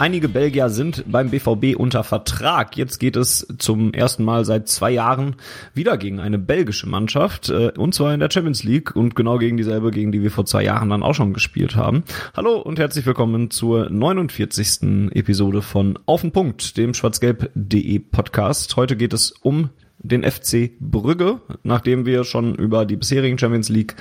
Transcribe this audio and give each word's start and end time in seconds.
Einige 0.00 0.30
Belgier 0.30 0.70
sind 0.70 1.04
beim 1.12 1.28
BVB 1.28 1.76
unter 1.76 2.04
Vertrag. 2.04 2.74
Jetzt 2.74 3.00
geht 3.00 3.16
es 3.16 3.46
zum 3.58 3.92
ersten 3.92 4.24
Mal 4.24 4.46
seit 4.46 4.66
zwei 4.66 4.92
Jahren 4.92 5.36
wieder 5.74 5.98
gegen 5.98 6.20
eine 6.20 6.38
belgische 6.38 6.88
Mannschaft, 6.88 7.50
äh, 7.50 7.72
und 7.76 7.94
zwar 7.94 8.14
in 8.14 8.20
der 8.20 8.30
Champions 8.30 8.64
League 8.64 8.96
und 8.96 9.14
genau 9.14 9.36
gegen 9.36 9.58
dieselbe, 9.58 9.90
gegen 9.90 10.10
die 10.10 10.22
wir 10.22 10.30
vor 10.30 10.46
zwei 10.46 10.64
Jahren 10.64 10.88
dann 10.88 11.02
auch 11.02 11.12
schon 11.12 11.34
gespielt 11.34 11.76
haben. 11.76 12.04
Hallo 12.34 12.58
und 12.60 12.78
herzlich 12.78 13.04
willkommen 13.04 13.50
zur 13.50 13.90
49. 13.90 15.10
Episode 15.12 15.60
von 15.60 15.98
Auf 16.06 16.22
den 16.22 16.32
Punkt, 16.32 16.78
dem 16.78 16.94
schwarzgelb.de 16.94 17.98
Podcast. 17.98 18.76
Heute 18.76 18.96
geht 18.96 19.12
es 19.12 19.32
um 19.42 19.68
den 20.02 20.24
FC 20.24 20.72
Brügge, 20.80 21.40
nachdem 21.62 22.06
wir 22.06 22.24
schon 22.24 22.54
über 22.54 22.86
die 22.86 22.96
bisherigen 22.96 23.38
Champions 23.38 23.68
League 23.68 23.96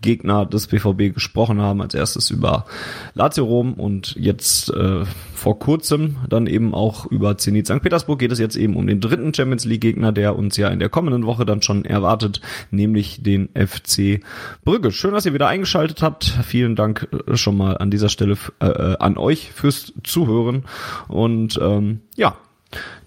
Gegner 0.00 0.46
des 0.46 0.68
BVB 0.68 1.14
gesprochen 1.14 1.60
haben, 1.60 1.82
als 1.82 1.94
erstes 1.94 2.30
über 2.30 2.66
Lazio 3.14 3.44
Rom 3.44 3.74
und 3.74 4.14
jetzt 4.16 4.70
äh, 4.70 5.04
vor 5.34 5.58
kurzem 5.58 6.16
dann 6.28 6.46
eben 6.46 6.74
auch 6.74 7.06
über 7.06 7.38
Zenit 7.38 7.66
St. 7.66 7.82
Petersburg 7.82 8.18
geht 8.18 8.30
es 8.30 8.38
jetzt 8.38 8.56
eben 8.56 8.76
um 8.76 8.86
den 8.86 9.00
dritten 9.00 9.32
Champions 9.34 9.64
League 9.64 9.80
Gegner, 9.80 10.12
der 10.12 10.36
uns 10.36 10.56
ja 10.56 10.68
in 10.68 10.78
der 10.78 10.88
kommenden 10.88 11.26
Woche 11.26 11.44
dann 11.46 11.62
schon 11.62 11.84
erwartet, 11.84 12.40
nämlich 12.70 13.22
den 13.22 13.48
FC 13.54 14.20
Brügge. 14.64 14.92
Schön, 14.92 15.12
dass 15.12 15.26
ihr 15.26 15.34
wieder 15.34 15.48
eingeschaltet 15.48 16.02
habt. 16.02 16.24
Vielen 16.44 16.76
Dank 16.76 17.08
äh, 17.26 17.36
schon 17.36 17.56
mal 17.56 17.78
an 17.78 17.90
dieser 17.90 18.08
Stelle 18.08 18.36
äh, 18.60 18.66
äh, 18.66 18.96
an 18.98 19.16
euch 19.16 19.50
fürs 19.50 19.92
Zuhören 20.04 20.64
und 21.08 21.58
ähm, 21.62 22.00
ja, 22.16 22.36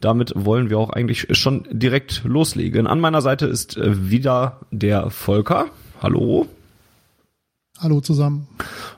damit 0.02 0.34
wollen 0.36 0.70
wir 0.70 0.80
auch 0.80 0.90
eigentlich 0.90 1.28
schon 1.32 1.66
direkt 1.72 2.24
loslegen. 2.24 2.88
An 2.88 3.00
meiner 3.00 3.22
Seite 3.22 3.46
ist 3.46 3.78
äh, 3.78 4.10
wieder 4.10 4.60
der 4.72 5.10
Volker. 5.10 5.68
Hallo. 6.02 6.48
Hallo 7.80 8.02
zusammen. 8.02 8.48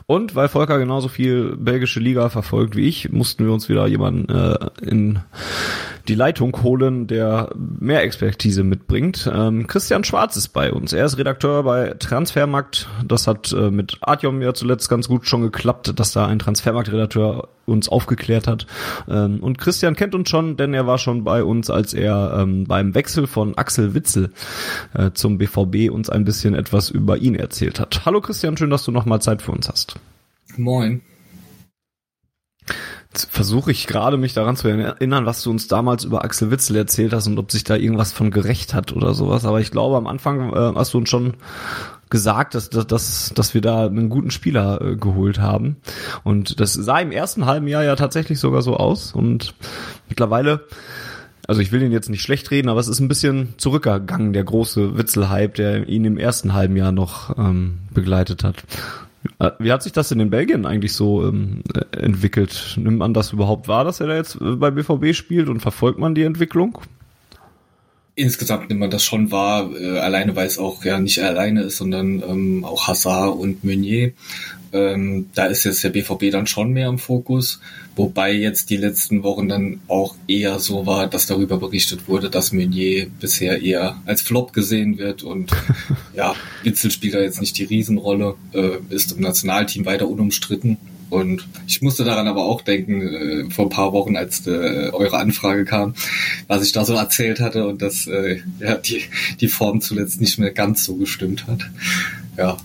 Und 0.05 0.35
weil 0.35 0.47
Volker 0.47 0.77
genauso 0.77 1.07
viel 1.07 1.55
belgische 1.57 1.99
Liga 1.99 2.29
verfolgt 2.29 2.75
wie 2.75 2.87
ich, 2.87 3.11
mussten 3.11 3.45
wir 3.45 3.53
uns 3.53 3.69
wieder 3.69 3.87
jemanden 3.87 4.29
äh, 4.29 4.69
in 4.81 5.19
die 6.07 6.15
Leitung 6.15 6.55
holen, 6.63 7.07
der 7.07 7.49
mehr 7.55 8.03
Expertise 8.03 8.63
mitbringt. 8.63 9.29
Ähm, 9.33 9.67
Christian 9.67 10.03
Schwarz 10.03 10.35
ist 10.35 10.49
bei 10.49 10.71
uns. 10.71 10.93
Er 10.93 11.05
ist 11.05 11.17
Redakteur 11.17 11.63
bei 11.63 11.95
Transfermarkt. 11.97 12.87
Das 13.05 13.27
hat 13.27 13.51
äh, 13.51 13.71
mit 13.71 13.97
Artyom 14.01 14.41
ja 14.41 14.53
zuletzt 14.53 14.89
ganz 14.89 15.07
gut 15.07 15.27
schon 15.27 15.41
geklappt, 15.41 15.99
dass 15.99 16.13
da 16.13 16.27
ein 16.27 16.39
Transfermarkt-Redakteur 16.39 17.49
uns 17.65 17.89
aufgeklärt 17.89 18.47
hat. 18.47 18.67
Ähm, 19.09 19.39
und 19.41 19.57
Christian 19.57 19.95
kennt 19.95 20.15
uns 20.15 20.29
schon, 20.29 20.57
denn 20.57 20.73
er 20.73 20.87
war 20.87 20.97
schon 20.97 21.23
bei 21.23 21.43
uns, 21.43 21.69
als 21.69 21.93
er 21.93 22.37
ähm, 22.39 22.65
beim 22.65 22.93
Wechsel 22.93 23.27
von 23.27 23.57
Axel 23.57 23.93
Witzel 23.93 24.31
äh, 24.93 25.11
zum 25.13 25.37
BVB 25.37 25.91
uns 25.91 26.09
ein 26.09 26.25
bisschen 26.25 26.53
etwas 26.53 26.89
über 26.89 27.17
ihn 27.17 27.35
erzählt 27.35 27.79
hat. 27.79 28.05
Hallo 28.05 28.21
Christian, 28.21 28.57
schön, 28.57 28.69
dass 28.69 28.83
du 28.83 28.91
nochmal 28.91 29.21
Zeit 29.21 29.41
für 29.41 29.51
uns 29.51 29.67
hast. 29.67 29.95
Moin. 30.57 31.01
Versuche 33.19 33.71
ich 33.71 33.87
gerade 33.87 34.17
mich 34.17 34.33
daran 34.33 34.55
zu 34.55 34.67
erinnern, 34.67 35.25
was 35.25 35.43
du 35.43 35.51
uns 35.51 35.67
damals 35.67 36.03
über 36.03 36.23
Axel 36.23 36.51
Witzel 36.51 36.75
erzählt 36.75 37.13
hast 37.13 37.27
und 37.27 37.37
ob 37.39 37.51
sich 37.51 37.63
da 37.63 37.75
irgendwas 37.75 38.11
von 38.11 38.31
gerecht 38.31 38.73
hat 38.73 38.93
oder 38.93 39.13
sowas. 39.13 39.45
Aber 39.45 39.59
ich 39.59 39.71
glaube, 39.71 39.97
am 39.97 40.07
Anfang 40.07 40.53
äh, 40.53 40.73
hast 40.75 40.93
du 40.93 40.97
uns 40.97 41.09
schon 41.09 41.35
gesagt, 42.09 42.55
dass, 42.55 42.69
dass, 42.69 43.31
dass 43.33 43.53
wir 43.53 43.61
da 43.61 43.85
einen 43.85 44.09
guten 44.09 44.31
Spieler 44.31 44.81
äh, 44.81 44.95
geholt 44.95 45.39
haben. 45.39 45.77
Und 46.23 46.59
das 46.59 46.73
sah 46.73 46.99
im 46.99 47.11
ersten 47.11 47.45
halben 47.45 47.67
Jahr 47.67 47.83
ja 47.83 47.95
tatsächlich 47.95 48.39
sogar 48.39 48.61
so 48.61 48.77
aus. 48.77 49.13
Und 49.13 49.55
mittlerweile 50.07 50.65
also 51.47 51.61
ich 51.61 51.71
will 51.71 51.83
ihn 51.83 51.91
jetzt 51.91 52.09
nicht 52.09 52.23
schlecht 52.23 52.49
reden, 52.51 52.69
aber 52.69 52.79
es 52.79 52.87
ist 52.87 52.99
ein 52.99 53.07
bisschen 53.07 53.53
zurückgegangen, 53.57 54.33
der 54.33 54.43
große 54.43 54.97
Witzel-Hype, 54.97 55.53
der 55.55 55.87
ihn 55.87 56.05
im 56.05 56.17
ersten 56.17 56.53
halben 56.53 56.75
Jahr 56.75 56.91
noch 56.91 57.37
ähm, 57.37 57.79
begleitet 57.93 58.43
hat. 58.43 58.63
Äh, 59.39 59.51
wie 59.59 59.71
hat 59.71 59.83
sich 59.83 59.91
das 59.91 60.09
denn 60.09 60.19
in 60.19 60.29
Belgien 60.29 60.65
eigentlich 60.65 60.93
so 60.93 61.27
ähm, 61.27 61.61
entwickelt? 61.91 62.75
Nimmt 62.77 62.99
man 62.99 63.13
das 63.13 63.33
überhaupt 63.33 63.67
wahr, 63.67 63.83
dass 63.83 63.99
er 63.99 64.07
da 64.07 64.15
jetzt 64.15 64.35
äh, 64.41 64.55
bei 64.55 64.71
BVB 64.71 65.13
spielt 65.13 65.49
und 65.49 65.59
verfolgt 65.59 65.99
man 65.99 66.15
die 66.15 66.23
Entwicklung? 66.23 66.79
Insgesamt 68.17 68.69
nimmt 68.69 68.79
man 68.79 68.89
das 68.89 69.03
schon 69.03 69.29
wahr, 69.31 69.69
äh, 69.75 69.99
alleine 69.99 70.37
weil 70.37 70.47
es 70.47 70.57
auch 70.57 70.85
ja 70.85 70.99
nicht 70.99 71.21
alleine 71.21 71.63
ist, 71.63 71.77
sondern 71.77 72.23
ähm, 72.23 72.63
auch 72.63 72.87
Hazard 72.87 73.37
und 73.37 73.65
Meunier. 73.65 74.13
Ähm, 74.71 75.29
da 75.33 75.45
ist 75.45 75.65
jetzt 75.65 75.83
der 75.83 75.89
BVB 75.89 76.31
dann 76.31 76.47
schon 76.47 76.71
mehr 76.71 76.87
im 76.87 76.97
Fokus, 76.97 77.59
wobei 77.95 78.33
jetzt 78.33 78.69
die 78.69 78.77
letzten 78.77 79.23
Wochen 79.23 79.49
dann 79.49 79.81
auch 79.87 80.15
eher 80.27 80.59
so 80.59 80.85
war, 80.85 81.07
dass 81.07 81.27
darüber 81.27 81.57
berichtet 81.57 82.07
wurde, 82.07 82.29
dass 82.29 82.53
Meunier 82.53 83.07
bisher 83.19 83.61
eher 83.61 83.97
als 84.05 84.21
Flop 84.21 84.53
gesehen 84.53 84.97
wird 84.97 85.23
und 85.23 85.51
ja, 86.15 86.35
Witzel 86.63 86.91
spielt 86.91 87.15
da 87.15 87.19
jetzt 87.19 87.41
nicht 87.41 87.57
die 87.57 87.65
Riesenrolle, 87.65 88.35
äh, 88.53 88.77
ist 88.89 89.11
im 89.11 89.21
Nationalteam 89.21 89.85
weiter 89.85 90.07
unumstritten 90.07 90.77
und 91.09 91.47
ich 91.67 91.81
musste 91.81 92.03
daran 92.03 92.27
aber 92.27 92.45
auch 92.45 92.61
denken, 92.61 93.01
äh, 93.01 93.49
vor 93.49 93.65
ein 93.65 93.69
paar 93.69 93.93
Wochen, 93.93 94.15
als 94.15 94.45
äh, 94.47 94.89
eure 94.91 95.17
Anfrage 95.17 95.65
kam, 95.65 95.93
was 96.47 96.63
ich 96.63 96.71
da 96.71 96.85
so 96.85 96.93
erzählt 96.93 97.39
hatte 97.39 97.67
und 97.67 97.81
dass 97.81 98.07
äh, 98.07 98.41
ja, 98.59 98.75
die, 98.75 99.03
die 99.39 99.47
Form 99.47 99.81
zuletzt 99.81 100.19
nicht 100.19 100.39
mehr 100.39 100.51
ganz 100.51 100.83
so 100.83 100.95
gestimmt 100.95 101.47
hat. 101.47 101.69
Ja. 102.37 102.57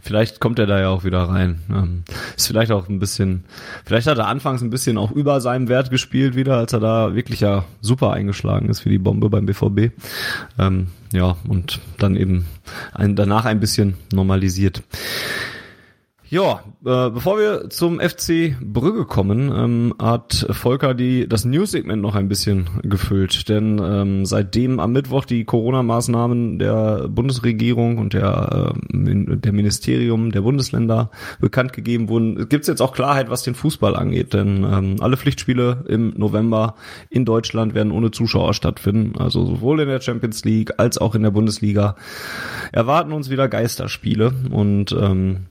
Vielleicht 0.00 0.38
kommt 0.38 0.60
er 0.60 0.66
da 0.66 0.78
ja 0.78 0.88
auch 0.90 1.02
wieder 1.02 1.24
rein. 1.24 1.58
Ähm, 1.68 2.04
ist 2.36 2.46
vielleicht 2.46 2.70
auch 2.70 2.88
ein 2.88 3.00
bisschen, 3.00 3.42
vielleicht 3.84 4.06
hat 4.06 4.18
er 4.18 4.28
anfangs 4.28 4.62
ein 4.62 4.70
bisschen 4.70 4.98
auch 4.98 5.10
über 5.10 5.40
seinem 5.40 5.68
Wert 5.68 5.90
gespielt 5.90 6.36
wieder, 6.36 6.58
als 6.58 6.72
er 6.72 6.78
da 6.78 7.16
wirklich 7.16 7.40
ja 7.40 7.64
super 7.80 8.12
eingeschlagen 8.12 8.68
ist 8.68 8.80
für 8.80 8.88
die 8.88 8.98
Bombe 8.98 9.28
beim 9.28 9.46
BVB. 9.46 9.90
Ähm, 10.60 10.86
ja, 11.12 11.36
und 11.48 11.80
dann 11.98 12.14
eben 12.14 12.46
ein, 12.94 13.16
danach 13.16 13.46
ein 13.46 13.58
bisschen 13.58 13.94
normalisiert. 14.12 14.84
Ja, 16.28 16.64
äh, 16.84 17.10
bevor 17.10 17.38
wir 17.38 17.70
zum 17.70 18.00
FC 18.00 18.56
Brügge 18.60 19.04
kommen, 19.04 19.52
ähm, 19.54 19.94
hat 20.00 20.44
Volker 20.50 20.92
die 20.92 21.28
das 21.28 21.44
News-Segment 21.44 22.02
noch 22.02 22.16
ein 22.16 22.26
bisschen 22.28 22.68
gefüllt. 22.82 23.48
Denn 23.48 23.80
ähm, 23.80 24.26
seitdem 24.26 24.80
am 24.80 24.90
Mittwoch 24.90 25.24
die 25.24 25.44
Corona-Maßnahmen 25.44 26.58
der 26.58 27.06
Bundesregierung 27.08 27.98
und 27.98 28.12
der, 28.12 28.74
äh, 28.92 29.36
der 29.36 29.52
Ministerium 29.52 30.32
der 30.32 30.40
Bundesländer 30.40 31.12
bekannt 31.38 31.72
gegeben 31.72 32.08
wurden, 32.08 32.48
gibt's 32.48 32.66
jetzt 32.66 32.82
auch 32.82 32.92
Klarheit, 32.92 33.30
was 33.30 33.44
den 33.44 33.54
Fußball 33.54 33.94
angeht. 33.94 34.34
Denn 34.34 34.64
ähm, 34.64 34.96
alle 34.98 35.16
Pflichtspiele 35.16 35.84
im 35.86 36.12
November 36.16 36.74
in 37.08 37.24
Deutschland 37.24 37.72
werden 37.74 37.92
ohne 37.92 38.10
Zuschauer 38.10 38.52
stattfinden. 38.52 39.16
Also 39.16 39.46
sowohl 39.46 39.78
in 39.78 39.88
der 39.88 40.00
Champions 40.00 40.44
League 40.44 40.72
als 40.78 40.98
auch 40.98 41.14
in 41.14 41.22
der 41.22 41.30
Bundesliga 41.30 41.94
erwarten 42.72 43.12
uns 43.12 43.30
wieder 43.30 43.46
Geisterspiele. 43.46 44.32
Und 44.50 44.90
ähm, 44.90 45.46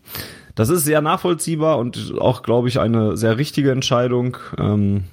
das 0.56 0.70
ist 0.70 0.86
sehr 0.86 1.02
nachvollziehbar 1.02 1.78
und 1.78 2.16
auch, 2.18 2.42
glaube 2.42 2.70
ich, 2.70 2.80
eine 2.80 3.18
sehr 3.18 3.38
richtige 3.38 3.72
Entscheidung. 3.72 4.38
Ähm, 4.58 5.04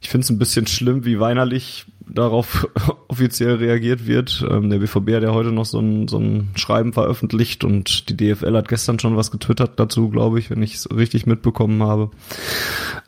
ich 0.00 0.10
finde 0.10 0.24
es 0.24 0.30
ein 0.30 0.38
bisschen 0.38 0.66
schlimm, 0.66 1.04
wie 1.04 1.18
weinerlich 1.18 1.86
darauf 2.06 2.68
offiziell 3.08 3.56
reagiert 3.56 4.06
wird. 4.06 4.44
Ähm, 4.48 4.70
der 4.70 4.78
BVB 4.78 5.14
hat 5.14 5.22
ja 5.22 5.32
heute 5.32 5.50
noch 5.50 5.64
so 5.64 5.80
ein, 5.80 6.08
so 6.08 6.18
ein 6.18 6.50
Schreiben 6.54 6.92
veröffentlicht 6.92 7.64
und 7.64 8.08
die 8.08 8.16
DFL 8.16 8.56
hat 8.56 8.68
gestern 8.68 8.98
schon 8.98 9.16
was 9.16 9.30
getwittert 9.30 9.80
dazu, 9.80 10.10
glaube 10.10 10.38
ich, 10.38 10.50
wenn 10.50 10.62
ich 10.62 10.74
es 10.74 10.90
richtig 10.94 11.26
mitbekommen 11.26 11.82
habe. 11.82 12.10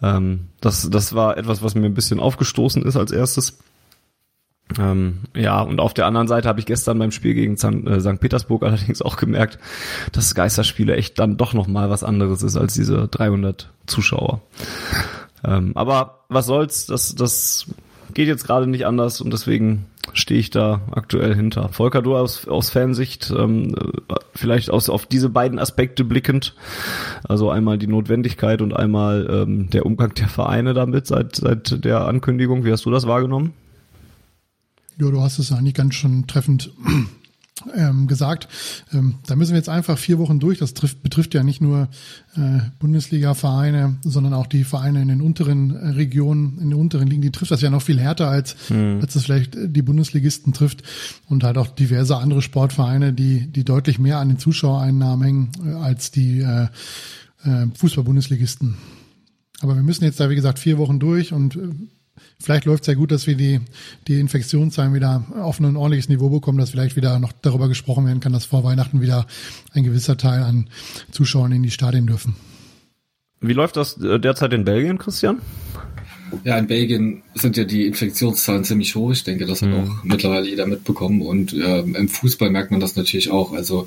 Ähm, 0.02 0.48
das, 0.60 0.88
das 0.90 1.14
war 1.14 1.36
etwas, 1.36 1.62
was 1.62 1.74
mir 1.74 1.86
ein 1.86 1.94
bisschen 1.94 2.20
aufgestoßen 2.20 2.82
ist 2.82 2.96
als 2.96 3.12
erstes. 3.12 3.58
Ähm, 4.78 5.20
ja, 5.34 5.60
und 5.62 5.80
auf 5.80 5.94
der 5.94 6.06
anderen 6.06 6.28
Seite 6.28 6.48
habe 6.48 6.60
ich 6.60 6.66
gestern 6.66 6.98
beim 6.98 7.10
Spiel 7.10 7.34
gegen 7.34 7.56
St. 7.56 7.86
Äh, 7.86 8.16
Petersburg 8.16 8.62
allerdings 8.64 9.02
auch 9.02 9.16
gemerkt, 9.16 9.58
dass 10.12 10.34
Geisterspiele 10.34 10.96
echt 10.96 11.18
dann 11.18 11.36
doch 11.36 11.54
noch 11.54 11.66
mal 11.66 11.90
was 11.90 12.04
anderes 12.04 12.42
ist 12.42 12.56
als 12.56 12.74
diese 12.74 13.08
300 13.08 13.70
Zuschauer. 13.86 14.40
Ähm, 15.44 15.72
aber 15.74 16.24
was 16.28 16.46
soll's, 16.46 16.86
das, 16.86 17.14
das 17.14 17.66
geht 18.14 18.28
jetzt 18.28 18.46
gerade 18.46 18.66
nicht 18.66 18.86
anders 18.86 19.20
und 19.20 19.32
deswegen 19.32 19.86
stehe 20.12 20.40
ich 20.40 20.50
da 20.50 20.80
aktuell 20.90 21.34
hinter. 21.34 21.68
Volker, 21.68 22.02
du 22.02 22.16
aus, 22.16 22.48
aus 22.48 22.70
Fansicht, 22.70 23.32
ähm, 23.36 23.74
vielleicht 24.34 24.70
aus, 24.70 24.88
auf 24.88 25.06
diese 25.06 25.28
beiden 25.28 25.58
Aspekte 25.58 26.04
blickend, 26.04 26.54
also 27.28 27.50
einmal 27.50 27.78
die 27.78 27.86
Notwendigkeit 27.86 28.62
und 28.62 28.74
einmal 28.74 29.28
ähm, 29.30 29.70
der 29.70 29.86
Umgang 29.86 30.14
der 30.14 30.28
Vereine 30.28 30.74
damit 30.74 31.06
seit, 31.06 31.36
seit 31.36 31.84
der 31.84 32.06
Ankündigung. 32.06 32.64
Wie 32.64 32.72
hast 32.72 32.86
du 32.86 32.90
das 32.90 33.06
wahrgenommen? 33.06 33.52
Ja, 35.00 35.10
du 35.10 35.20
hast 35.20 35.38
es 35.38 35.52
eigentlich 35.52 35.74
ganz 35.74 35.94
schon 35.94 36.26
treffend 36.26 36.72
ähm, 37.74 38.06
gesagt, 38.06 38.48
ähm, 38.92 39.16
da 39.26 39.36
müssen 39.36 39.52
wir 39.52 39.58
jetzt 39.58 39.68
einfach 39.68 39.98
vier 39.98 40.18
Wochen 40.18 40.40
durch. 40.40 40.58
Das 40.58 40.74
trifft, 40.74 41.02
betrifft 41.02 41.34
ja 41.34 41.42
nicht 41.42 41.60
nur 41.60 41.88
äh, 42.36 42.60
Bundesliga-Vereine, 42.78 43.98
sondern 44.02 44.34
auch 44.34 44.46
die 44.46 44.64
Vereine 44.64 45.02
in 45.02 45.08
den 45.08 45.20
unteren 45.20 45.74
äh, 45.74 45.88
Regionen, 45.90 46.58
in 46.58 46.70
den 46.70 46.78
unteren 46.78 47.08
Ligen. 47.08 47.22
Die 47.22 47.30
trifft 47.30 47.50
das 47.50 47.60
ja 47.60 47.70
noch 47.70 47.82
viel 47.82 48.00
härter, 48.00 48.28
als, 48.28 48.56
mhm. 48.70 48.98
als 49.00 49.14
es 49.14 49.24
vielleicht 49.24 49.56
die 49.56 49.82
Bundesligisten 49.82 50.52
trifft 50.52 50.82
und 51.28 51.44
halt 51.44 51.58
auch 51.58 51.68
diverse 51.68 52.16
andere 52.16 52.42
Sportvereine, 52.42 53.12
die, 53.12 53.46
die 53.46 53.64
deutlich 53.64 53.98
mehr 53.98 54.18
an 54.18 54.28
den 54.28 54.38
Zuschauereinnahmen 54.38 55.24
hängen 55.24 55.50
äh, 55.64 55.72
als 55.74 56.10
die 56.10 56.40
äh, 56.40 56.68
äh, 57.44 57.66
Fußball-Bundesligisten. 57.74 58.76
Aber 59.60 59.74
wir 59.74 59.82
müssen 59.82 60.04
jetzt 60.04 60.20
da, 60.20 60.30
wie 60.30 60.36
gesagt, 60.36 60.58
vier 60.58 60.78
Wochen 60.78 60.98
durch 60.98 61.32
und 61.32 61.56
äh, 61.56 61.70
Vielleicht 62.40 62.64
läuft 62.64 62.84
es 62.84 62.86
ja 62.88 62.94
gut, 62.94 63.10
dass 63.10 63.26
wir 63.26 63.34
die, 63.34 63.60
die 64.06 64.20
Infektionszahlen 64.20 64.94
wieder 64.94 65.24
auf 65.40 65.60
ein 65.60 65.76
ordentliches 65.76 66.08
Niveau 66.08 66.28
bekommen, 66.28 66.58
dass 66.58 66.70
vielleicht 66.70 66.96
wieder 66.96 67.18
noch 67.18 67.32
darüber 67.32 67.68
gesprochen 67.68 68.06
werden 68.06 68.20
kann, 68.20 68.32
dass 68.32 68.44
vor 68.44 68.64
Weihnachten 68.64 69.00
wieder 69.00 69.26
ein 69.72 69.84
gewisser 69.84 70.16
Teil 70.16 70.42
an 70.42 70.68
Zuschauern 71.10 71.52
in 71.52 71.62
die 71.62 71.70
Stadien 71.70 72.06
dürfen. 72.06 72.36
Wie 73.40 73.52
läuft 73.52 73.76
das 73.76 73.96
äh, 73.98 74.18
derzeit 74.18 74.52
in 74.52 74.64
Belgien, 74.64 74.98
Christian? 74.98 75.40
Ja, 76.44 76.58
in 76.58 76.66
Belgien 76.66 77.22
sind 77.34 77.56
ja 77.56 77.64
die 77.64 77.86
Infektionszahlen 77.86 78.64
ziemlich 78.64 78.94
hoch. 78.94 79.12
Ich 79.12 79.24
denke, 79.24 79.46
das 79.46 79.62
hat 79.62 79.70
mhm. 79.70 79.74
auch 79.76 80.04
mittlerweile 80.04 80.48
jeder 80.48 80.66
mitbekommen. 80.66 81.22
Und 81.22 81.52
äh, 81.52 81.80
im 81.80 82.08
Fußball 82.08 82.50
merkt 82.50 82.70
man 82.70 82.80
das 82.80 82.96
natürlich 82.96 83.30
auch. 83.30 83.52
Also 83.52 83.86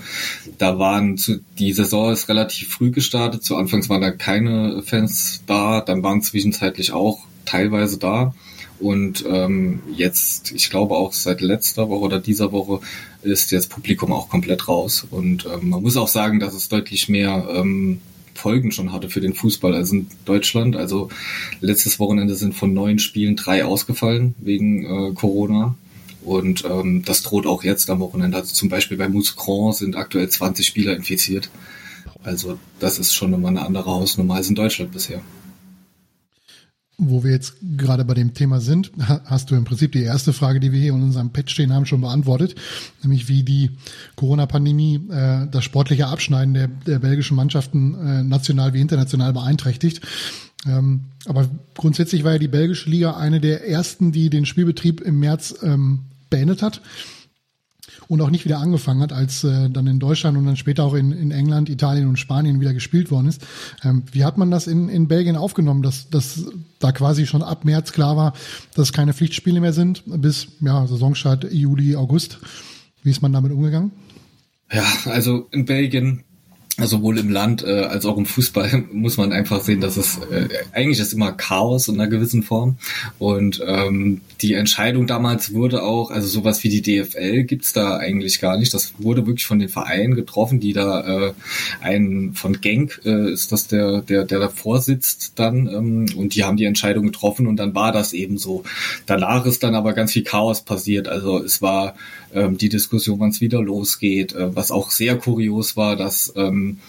da 0.57 0.79
waren 0.79 1.17
zu, 1.17 1.41
die 1.59 1.73
Saison 1.73 2.11
ist 2.11 2.29
relativ 2.29 2.69
früh 2.69 2.91
gestartet. 2.91 3.43
Zu 3.43 3.57
Anfangs 3.57 3.89
waren 3.89 4.01
da 4.01 4.11
keine 4.11 4.81
Fans 4.83 5.43
da. 5.45 5.81
Dann 5.81 6.03
waren 6.03 6.21
zwischenzeitlich 6.21 6.93
auch 6.93 7.19
teilweise 7.51 7.97
da. 7.97 8.33
Und 8.79 9.23
ähm, 9.27 9.81
jetzt, 9.95 10.51
ich 10.53 10.69
glaube 10.71 10.95
auch 10.95 11.13
seit 11.13 11.41
letzter 11.41 11.89
Woche 11.89 12.05
oder 12.05 12.19
dieser 12.19 12.51
Woche 12.51 12.79
ist 13.21 13.51
jetzt 13.51 13.69
Publikum 13.69 14.11
auch 14.11 14.27
komplett 14.27 14.67
raus. 14.67 15.05
Und 15.09 15.45
ähm, 15.45 15.69
man 15.69 15.83
muss 15.83 15.97
auch 15.97 16.07
sagen, 16.07 16.39
dass 16.39 16.55
es 16.55 16.67
deutlich 16.67 17.07
mehr 17.07 17.47
ähm, 17.53 18.01
Folgen 18.33 18.71
schon 18.71 18.91
hatte 18.91 19.09
für 19.09 19.21
den 19.21 19.35
Fußball 19.35 19.75
als 19.75 19.91
in 19.91 20.07
Deutschland. 20.25 20.75
Also 20.75 21.09
letztes 21.59 21.99
Wochenende 21.99 22.33
sind 22.33 22.55
von 22.55 22.73
neun 22.73 22.97
Spielen 22.97 23.35
drei 23.35 23.65
ausgefallen 23.65 24.33
wegen 24.39 24.83
äh, 24.85 25.13
Corona. 25.13 25.75
Und 26.23 26.63
ähm, 26.65 27.03
das 27.05 27.21
droht 27.21 27.45
auch 27.45 27.63
jetzt 27.63 27.89
am 27.91 27.99
Wochenende. 27.99 28.37
Also 28.37 28.53
zum 28.53 28.69
Beispiel 28.69 28.97
bei 28.97 29.09
Mouscron 29.09 29.73
sind 29.73 29.95
aktuell 29.95 30.29
20 30.29 30.65
Spieler 30.65 30.95
infiziert. 30.95 31.51
Also 32.23 32.57
das 32.79 32.97
ist 32.97 33.13
schon 33.13 33.33
immer 33.33 33.49
eine 33.49 33.61
andere 33.63 33.91
Hausnummer 33.91 34.35
als 34.35 34.49
in 34.49 34.55
Deutschland 34.55 34.91
bisher 34.91 35.21
wo 37.03 37.23
wir 37.23 37.31
jetzt 37.31 37.55
gerade 37.77 38.05
bei 38.05 38.13
dem 38.13 38.35
Thema 38.35 38.61
sind, 38.61 38.91
hast 39.25 39.49
du 39.49 39.55
im 39.55 39.63
Prinzip 39.63 39.91
die 39.91 40.03
erste 40.03 40.33
Frage, 40.33 40.59
die 40.59 40.71
wir 40.71 40.79
hier 40.79 40.93
in 40.93 41.01
unserem 41.01 41.31
Patch 41.31 41.51
stehen 41.51 41.73
haben, 41.73 41.87
schon 41.87 42.01
beantwortet, 42.01 42.55
nämlich 43.01 43.27
wie 43.27 43.41
die 43.41 43.71
Corona-Pandemie 44.15 45.01
äh, 45.09 45.47
das 45.49 45.63
sportliche 45.63 46.07
Abschneiden 46.07 46.53
der, 46.53 46.67
der 46.67 46.99
belgischen 46.99 47.35
Mannschaften 47.35 47.95
äh, 47.95 48.23
national 48.23 48.73
wie 48.73 48.81
international 48.81 49.33
beeinträchtigt. 49.33 50.01
Ähm, 50.67 51.05
aber 51.25 51.49
grundsätzlich 51.75 52.23
war 52.23 52.33
ja 52.33 52.37
die 52.37 52.47
belgische 52.47 52.89
Liga 52.89 53.17
eine 53.17 53.41
der 53.41 53.67
ersten, 53.67 54.11
die 54.11 54.29
den 54.29 54.45
Spielbetrieb 54.45 55.01
im 55.01 55.19
März 55.19 55.55
ähm, 55.63 56.01
beendet 56.29 56.61
hat 56.61 56.81
und 58.07 58.21
auch 58.21 58.29
nicht 58.29 58.45
wieder 58.45 58.59
angefangen 58.59 59.01
hat, 59.01 59.13
als 59.13 59.43
äh, 59.43 59.69
dann 59.69 59.87
in 59.87 59.99
Deutschland 59.99 60.37
und 60.37 60.45
dann 60.45 60.57
später 60.57 60.83
auch 60.83 60.93
in, 60.93 61.11
in 61.11 61.31
England, 61.31 61.69
Italien 61.69 62.07
und 62.07 62.17
Spanien 62.17 62.59
wieder 62.59 62.73
gespielt 62.73 63.11
worden 63.11 63.27
ist. 63.27 63.41
Ähm, 63.83 64.03
wie 64.11 64.23
hat 64.23 64.37
man 64.37 64.51
das 64.51 64.67
in, 64.67 64.89
in 64.89 65.07
Belgien 65.07 65.35
aufgenommen, 65.35 65.81
dass, 65.81 66.09
dass 66.09 66.45
da 66.79 66.91
quasi 66.91 67.25
schon 67.25 67.43
ab 67.43 67.65
März 67.65 67.91
klar 67.91 68.17
war, 68.17 68.33
dass 68.75 68.89
es 68.89 68.93
keine 68.93 69.13
Pflichtspiele 69.13 69.61
mehr 69.61 69.73
sind, 69.73 70.03
bis 70.05 70.47
ja, 70.61 70.85
Saisonstart 70.87 71.51
Juli, 71.51 71.95
August? 71.95 72.39
Wie 73.03 73.09
ist 73.09 73.21
man 73.21 73.33
damit 73.33 73.51
umgegangen? 73.51 73.91
Ja, 74.71 74.85
also 75.05 75.47
in 75.51 75.65
Belgien 75.65 76.23
sowohl 76.77 77.17
im 77.19 77.29
Land 77.29 77.63
äh, 77.63 77.83
als 77.83 78.05
auch 78.05 78.17
im 78.17 78.25
Fußball 78.25 78.85
muss 78.91 79.17
man 79.17 79.31
einfach 79.33 79.61
sehen, 79.61 79.81
dass 79.81 79.97
es 79.97 80.17
äh, 80.31 80.47
eigentlich 80.71 80.99
ist 80.99 81.13
immer 81.13 81.31
Chaos 81.33 81.87
in 81.87 81.99
einer 81.99 82.09
gewissen 82.09 82.43
Form. 82.43 82.77
Und 83.19 83.61
ähm, 83.65 84.21
die 84.41 84.53
Entscheidung 84.53 85.05
damals 85.05 85.53
wurde 85.53 85.83
auch, 85.83 86.11
also 86.11 86.27
sowas 86.27 86.63
wie 86.63 86.69
die 86.69 86.81
DFL 86.81 87.43
gibt's 87.43 87.73
da 87.73 87.97
eigentlich 87.97 88.39
gar 88.39 88.57
nicht. 88.57 88.73
Das 88.73 88.93
wurde 88.97 89.27
wirklich 89.27 89.45
von 89.45 89.59
den 89.59 89.69
Vereinen 89.69 90.15
getroffen, 90.15 90.59
die 90.59 90.73
da 90.73 91.27
äh, 91.27 91.33
ein 91.81 92.31
von 92.33 92.61
Genk 92.61 93.01
äh, 93.05 93.31
ist 93.31 93.51
das 93.51 93.67
der, 93.67 94.01
der, 94.01 94.23
der 94.23 94.39
davor 94.39 94.81
sitzt 94.81 95.33
dann 95.39 95.67
ähm, 95.67 96.05
und 96.15 96.35
die 96.35 96.43
haben 96.43 96.57
die 96.57 96.65
Entscheidung 96.65 97.05
getroffen 97.05 97.47
und 97.47 97.57
dann 97.57 97.75
war 97.75 97.91
das 97.91 98.13
eben 98.13 98.37
so. 98.37 98.63
Danach 99.05 99.45
ist 99.45 99.63
dann 99.63 99.75
aber 99.75 99.93
ganz 99.93 100.13
viel 100.13 100.23
Chaos 100.23 100.61
passiert. 100.61 101.07
Also 101.07 101.43
es 101.43 101.61
war 101.61 101.95
ähm, 102.33 102.57
die 102.57 102.69
Diskussion, 102.69 103.19
wann 103.19 103.29
es 103.29 103.41
wieder 103.41 103.61
losgeht, 103.61 104.33
äh, 104.33 104.55
was 104.55 104.71
auch 104.71 104.91
sehr 104.91 105.17
kurios 105.17 105.77
war, 105.77 105.95
dass 105.95 106.33
ähm, 106.35 106.79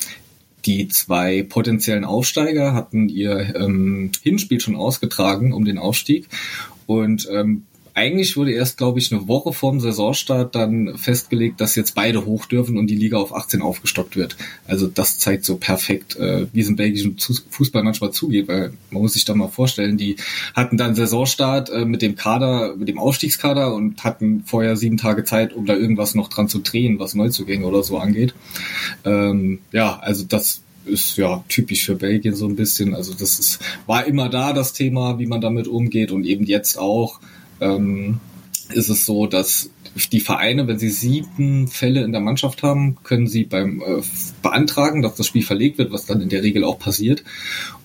die 0.65 0.89
zwei 0.89 1.43
potenziellen 1.43 2.05
Aufsteiger 2.05 2.75
hatten 2.75 3.09
ihr 3.09 3.55
ähm, 3.57 4.13
Hinspiel 4.23 4.61
schon 4.61 4.77
ausgetragen 4.77 5.53
um 5.53 5.65
den 5.65 5.79
Aufstieg. 5.79 6.29
Und 6.87 7.29
ähm, 7.31 7.65
eigentlich 7.95 8.37
wurde 8.37 8.53
erst, 8.53 8.79
glaube 8.79 8.99
ich, 8.99 9.13
eine 9.13 9.29
Woche 9.29 9.53
vorm 9.53 9.81
Saisonstart 9.81 10.55
dann 10.55 10.97
festgelegt, 10.97 11.61
dass 11.61 11.77
jetzt 11.77 11.95
beide 11.95 12.25
hoch 12.25 12.47
dürfen 12.47 12.79
und 12.79 12.87
die 12.87 12.97
Liga 12.97 13.19
auf 13.19 13.35
18 13.35 13.63
aufgestockt 13.63 14.17
wird. 14.17 14.37
Also 14.67 14.87
das 14.87 15.19
zeigt 15.19 15.45
so 15.45 15.57
perfekt, 15.57 16.17
äh, 16.17 16.47
wie 16.53 16.61
es 16.61 16.69
im 16.69 16.77
belgischen 16.77 17.17
Fußball 17.19 17.83
manchmal 17.83 18.13
zugeht, 18.13 18.49
weil 18.49 18.73
man 18.91 19.03
muss 19.03 19.13
sich 19.13 19.25
da 19.25 19.35
mal 19.35 19.49
vorstellen, 19.49 19.97
die 19.97 20.17
hatten 20.55 20.77
dann 20.77 20.95
Saisonstart 20.95 21.71
äh, 21.71 21.85
mit 21.85 22.03
dem 22.03 22.17
Kader, 22.17 22.77
mit 22.77 22.89
dem 22.89 22.99
Aufstiegskader 22.99 23.75
und 23.75 24.05
hatten 24.05 24.45
vorher 24.47 24.77
sieben 24.77 24.97
Tage 24.97 25.25
Zeit, 25.25 25.53
um 25.53 25.67
da 25.67 25.75
irgendwas 25.75 26.15
noch 26.15 26.29
dran 26.29 26.49
zu 26.49 26.61
drehen, 26.61 26.99
was 26.99 27.15
Neuzugänge 27.15 27.67
oder 27.67 27.83
so 27.83 27.99
angeht. 27.99 28.35
Ähm, 29.05 29.59
ja, 29.73 29.99
also 29.99 30.25
das 30.25 30.63
ist 30.85 31.17
ja 31.17 31.45
typisch 31.49 31.85
für 31.85 31.95
Belgien 31.95 32.35
so 32.35 32.47
ein 32.47 32.57
bisschen. 32.57 32.95
Also 32.95 33.13
das 33.15 33.39
ist, 33.39 33.61
war 33.87 34.07
immer 34.07 34.29
da 34.29 34.53
das 34.53 34.73
Thema, 34.73 35.19
wie 35.19 35.27
man 35.27 35.41
damit 35.41 35.69
umgeht 35.69 36.11
und 36.11 36.25
eben 36.25 36.45
jetzt 36.45 36.79
auch 36.79 37.21
ähm, 37.63 38.21
ist 38.75 38.89
es 38.89 39.07
so, 39.07 39.27
dass 39.27 39.71
die 40.11 40.21
Vereine, 40.21 40.67
wenn 40.67 40.79
sie 40.79 40.89
sieben 40.89 41.69
Fälle 41.69 42.03
in 42.03 42.13
der 42.13 42.21
Mannschaft 42.21 42.63
haben, 42.63 42.97
können 43.03 43.27
sie 43.27 43.45
beim 43.45 43.83
äh, 43.83 44.03
beantragen, 44.41 45.03
dass 45.03 45.17
das 45.17 45.27
Spiel 45.27 45.43
verlegt 45.43 45.79
wird, 45.79 45.93
was 45.93 46.07
dann 46.07 46.21
in 46.21 46.31
der 46.31 46.43
Regel 46.43 46.65
auch 46.65 46.79
passiert. 46.79 47.23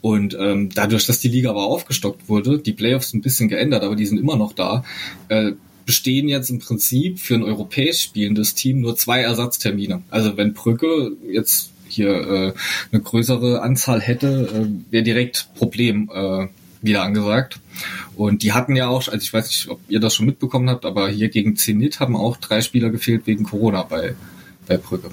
Und 0.02 0.36
ähm, 0.40 0.70
dadurch, 0.74 1.06
dass 1.06 1.20
die 1.20 1.28
Liga 1.28 1.50
aber 1.50 1.66
aufgestockt 1.66 2.30
wurde, 2.30 2.60
die 2.60 2.74
Playoffs 2.74 3.14
ein 3.14 3.22
bisschen 3.22 3.50
geändert, 3.50 3.84
aber 3.84 3.96
die 3.96 4.06
sind 4.06 4.20
immer 4.20 4.38
noch 4.38 4.54
da, 4.54 4.84
äh, 5.28 5.52
bestehen 5.86 6.28
jetzt 6.28 6.50
im 6.50 6.60
Prinzip 6.60 7.20
für 7.20 7.36
ein 7.36 7.44
europäisch 7.44 8.02
spielendes 8.02 8.56
Team 8.56 8.82
nur 8.82 8.96
zwei 8.96 9.22
Ersatztermine. 9.22 10.02
Also 10.10 10.38
wenn 10.38 10.54
Brücke 10.54 11.12
jetzt 11.32 11.72
hier 11.88 12.10
äh, 12.10 12.54
eine 12.92 13.02
größere 13.02 13.62
Anzahl 13.62 14.02
hätte, 14.02 14.50
äh, 14.54 14.92
wäre 14.92 15.04
direkt 15.04 15.50
Problem 15.56 16.10
äh, 16.14 16.48
wieder 16.82 17.04
angesagt. 17.04 17.60
Und 18.16 18.44
die 18.44 18.54
hatten 18.54 18.76
ja 18.76 18.88
auch, 18.88 19.08
also 19.08 19.18
ich 19.18 19.32
weiß 19.32 19.48
nicht, 19.48 19.70
ob 19.70 19.80
ihr 19.90 20.00
das 20.00 20.16
schon 20.16 20.26
mitbekommen 20.26 20.70
habt, 20.70 20.86
aber 20.86 21.10
hier 21.10 21.30
gegen 21.30 21.56
Zenit 21.56 22.00
haben 22.00 22.16
auch 22.16 22.38
drei 22.38 22.62
Spieler 22.62 22.90
gefehlt 22.90 23.28
wegen 23.28 23.44
Corona 23.44 23.84
bei, 23.84 24.16
bei 24.68 24.78
Brügge. 24.78 25.12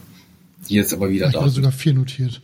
Die 0.68 0.74
jetzt 0.74 0.94
aber 0.94 1.10
wieder 1.10 1.26
ich 1.26 1.34
da 1.34 1.42
sind. 1.42 1.50
sogar 1.50 1.72
vier 1.72 1.94
notiert. 1.94 2.40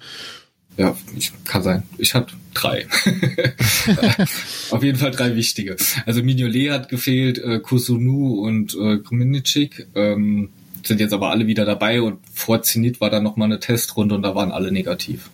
Ja, 0.76 0.96
ich, 1.16 1.32
kann 1.44 1.62
sein. 1.62 1.82
Ich 1.98 2.14
hatte 2.14 2.34
drei. 2.54 2.86
Auf 4.70 4.82
jeden 4.82 4.98
Fall 4.98 5.10
drei 5.10 5.34
wichtige. 5.34 5.76
Also 6.06 6.22
Mignolet 6.22 6.70
hat 6.70 6.88
gefehlt, 6.88 7.38
äh, 7.38 7.58
Kusunu 7.60 8.40
und 8.46 8.74
äh, 8.74 8.98
Kruminicic. 8.98 9.86
Ähm, 9.94 10.50
sind 10.82 11.00
jetzt 11.00 11.12
aber 11.12 11.30
alle 11.30 11.46
wieder 11.46 11.64
dabei 11.64 12.00
und 12.00 12.18
vor 12.32 12.62
Zenit 12.62 13.00
war 13.00 13.10
dann 13.10 13.22
nochmal 13.22 13.46
eine 13.46 13.60
Testrunde 13.60 14.14
und 14.14 14.22
da 14.22 14.34
waren 14.34 14.52
alle 14.52 14.72
negativ. 14.72 15.30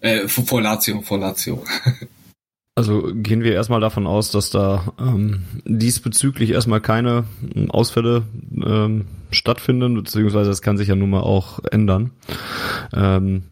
Äh, 0.00 0.26
vor 0.28 0.60
Lazio, 0.60 1.00
vor 1.02 1.18
Lazio. 1.18 1.64
Also 2.78 3.08
gehen 3.10 3.42
wir 3.42 3.54
erstmal 3.54 3.80
davon 3.80 4.06
aus, 4.06 4.30
dass 4.30 4.50
da 4.50 4.92
ähm, 5.00 5.44
diesbezüglich 5.64 6.50
erstmal 6.50 6.82
keine 6.82 7.24
Ausfälle 7.70 8.24
ähm, 8.52 9.06
stattfinden, 9.30 9.94
beziehungsweise 9.94 10.50
das 10.50 10.60
kann 10.60 10.76
sich 10.76 10.88
ja 10.88 10.94
nun 10.94 11.08
mal 11.08 11.22
auch 11.22 11.60
ändern. 11.70 12.10
Ähm, 12.92 13.44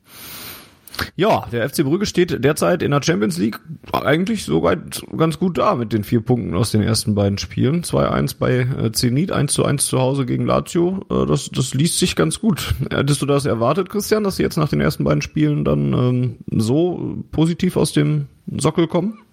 ja, 1.16 1.46
der 1.52 1.68
FC 1.68 1.84
Brügge 1.84 2.06
steht 2.06 2.44
derzeit 2.44 2.82
in 2.82 2.90
der 2.90 3.02
Champions 3.02 3.38
League 3.38 3.60
eigentlich 3.92 4.44
sogar 4.44 4.76
ganz 4.76 5.38
gut 5.38 5.58
da 5.58 5.74
mit 5.74 5.92
den 5.92 6.04
vier 6.04 6.20
Punkten 6.20 6.54
aus 6.54 6.70
den 6.70 6.82
ersten 6.82 7.14
beiden 7.14 7.38
Spielen. 7.38 7.82
2-1 7.82 8.36
bei 8.38 8.60
äh, 8.60 8.92
Zenit, 8.92 9.32
1-1 9.32 9.78
zu 9.78 9.98
Hause 9.98 10.26
gegen 10.26 10.46
Lazio. 10.46 11.04
Äh, 11.10 11.26
das, 11.26 11.50
das 11.50 11.74
liest 11.74 11.98
sich 11.98 12.16
ganz 12.16 12.40
gut. 12.40 12.74
Hättest 12.90 13.22
du 13.22 13.26
das 13.26 13.46
erwartet, 13.46 13.90
Christian, 13.90 14.24
dass 14.24 14.36
sie 14.36 14.42
jetzt 14.42 14.56
nach 14.56 14.68
den 14.68 14.80
ersten 14.80 15.04
beiden 15.04 15.22
Spielen 15.22 15.64
dann 15.64 15.92
ähm, 15.92 16.36
so 16.50 17.24
positiv 17.30 17.76
aus 17.76 17.92
dem 17.92 18.26
Sockel 18.46 18.86
kommen? 18.86 19.23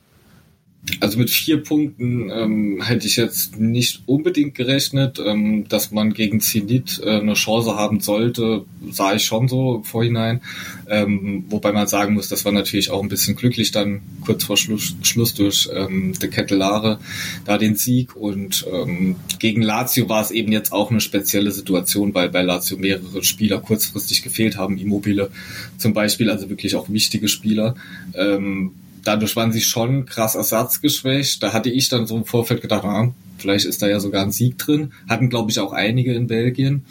Also 0.99 1.19
mit 1.19 1.29
vier 1.29 1.61
Punkten 1.61 2.31
ähm, 2.31 2.81
hätte 2.81 3.05
ich 3.05 3.15
jetzt 3.15 3.59
nicht 3.59 4.01
unbedingt 4.07 4.55
gerechnet, 4.55 5.21
ähm, 5.23 5.67
dass 5.69 5.91
man 5.91 6.11
gegen 6.11 6.41
Zenit 6.41 6.99
äh, 7.03 7.19
eine 7.19 7.35
Chance 7.35 7.75
haben 7.75 7.99
sollte, 7.99 8.65
sah 8.89 9.13
ich 9.13 9.23
schon 9.23 9.47
so 9.47 9.75
im 9.75 9.83
Vorhinein. 9.83 10.41
Ähm, 10.89 11.45
wobei 11.49 11.71
man 11.71 11.85
sagen 11.85 12.15
muss, 12.15 12.29
das 12.29 12.45
war 12.45 12.51
natürlich 12.51 12.89
auch 12.89 13.03
ein 13.03 13.09
bisschen 13.09 13.35
glücklich 13.35 13.71
dann 13.71 14.01
kurz 14.25 14.43
vor 14.43 14.57
Schluss, 14.57 14.95
Schluss 15.03 15.35
durch 15.35 15.69
ähm, 15.71 16.13
De 16.19 16.29
Kettelare 16.31 16.99
da 17.45 17.59
den 17.59 17.75
Sieg 17.75 18.15
und 18.15 18.65
ähm, 18.73 19.17
gegen 19.37 19.61
Lazio 19.61 20.09
war 20.09 20.23
es 20.23 20.31
eben 20.31 20.51
jetzt 20.51 20.73
auch 20.73 20.89
eine 20.89 20.99
spezielle 20.99 21.51
Situation, 21.51 22.15
weil 22.15 22.29
bei 22.29 22.41
Lazio 22.41 22.77
mehrere 22.77 23.23
Spieler 23.23 23.59
kurzfristig 23.59 24.23
gefehlt 24.23 24.57
haben, 24.57 24.79
Immobile 24.79 25.29
zum 25.77 25.93
Beispiel, 25.93 26.31
also 26.31 26.49
wirklich 26.49 26.75
auch 26.75 26.89
wichtige 26.89 27.27
Spieler. 27.27 27.75
Ähm, 28.15 28.71
dadurch 29.03 29.35
waren 29.35 29.51
sie 29.51 29.61
schon 29.61 30.05
krass 30.05 30.35
ersatzgeschwächt. 30.35 31.41
Da 31.41 31.53
hatte 31.53 31.69
ich 31.69 31.89
dann 31.89 32.07
so 32.07 32.17
im 32.17 32.25
Vorfeld 32.25 32.61
gedacht, 32.61 32.83
ah, 32.83 33.13
vielleicht 33.37 33.65
ist 33.65 33.81
da 33.81 33.87
ja 33.87 33.99
sogar 33.99 34.23
ein 34.23 34.31
Sieg 34.31 34.57
drin. 34.57 34.91
Hatten, 35.09 35.29
glaube 35.29 35.51
ich, 35.51 35.59
auch 35.59 35.73
einige 35.73 36.13
in 36.13 36.27
Belgien. 36.27 36.85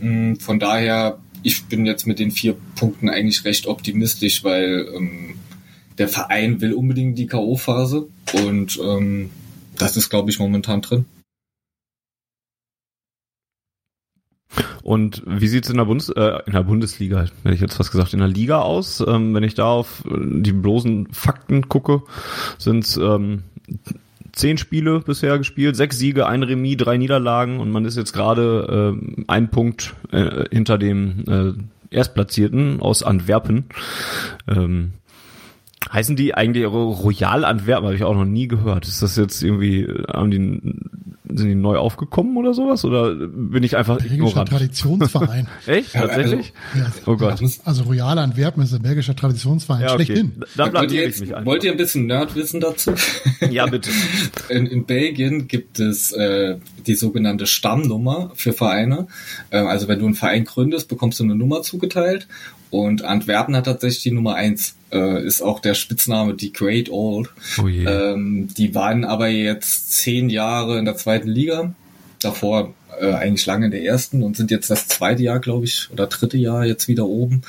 Mm, 0.00 0.34
von 0.36 0.58
daher, 0.58 1.18
ich 1.42 1.64
bin 1.64 1.86
jetzt 1.86 2.06
mit 2.06 2.18
den 2.18 2.30
vier 2.30 2.56
Punkten 2.74 3.08
eigentlich 3.08 3.44
recht 3.44 3.66
optimistisch, 3.66 4.44
weil 4.44 4.88
ähm, 4.94 5.34
der 5.98 6.08
Verein 6.08 6.60
will 6.60 6.72
unbedingt 6.72 7.18
die 7.18 7.26
K.O.-Phase 7.26 8.06
und 8.46 8.80
ähm, 8.82 9.30
das 9.76 9.96
ist, 9.96 10.10
glaube 10.10 10.30
ich, 10.30 10.38
momentan 10.38 10.80
drin. 10.80 11.04
Und 14.82 15.22
wie 15.26 15.48
sieht's 15.48 15.70
in 15.70 15.76
der 15.76 15.84
Bundes 15.84 16.08
äh, 16.10 16.38
in 16.46 16.52
der 16.52 16.62
Bundesliga, 16.62 17.22
hätte 17.42 17.54
ich 17.54 17.60
jetzt 17.60 17.76
fast 17.76 17.90
gesagt, 17.90 18.12
in 18.12 18.18
der 18.20 18.28
Liga 18.28 18.60
aus? 18.60 19.04
Ähm, 19.06 19.34
wenn 19.34 19.42
ich 19.42 19.54
da 19.54 19.66
auf 19.66 20.02
die 20.06 20.52
bloßen 20.52 21.08
Fakten 21.12 21.68
gucke, 21.68 22.02
sind 22.58 22.98
ähm, 23.00 23.44
zehn 24.32 24.58
Spiele 24.58 25.00
bisher 25.00 25.38
gespielt, 25.38 25.76
sechs 25.76 25.98
Siege, 25.98 26.26
ein 26.26 26.42
Remis, 26.42 26.76
drei 26.76 26.96
Niederlagen 26.96 27.60
und 27.60 27.70
man 27.70 27.84
ist 27.84 27.96
jetzt 27.96 28.12
gerade 28.12 28.96
äh, 29.00 29.24
ein 29.28 29.50
Punkt 29.50 29.94
äh, 30.12 30.44
hinter 30.50 30.78
dem 30.78 31.24
äh, 31.28 31.94
Erstplatzierten 31.94 32.80
aus 32.80 33.02
Antwerpen. 33.02 33.66
Ähm, 34.48 34.94
heißen 35.92 36.16
die 36.16 36.34
eigentlich 36.34 36.66
Royal 36.66 37.44
Antwerpen? 37.44 37.86
Habe 37.86 37.96
ich 37.96 38.04
auch 38.04 38.14
noch 38.14 38.24
nie 38.24 38.48
gehört. 38.48 38.86
Ist 38.86 39.02
das 39.02 39.16
jetzt 39.16 39.42
irgendwie, 39.42 39.88
haben 40.12 40.30
die 40.30 40.62
sind 41.38 41.48
die 41.48 41.54
neu 41.54 41.76
aufgekommen 41.76 42.36
oder 42.36 42.54
sowas? 42.54 42.84
Oder 42.84 43.14
bin 43.14 43.62
ich 43.62 43.76
einfach 43.76 43.98
belgischer 43.98 44.14
ignorant? 44.14 44.48
Traditionsverein. 44.50 45.48
Echt? 45.66 45.92
Tatsächlich? 45.92 46.52
ja, 46.74 46.92
oh 47.06 47.16
Gott. 47.16 47.42
Also 47.64 47.82
Royal 47.84 48.18
Antwerpen 48.18 48.62
ist 48.62 48.72
ein 48.72 48.82
belgischer 48.82 49.16
Traditionsverein. 49.16 49.82
Ja, 49.82 49.94
okay. 49.94 50.04
Schlechthin. 50.04 50.32
Da 50.56 50.72
Wollt 50.72 50.92
ihr, 50.92 51.08
ich 51.08 51.20
mich 51.20 51.30
jetzt, 51.30 51.44
wollt 51.44 51.64
ihr 51.64 51.72
ein 51.72 51.76
bisschen 51.76 52.06
Nerdwissen 52.06 52.60
dazu? 52.60 52.94
Ja, 53.50 53.66
bitte. 53.66 53.90
In, 54.48 54.66
in 54.66 54.84
Belgien 54.84 55.48
gibt 55.48 55.80
es 55.80 56.12
äh, 56.12 56.56
die 56.86 56.94
sogenannte 56.94 57.46
Stammnummer 57.46 58.30
für 58.34 58.52
Vereine. 58.52 59.06
Ähm, 59.50 59.66
also 59.66 59.88
wenn 59.88 59.98
du 59.98 60.06
einen 60.06 60.14
Verein 60.14 60.44
gründest, 60.44 60.88
bekommst 60.88 61.18
du 61.18 61.24
eine 61.24 61.34
Nummer 61.34 61.62
zugeteilt. 61.62 62.26
Und 62.70 63.02
Antwerpen 63.02 63.56
hat 63.56 63.66
tatsächlich 63.66 64.02
die 64.02 64.10
Nummer 64.10 64.34
eins. 64.34 64.74
Äh, 64.94 65.26
ist 65.26 65.42
auch 65.42 65.60
der 65.60 65.74
Spitzname 65.74 66.34
die 66.34 66.52
Great 66.52 66.88
Old. 66.88 67.28
Oh 67.60 67.68
je. 67.68 67.84
Ähm, 67.84 68.48
die 68.56 68.74
waren 68.74 69.04
aber 69.04 69.28
jetzt 69.28 69.92
zehn 69.92 70.30
Jahre 70.30 70.78
in 70.78 70.84
der 70.84 70.96
zweiten 70.96 71.28
Liga. 71.28 71.74
Davor 72.20 72.72
äh, 73.00 73.12
eigentlich 73.12 73.44
lange 73.44 73.66
in 73.66 73.72
der 73.72 73.84
ersten 73.84 74.22
und 74.22 74.36
sind 74.36 74.50
jetzt 74.50 74.70
das 74.70 74.86
zweite 74.86 75.22
Jahr, 75.22 75.40
glaube 75.40 75.64
ich, 75.64 75.88
oder 75.92 76.06
dritte 76.06 76.38
Jahr 76.38 76.64
jetzt 76.64 76.88
wieder 76.88 77.06
oben. 77.06 77.42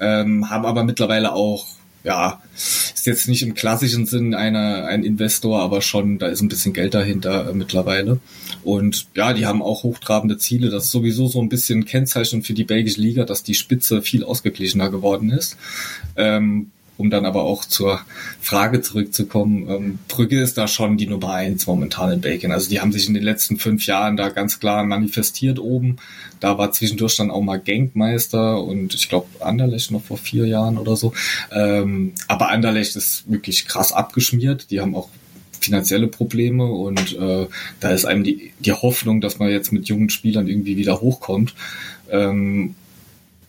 Ähm, 0.00 0.48
haben 0.48 0.64
aber 0.64 0.84
mittlerweile 0.84 1.32
auch 1.32 1.66
ja, 2.04 2.42
ist 2.54 3.06
jetzt 3.06 3.28
nicht 3.28 3.42
im 3.42 3.54
klassischen 3.54 4.06
Sinn 4.06 4.34
einer, 4.34 4.86
ein 4.86 5.04
Investor, 5.04 5.60
aber 5.60 5.82
schon, 5.82 6.18
da 6.18 6.26
ist 6.26 6.42
ein 6.42 6.48
bisschen 6.48 6.72
Geld 6.72 6.94
dahinter 6.94 7.50
äh, 7.50 7.54
mittlerweile. 7.54 8.18
Und 8.64 9.06
ja, 9.14 9.32
die 9.32 9.46
haben 9.46 9.62
auch 9.62 9.84
hochtrabende 9.84 10.38
Ziele. 10.38 10.70
Das 10.70 10.84
ist 10.84 10.90
sowieso 10.90 11.28
so 11.28 11.40
ein 11.40 11.48
bisschen 11.48 11.84
Kennzeichen 11.84 12.42
für 12.42 12.54
die 12.54 12.64
belgische 12.64 13.00
Liga, 13.00 13.24
dass 13.24 13.42
die 13.42 13.54
Spitze 13.54 14.02
viel 14.02 14.24
ausgeglichener 14.24 14.90
geworden 14.90 15.30
ist. 15.30 15.56
Ähm, 16.16 16.70
um 17.02 17.10
dann 17.10 17.26
aber 17.26 17.42
auch 17.42 17.64
zur 17.64 18.00
Frage 18.40 18.80
zurückzukommen, 18.80 19.68
ähm, 19.68 19.98
Brügge 20.06 20.40
ist 20.40 20.56
da 20.56 20.68
schon 20.68 20.96
die 20.96 21.08
Nummer 21.08 21.34
eins 21.34 21.66
momentan 21.66 22.12
in 22.12 22.20
Belgien. 22.20 22.52
Also 22.52 22.70
die 22.70 22.80
haben 22.80 22.92
sich 22.92 23.08
in 23.08 23.14
den 23.14 23.24
letzten 23.24 23.58
fünf 23.58 23.86
Jahren 23.86 24.16
da 24.16 24.28
ganz 24.28 24.60
klar 24.60 24.84
manifestiert 24.84 25.58
oben. 25.58 25.96
Da 26.38 26.58
war 26.58 26.70
zwischendurch 26.70 27.16
dann 27.16 27.32
auch 27.32 27.42
mal 27.42 27.58
Genkmeister 27.58 28.62
und 28.62 28.94
ich 28.94 29.08
glaube 29.08 29.26
Anderlecht 29.40 29.90
noch 29.90 30.04
vor 30.04 30.16
vier 30.16 30.46
Jahren 30.46 30.78
oder 30.78 30.94
so. 30.94 31.12
Ähm, 31.50 32.12
aber 32.28 32.50
Anderlecht 32.50 32.94
ist 32.94 33.24
wirklich 33.28 33.66
krass 33.66 33.92
abgeschmiert. 33.92 34.70
Die 34.70 34.80
haben 34.80 34.94
auch 34.94 35.08
finanzielle 35.60 36.06
Probleme 36.06 36.66
und 36.66 37.18
äh, 37.18 37.48
da 37.80 37.90
ist 37.90 38.04
einem 38.04 38.22
die, 38.22 38.52
die 38.60 38.72
Hoffnung, 38.72 39.20
dass 39.20 39.40
man 39.40 39.50
jetzt 39.50 39.72
mit 39.72 39.88
jungen 39.88 40.08
Spielern 40.08 40.46
irgendwie 40.46 40.76
wieder 40.76 41.00
hochkommt. 41.00 41.54
Ähm, 42.10 42.76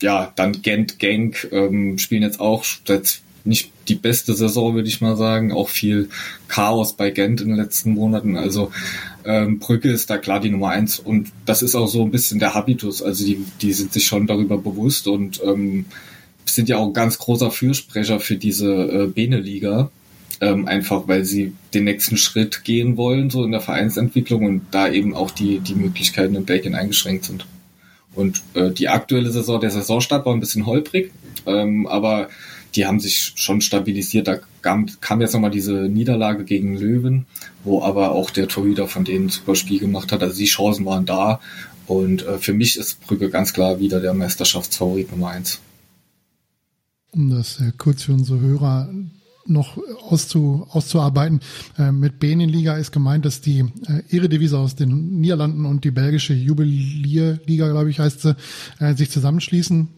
ja, 0.02 0.34
dann 0.36 0.62
Gent, 0.62 0.98
Genk 0.98 1.48
ähm, 1.52 1.98
spielen 2.00 2.24
jetzt 2.24 2.40
auch 2.40 2.66
seit 2.86 3.22
nicht 3.46 3.72
die 3.88 3.96
beste 3.96 4.34
Saison, 4.34 4.76
würde 4.76 4.88
ich 4.88 5.02
mal 5.02 5.16
sagen. 5.16 5.52
Auch 5.52 5.70
viel 5.70 6.10
Chaos 6.48 6.94
bei 6.94 7.12
Gent 7.12 7.42
in 7.42 7.50
den 7.50 7.58
letzten 7.58 7.94
Monaten. 7.94 8.38
Also 8.38 8.72
ähm, 9.26 9.60
Brücke 9.60 9.92
ist 9.92 10.10
da 10.10 10.18
klar 10.18 10.40
die 10.40 10.50
Nummer 10.50 10.70
eins 10.70 11.00
und 11.00 11.32
das 11.46 11.62
ist 11.62 11.76
auch 11.76 11.88
so 11.88 12.04
ein 12.04 12.12
bisschen 12.12 12.40
der 12.40 12.54
Habitus. 12.54 13.02
Also 13.02 13.26
die, 13.26 13.44
die 13.62 13.74
sind 13.74 13.94
sich 13.94 14.06
schon 14.06 14.28
darüber 14.28 14.58
bewusst 14.58 15.08
und 15.08 15.42
ähm, 15.44 15.86
sind 16.46 16.70
ja 16.70 16.78
auch 16.78 16.88
ein 16.88 16.94
ganz 16.94 17.18
großer 17.18 17.52
Fürsprecher 17.52 18.20
für 18.20 18.36
diese 18.36 18.72
äh, 18.74 19.08
Bene-Liga. 19.08 19.90
Ähm, 20.42 20.68
einfach 20.68 21.08
weil 21.08 21.24
sie 21.24 21.54
den 21.74 21.86
nächsten 21.86 22.18
Schritt 22.18 22.64
gehen 22.64 22.98
wollen, 22.98 23.30
so 23.30 23.46
in 23.46 23.52
der 23.52 23.62
Vereinsentwicklung 23.62 24.46
und 24.46 24.62
da 24.72 24.90
eben 24.90 25.14
auch 25.14 25.32
die, 25.32 25.60
die 25.60 25.76
Möglichkeiten 25.76 26.36
in 26.36 26.44
Belgien 26.44 26.76
eingeschränkt 26.76 27.26
sind. 27.26 27.46
Und 28.16 28.42
äh, 28.54 28.72
die 28.72 28.90
aktuelle 28.90 29.32
Saison, 29.32 29.62
der 29.62 29.70
Saisonstart 29.70 30.26
war 30.26 30.34
ein 30.34 30.40
bisschen 30.40 30.66
holprig, 30.66 31.12
ähm, 31.46 31.88
aber 31.88 32.30
die 32.75 32.86
haben 32.86 33.00
sich 33.00 33.34
schon 33.36 33.62
stabilisiert. 33.62 34.27
Da 34.27 34.39
kam, 34.62 34.88
kam 35.01 35.22
jetzt 35.22 35.34
nochmal 35.34 35.51
diese 35.51 35.74
Niederlage 35.74 36.44
gegen 36.44 36.77
Löwen, 36.77 37.25
wo 37.63 37.82
aber 37.82 38.12
auch 38.12 38.30
der 38.30 38.48
Torhüter 38.48 38.88
von 38.88 39.06
denen 39.06 39.25
ein 39.25 39.30
super 39.30 39.56
Spiel 39.56 39.80
gemacht 39.80 40.12
hat. 40.12 40.24
Also 40.24 40.38
die 40.38 40.46
Chancen 40.46 40.86
waren 40.86 41.06
da. 41.06 41.39
Und 41.86 42.25
äh, 42.25 42.38
für 42.38 42.53
mich 42.53 42.77
ist 42.77 43.01
Brügge 43.01 43.30
ganz 43.30 43.53
klar 43.53 43.80
wieder 43.80 44.00
der 44.00 44.13
Meisterschaftsfavorit 44.13 45.12
Nummer 45.12 45.30
eins. 45.30 45.60
Um 47.12 47.30
das 47.30 47.60
äh, 47.60 47.72
kurz 47.77 48.03
für 48.03 48.13
unsere 48.13 48.39
Hörer 48.39 48.89
noch 49.46 49.77
auszu, 50.01 50.65
auszuarbeiten. 50.70 51.42
Äh, 51.77 51.92
mit 51.92 52.20
Benenliga 52.20 52.77
ist 52.77 52.92
gemeint, 52.92 53.25
dass 53.25 53.42
die 53.42 53.60
äh, 53.60 54.15
Eredivisie 54.15 54.58
aus 54.58 54.75
den 54.75 55.20
Niederlanden 55.20 55.65
und 55.65 55.84
die 55.84 55.92
belgische 55.92 56.34
Jubilierliga, 56.34 57.70
glaube 57.70 57.89
ich, 57.89 58.00
heißt 58.00 58.22
sie, 58.22 58.36
äh, 58.80 58.96
sich 58.96 59.12
zusammenschließen 59.12 59.89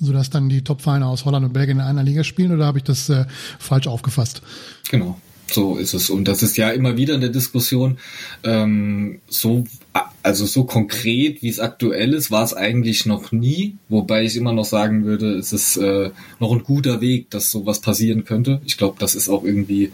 sodass 0.00 0.30
dann 0.30 0.48
die 0.48 0.62
Top-Vereine 0.62 1.06
aus 1.06 1.24
Holland 1.24 1.46
und 1.46 1.52
Belgien 1.52 1.78
in 1.78 1.84
einer 1.84 2.02
Liga 2.02 2.24
spielen 2.24 2.52
oder 2.52 2.66
habe 2.66 2.78
ich 2.78 2.84
das 2.84 3.08
äh, 3.08 3.24
falsch 3.58 3.86
aufgefasst? 3.86 4.42
Genau. 4.90 5.18
So 5.48 5.76
ist 5.76 5.94
es. 5.94 6.10
Und 6.10 6.26
das 6.26 6.42
ist 6.42 6.56
ja 6.56 6.70
immer 6.70 6.96
wieder 6.96 7.14
in 7.14 7.20
der 7.20 7.30
Diskussion, 7.30 7.98
ähm, 8.42 9.20
so, 9.28 9.64
also 10.22 10.44
so 10.44 10.64
konkret, 10.64 11.40
wie 11.42 11.48
es 11.48 11.60
aktuell 11.60 12.14
ist, 12.14 12.30
war 12.30 12.42
es 12.42 12.52
eigentlich 12.52 13.06
noch 13.06 13.30
nie. 13.30 13.76
Wobei 13.88 14.24
ich 14.24 14.36
immer 14.36 14.52
noch 14.52 14.64
sagen 14.64 15.04
würde, 15.04 15.34
es 15.34 15.52
ist 15.52 15.76
äh, 15.76 16.10
noch 16.40 16.50
ein 16.50 16.64
guter 16.64 17.00
Weg, 17.00 17.30
dass 17.30 17.50
sowas 17.50 17.80
passieren 17.80 18.24
könnte. 18.24 18.60
Ich 18.64 18.76
glaube, 18.76 18.96
das 18.98 19.14
ist 19.14 19.28
auch 19.28 19.44
irgendwie, 19.44 19.92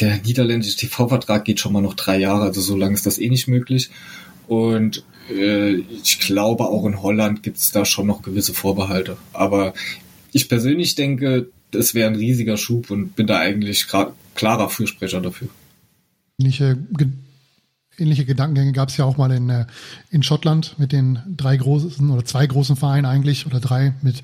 der 0.00 0.18
niederländische 0.18 0.76
TV-Vertrag 0.76 1.44
geht 1.44 1.60
schon 1.60 1.72
mal 1.72 1.80
noch 1.80 1.94
drei 1.94 2.18
Jahre, 2.18 2.42
also 2.42 2.60
so 2.60 2.76
lange 2.76 2.94
ist 2.94 3.06
das 3.06 3.18
eh 3.18 3.30
nicht 3.30 3.48
möglich. 3.48 3.90
Und 4.46 5.04
äh, 5.30 5.74
ich 5.74 6.18
glaube, 6.20 6.64
auch 6.64 6.86
in 6.86 7.02
Holland 7.02 7.42
gibt 7.42 7.58
es 7.58 7.70
da 7.70 7.84
schon 7.84 8.06
noch 8.06 8.22
gewisse 8.22 8.54
Vorbehalte. 8.54 9.16
Aber 9.32 9.74
ich 10.32 10.48
persönlich 10.48 10.94
denke, 10.94 11.48
das 11.70 11.94
wäre 11.94 12.08
ein 12.08 12.16
riesiger 12.16 12.56
Schub 12.56 12.90
und 12.90 13.16
bin 13.16 13.26
da 13.26 13.38
eigentlich 13.38 13.86
klarer 14.34 14.68
Fürsprecher 14.68 15.20
dafür. 15.20 15.48
Ähnliche, 16.38 16.76
ähnliche 17.98 18.24
Gedankengänge 18.24 18.72
gab 18.72 18.88
es 18.88 18.96
ja 18.96 19.04
auch 19.04 19.16
mal 19.16 19.30
in, 19.30 19.48
äh, 19.50 19.66
in 20.10 20.22
Schottland 20.22 20.78
mit 20.78 20.92
den 20.92 21.18
drei 21.36 21.56
großen 21.56 22.10
oder 22.10 22.24
zwei 22.24 22.46
großen 22.46 22.76
Vereinen 22.76 23.06
eigentlich 23.06 23.46
oder 23.46 23.60
drei 23.60 23.94
mit, 24.02 24.22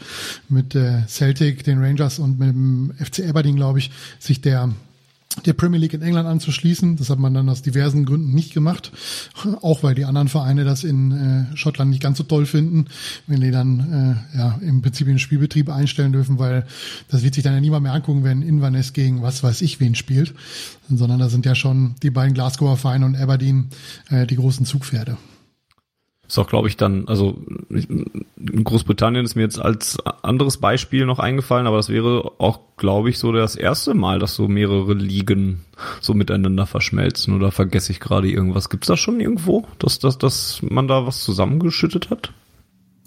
mit 0.48 0.74
äh, 0.74 1.06
Celtic, 1.06 1.64
den 1.64 1.82
Rangers 1.82 2.18
und 2.18 2.38
mit 2.38 2.48
dem 2.48 2.92
FC 2.98 3.28
Aberdeen, 3.28 3.56
glaube 3.56 3.78
ich, 3.78 3.90
sich 4.18 4.40
der 4.40 4.74
der 5.46 5.52
Premier 5.52 5.78
League 5.78 5.94
in 5.94 6.02
England 6.02 6.28
anzuschließen. 6.28 6.96
Das 6.96 7.08
hat 7.08 7.18
man 7.18 7.32
dann 7.32 7.48
aus 7.48 7.62
diversen 7.62 8.04
Gründen 8.04 8.34
nicht 8.34 8.52
gemacht, 8.52 8.92
auch 9.62 9.82
weil 9.82 9.94
die 9.94 10.04
anderen 10.04 10.28
Vereine 10.28 10.64
das 10.64 10.84
in 10.84 11.12
äh, 11.52 11.56
Schottland 11.56 11.90
nicht 11.90 12.02
ganz 12.02 12.18
so 12.18 12.24
toll 12.24 12.46
finden, 12.46 12.86
wenn 13.26 13.40
die 13.40 13.50
dann 13.50 14.24
äh, 14.34 14.38
ja 14.38 14.58
im 14.60 14.82
Prinzip 14.82 15.06
den 15.06 15.18
Spielbetrieb 15.18 15.70
einstellen 15.70 16.12
dürfen, 16.12 16.38
weil 16.38 16.66
das 17.08 17.22
wird 17.22 17.34
sich 17.34 17.44
dann 17.44 17.54
ja 17.54 17.60
niemand 17.60 17.84
mehr 17.84 17.92
angucken, 17.92 18.24
wenn 18.24 18.42
Inverness 18.42 18.92
gegen 18.92 19.22
was 19.22 19.42
weiß 19.42 19.62
ich 19.62 19.80
wen 19.80 19.94
spielt, 19.94 20.34
sondern 20.88 21.18
da 21.18 21.28
sind 21.28 21.46
ja 21.46 21.54
schon 21.54 21.94
die 22.02 22.10
beiden 22.10 22.34
Glasgower 22.34 22.76
Vereine 22.76 23.06
und 23.06 23.16
Aberdeen 23.16 23.68
äh, 24.10 24.26
die 24.26 24.36
großen 24.36 24.66
Zugpferde. 24.66 25.16
Ist 26.30 26.38
auch, 26.38 26.48
glaube 26.48 26.68
ich, 26.68 26.76
dann, 26.76 27.08
also 27.08 27.42
in 27.70 28.62
Großbritannien 28.62 29.24
ist 29.24 29.34
mir 29.34 29.42
jetzt 29.42 29.58
als 29.58 29.98
anderes 30.22 30.58
Beispiel 30.58 31.04
noch 31.04 31.18
eingefallen, 31.18 31.66
aber 31.66 31.78
das 31.78 31.88
wäre 31.88 32.30
auch, 32.38 32.60
glaube 32.76 33.10
ich, 33.10 33.18
so 33.18 33.32
das 33.32 33.56
erste 33.56 33.94
Mal, 33.94 34.20
dass 34.20 34.36
so 34.36 34.46
mehrere 34.46 34.94
Ligen 34.94 35.64
so 36.00 36.14
miteinander 36.14 36.66
verschmelzen. 36.66 37.34
Oder 37.34 37.50
vergesse 37.50 37.90
ich 37.90 37.98
gerade 37.98 38.30
irgendwas? 38.30 38.70
Gibt 38.70 38.84
es 38.84 38.86
das 38.86 39.00
schon 39.00 39.18
irgendwo, 39.18 39.66
dass, 39.80 39.98
dass, 39.98 40.18
dass 40.18 40.60
man 40.62 40.86
da 40.86 41.04
was 41.04 41.24
zusammengeschüttet 41.24 42.10
hat? 42.10 42.32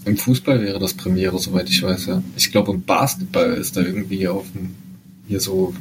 Im 0.03 0.17
Fußball 0.17 0.61
wäre 0.61 0.79
das 0.79 0.93
Premiere, 0.93 1.39
soweit 1.39 1.69
ich 1.69 1.81
weiß, 1.81 2.07
ja. 2.07 2.21
Ich 2.35 2.51
glaube, 2.51 2.73
im 2.73 2.83
Basketball 2.83 3.53
ist 3.53 3.77
da 3.77 3.81
irgendwie 3.83 4.27
auf 4.27 4.51
dem, 4.51 4.75
hier 5.29 5.39
so 5.39 5.73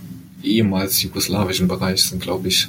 ehemals 0.44 1.02
jugoslawischen 1.02 1.66
Bereich 1.66 2.04
sind, 2.04 2.22
glaube 2.22 2.46
ich, 2.46 2.68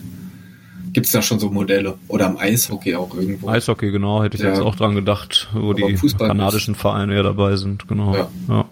Gibt 0.93 1.07
es 1.07 1.11
da 1.11 1.23
schon 1.23 1.39
so 1.39 1.49
Modelle? 1.49 1.95
Oder 2.07 2.27
am 2.27 2.37
Eishockey 2.37 2.95
auch 2.95 3.13
irgendwo? 3.15 3.49
Eishockey, 3.49 3.91
genau, 3.91 4.23
hätte 4.23 4.37
ich 4.37 4.43
ja. 4.43 4.49
jetzt 4.49 4.61
auch 4.61 4.75
dran 4.75 4.93
gedacht, 4.93 5.49
wo 5.53 5.71
Aber 5.71 5.73
die 5.73 5.95
kanadischen 6.17 6.75
Vereine 6.75 7.15
ja 7.15 7.23
dabei 7.23 7.55
sind, 7.55 7.87
genau. 7.87 8.15
Ja. 8.15 8.29
ja. 8.47 8.65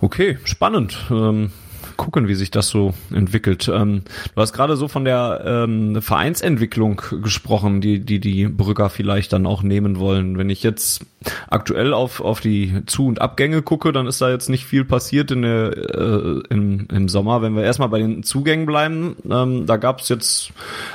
Okay, 0.00 0.38
spannend. 0.44 0.98
Ähm, 1.10 1.52
gucken, 1.98 2.28
wie 2.28 2.34
sich 2.34 2.50
das 2.50 2.68
so 2.68 2.94
entwickelt. 3.12 3.68
Ähm, 3.68 4.02
du 4.34 4.40
hast 4.40 4.54
gerade 4.54 4.76
so 4.76 4.88
von 4.88 5.04
der 5.04 5.42
ähm, 5.44 6.00
Vereinsentwicklung 6.00 7.02
gesprochen, 7.22 7.82
die, 7.82 7.98
die 7.98 8.20
die 8.20 8.46
Brügger 8.46 8.88
vielleicht 8.88 9.34
dann 9.34 9.44
auch 9.44 9.62
nehmen 9.62 9.98
wollen. 9.98 10.38
Wenn 10.38 10.48
ich 10.48 10.62
jetzt 10.62 11.04
aktuell 11.50 11.92
auf, 11.92 12.20
auf 12.20 12.40
die 12.40 12.82
Zu- 12.86 13.08
und 13.08 13.20
Abgänge 13.20 13.62
gucke, 13.62 13.92
dann 13.92 14.06
ist 14.06 14.22
da 14.22 14.30
jetzt 14.30 14.48
nicht 14.48 14.64
viel 14.64 14.84
passiert 14.84 15.32
in 15.32 15.42
der, 15.42 15.76
äh, 15.76 16.40
im, 16.48 16.86
im 16.90 17.08
Sommer. 17.08 17.42
Wenn 17.42 17.56
wir 17.56 17.64
erstmal 17.64 17.88
bei 17.88 17.98
den 17.98 18.22
Zugängen 18.22 18.64
bleiben, 18.64 19.16
ähm, 19.28 19.66
da 19.66 19.76
gab 19.76 20.00
es 20.00 20.08
jetzt 20.08 20.52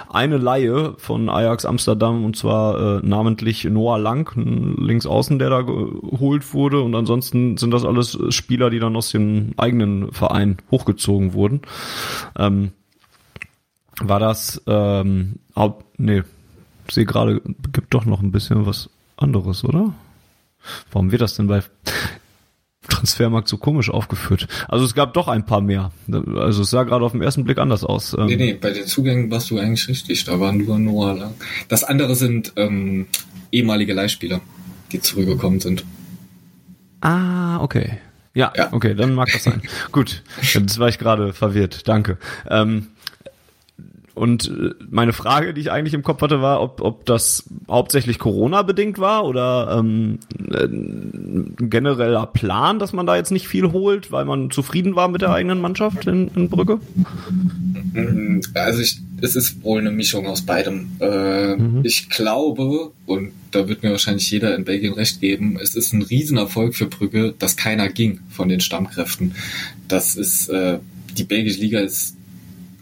eine 0.10 0.38
Laie 0.38 0.94
von 0.98 1.30
Ajax 1.30 1.66
Amsterdam 1.66 2.24
und 2.24 2.38
zwar 2.38 3.00
äh, 3.04 3.06
namentlich 3.06 3.66
Noah 3.66 4.00
Lang, 4.00 4.32
links 4.78 5.06
außen, 5.06 5.38
der 5.38 5.50
da 5.50 5.62
geholt 5.62 6.54
wurde. 6.54 6.82
Und 6.82 6.96
ansonsten 6.96 7.58
sind 7.58 7.72
das 7.72 7.84
alles 7.84 8.18
Spieler, 8.30 8.70
die 8.70 8.80
dann 8.80 8.96
aus 8.96 9.12
dem 9.12 9.52
eigenen 9.58 10.14
Verein 10.14 10.58
hochgezogen 10.72 10.93
hochgezogen 10.94 11.34
wurden. 11.34 11.62
Ähm, 12.38 12.72
war 14.00 14.20
das, 14.20 14.62
ähm, 14.68 15.36
nee, 15.98 16.24
sehe 16.90 17.06
gerade, 17.06 17.42
gibt 17.72 17.94
doch 17.94 18.06
noch 18.06 18.22
ein 18.22 18.32
bisschen 18.32 18.66
was 18.66 18.90
anderes, 19.18 19.64
oder? 19.64 19.94
Warum 20.92 21.12
wird 21.12 21.22
das 21.22 21.36
denn 21.36 21.48
bei 21.48 21.62
Transfermarkt 22.90 23.48
so 23.48 23.58
komisch 23.58 23.90
aufgeführt? 23.90 24.48
Also 24.68 24.86
es 24.86 24.96
gab 24.96 25.14
doch 25.14 25.28
ein 25.28 25.46
paar 25.46 25.62
mehr. 25.62 25.92
Also 26.10 26.64
es 26.64 26.70
sah 26.70 26.84
gerade 26.84 27.06
auf 27.06 27.12
den 27.12 27.22
ersten 27.22 27.44
Blick 27.44 27.58
anders 27.58 27.84
aus. 27.84 28.16
Ähm, 28.18 28.26
nee, 28.26 28.36
nee, 28.36 28.54
bei 28.54 28.72
den 28.72 28.88
Zugängen 28.88 29.30
warst 29.30 29.52
du 29.52 29.60
eigentlich 29.60 29.88
richtig. 29.88 30.26
Da 30.26 30.40
waren 30.40 30.58
nur 30.58 30.80
Noah 30.80 31.14
lang. 31.14 31.34
Das 31.68 31.84
andere 31.84 32.16
sind 32.16 32.54
ähm, 32.56 33.08
ehemalige 33.52 33.94
Leihspieler, 33.94 34.42
die 34.92 35.02
zurückgekommen 35.02 35.60
sind. 35.60 35.86
Ah, 37.02 37.62
okay. 37.62 38.00
Ja, 38.36 38.52
ja, 38.56 38.74
okay, 38.74 38.96
dann 38.96 39.14
mag 39.14 39.30
das 39.32 39.44
sein. 39.44 39.62
Gut, 39.92 40.24
jetzt 40.42 40.80
war 40.80 40.90
ich 40.90 40.98
gerade 40.98 41.34
verwirrt. 41.34 41.88
Danke. 41.88 42.18
Ähm, 42.50 42.88
und 44.16 44.48
äh, 44.48 44.72
meine 44.90 45.14
Frage, 45.14 45.54
die 45.54 45.62
ich 45.62 45.72
eigentlich 45.72 45.94
im 45.94 46.04
Kopf 46.04 46.22
hatte, 46.22 46.42
war, 46.42 46.62
ob, 46.62 46.82
ob 46.82 47.06
das 47.06 47.50
hauptsächlich 47.68 48.20
Corona-bedingt 48.20 49.00
war 49.00 49.26
oder 49.26 49.76
ähm, 49.78 50.20
ein 50.40 51.56
äh, 51.60 51.66
genereller 51.66 52.28
Plan, 52.28 52.78
dass 52.78 52.94
man 52.94 53.08
da 53.08 53.16
jetzt 53.16 53.32
nicht 53.32 53.48
viel 53.48 53.72
holt, 53.72 54.12
weil 54.12 54.26
man 54.26 54.52
zufrieden 54.52 54.96
war 54.96 55.08
mit 55.08 55.22
der 55.22 55.32
eigenen 55.32 55.62
Mannschaft 55.62 56.06
in, 56.06 56.30
in 56.36 56.50
Brügge? 56.50 56.80
Also 58.54 58.82
ich, 58.82 59.00
es 59.24 59.38
ist 59.38 59.64
wohl 59.64 59.80
eine 59.80 59.92
Mischung 59.92 60.28
aus 60.28 60.42
beidem. 60.42 60.98
Äh, 61.00 61.56
mhm. 61.56 61.80
Ich 61.86 62.10
glaube, 62.10 62.92
und 63.06 63.32
da 63.52 63.70
wird 63.70 63.82
mir 63.82 63.92
wahrscheinlich 63.92 64.30
jeder 64.30 64.54
in 64.54 64.66
Belgien 64.66 64.94
recht 64.94 65.22
geben, 65.22 65.58
es 65.62 65.76
ist 65.76 65.94
ein 65.94 66.02
Riesenerfolg 66.02 66.76
für 66.76 66.88
Brügge, 66.88 67.34
dass 67.40 67.56
keiner 67.56 67.88
ging 67.88 68.20
von 68.30 68.50
den 68.50 68.60
Stammkräften. 68.60 69.34
Das 69.88 70.18
ist, 70.18 70.50
äh, 70.50 70.80
die 71.18 71.24
belgische 71.24 71.62
Liga 71.62 71.80
ist 71.80 72.18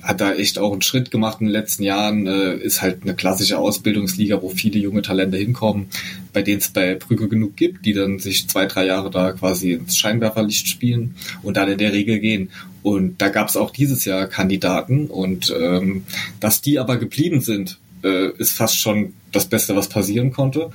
hat 0.01 0.21
da 0.21 0.33
echt 0.33 0.57
auch 0.57 0.71
einen 0.71 0.81
Schritt 0.81 1.11
gemacht 1.11 1.37
in 1.41 1.47
den 1.47 1.53
letzten 1.53 1.83
Jahren, 1.83 2.27
äh, 2.27 2.55
ist 2.55 2.81
halt 2.81 3.03
eine 3.03 3.15
klassische 3.15 3.57
Ausbildungsliga, 3.57 4.41
wo 4.41 4.49
viele 4.49 4.79
junge 4.79 5.01
Talente 5.01 5.37
hinkommen, 5.37 5.87
bei 6.33 6.41
denen 6.41 6.59
es 6.59 6.69
bei 6.69 6.95
Brügge 6.95 7.27
genug 7.27 7.55
gibt, 7.55 7.85
die 7.85 7.93
dann 7.93 8.19
sich 8.19 8.47
zwei, 8.47 8.65
drei 8.65 8.85
Jahre 8.85 9.11
da 9.11 9.31
quasi 9.33 9.73
ins 9.73 9.97
Scheinwerferlicht 9.97 10.67
spielen 10.67 11.15
und 11.43 11.57
dann 11.57 11.69
in 11.69 11.77
der 11.77 11.93
Regel 11.93 12.19
gehen. 12.19 12.49
Und 12.83 13.21
da 13.21 13.29
gab 13.29 13.47
es 13.47 13.57
auch 13.57 13.71
dieses 13.71 14.05
Jahr 14.05 14.27
Kandidaten 14.27 15.07
und 15.07 15.53
ähm, 15.59 16.03
dass 16.39 16.61
die 16.61 16.79
aber 16.79 16.97
geblieben 16.97 17.41
sind, 17.41 17.77
äh, 18.03 18.31
ist 18.37 18.53
fast 18.53 18.79
schon 18.79 19.13
das 19.31 19.45
Beste, 19.45 19.75
was 19.75 19.87
passieren 19.87 20.31
konnte. 20.31 20.71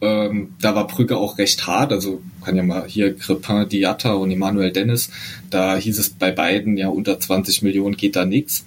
Ähm, 0.00 0.54
da 0.60 0.74
war 0.74 0.86
Brügge 0.86 1.16
auch 1.16 1.38
recht 1.38 1.66
hart, 1.66 1.92
also 1.92 2.22
kann 2.44 2.56
ja 2.56 2.62
mal 2.62 2.86
hier 2.86 3.16
Crepin 3.16 3.68
Diatta 3.68 4.12
und 4.12 4.30
Emmanuel 4.30 4.72
Dennis, 4.72 5.10
da 5.50 5.76
hieß 5.76 5.98
es 5.98 6.10
bei 6.10 6.30
beiden 6.30 6.76
ja 6.76 6.88
unter 6.88 7.18
20 7.18 7.62
Millionen 7.62 7.96
geht 7.96 8.16
da 8.16 8.24
nichts. 8.24 8.66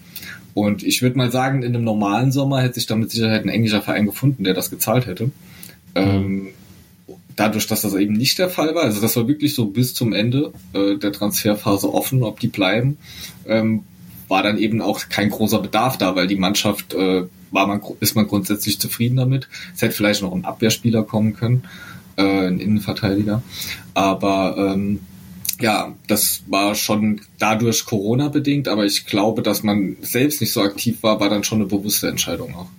Und 0.57 0.81
ich 0.81 1.03
würde 1.03 1.19
mal 1.19 1.31
sagen, 1.31 1.61
in 1.61 1.75
einem 1.75 1.83
normalen 1.83 2.31
Sommer 2.31 2.63
hätte 2.63 2.73
sich 2.73 2.87
da 2.87 2.95
mit 2.95 3.11
Sicherheit 3.11 3.45
ein 3.45 3.49
englischer 3.49 3.83
Verein 3.83 4.07
gefunden, 4.07 4.43
der 4.43 4.55
das 4.55 4.71
gezahlt 4.71 5.05
hätte. 5.05 5.29
Ähm, 5.93 6.47
dadurch, 7.35 7.67
dass 7.67 7.83
das 7.83 7.93
eben 7.93 8.15
nicht 8.15 8.39
der 8.39 8.49
Fall 8.49 8.73
war, 8.73 8.81
also 8.81 8.99
das 8.99 9.15
war 9.15 9.27
wirklich 9.27 9.53
so 9.53 9.67
bis 9.67 9.93
zum 9.93 10.13
Ende 10.13 10.51
äh, 10.73 10.95
der 10.95 11.11
Transferphase 11.11 11.93
offen, 11.93 12.23
ob 12.23 12.39
die 12.39 12.47
bleiben, 12.47 12.97
ähm, 13.45 13.83
war 14.29 14.41
dann 14.41 14.57
eben 14.57 14.81
auch 14.81 14.99
kein 15.09 15.29
großer 15.29 15.59
Bedarf 15.59 15.99
da, 15.99 16.15
weil 16.15 16.25
die 16.25 16.37
Mannschaft 16.37 16.95
äh, 16.95 17.25
war 17.51 17.67
man 17.67 17.79
ist 17.99 18.15
man 18.15 18.25
grundsätzlich 18.25 18.79
zufrieden 18.79 19.17
damit. 19.17 19.47
Es 19.75 19.83
hätte 19.83 19.93
vielleicht 19.93 20.23
noch 20.23 20.33
ein 20.33 20.43
Abwehrspieler 20.43 21.03
kommen 21.03 21.35
können, 21.35 21.65
äh, 22.15 22.47
ein 22.47 22.59
Innenverteidiger, 22.59 23.43
aber 23.93 24.73
ähm, 24.73 25.01
ja, 25.59 25.93
das 26.07 26.43
war 26.47 26.75
schon 26.75 27.21
dadurch 27.39 27.85
Corona 27.85 28.29
bedingt, 28.29 28.67
aber 28.67 28.85
ich 28.85 29.05
glaube, 29.05 29.41
dass 29.41 29.63
man 29.63 29.97
selbst 30.01 30.41
nicht 30.41 30.53
so 30.53 30.61
aktiv 30.61 31.01
war, 31.01 31.19
war 31.19 31.29
dann 31.29 31.43
schon 31.43 31.59
eine 31.59 31.67
bewusste 31.67 32.07
Entscheidung 32.07 32.55
auch. 32.55 32.69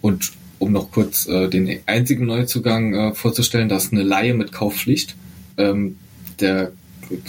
Und 0.00 0.32
um 0.58 0.72
noch 0.72 0.92
kurz 0.92 1.26
äh, 1.26 1.48
den 1.48 1.80
einzigen 1.86 2.26
Neuzugang 2.26 2.94
äh, 2.94 3.14
vorzustellen, 3.14 3.68
das 3.68 3.84
ist 3.84 3.92
eine 3.92 4.02
Laie 4.02 4.34
mit 4.34 4.52
Kaufpflicht. 4.52 5.16
Ähm, 5.56 5.96
der 6.40 6.72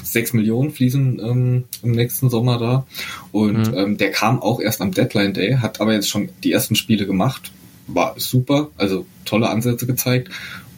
sechs 0.03 0.33
Millionen 0.33 0.71
fließen 0.71 1.19
ähm, 1.19 1.63
im 1.81 1.91
nächsten 1.91 2.29
Sommer 2.29 2.57
da. 2.57 2.85
Und 3.31 3.71
mhm. 3.71 3.77
ähm, 3.77 3.97
der 3.97 4.11
kam 4.11 4.41
auch 4.41 4.59
erst 4.59 4.81
am 4.81 4.91
Deadline 4.91 5.33
Day, 5.33 5.57
hat 5.61 5.81
aber 5.81 5.93
jetzt 5.93 6.09
schon 6.09 6.29
die 6.43 6.51
ersten 6.51 6.75
Spiele 6.75 7.05
gemacht. 7.05 7.51
War 7.87 8.13
super, 8.17 8.69
also 8.77 9.05
tolle 9.25 9.49
Ansätze 9.49 9.85
gezeigt. 9.87 10.29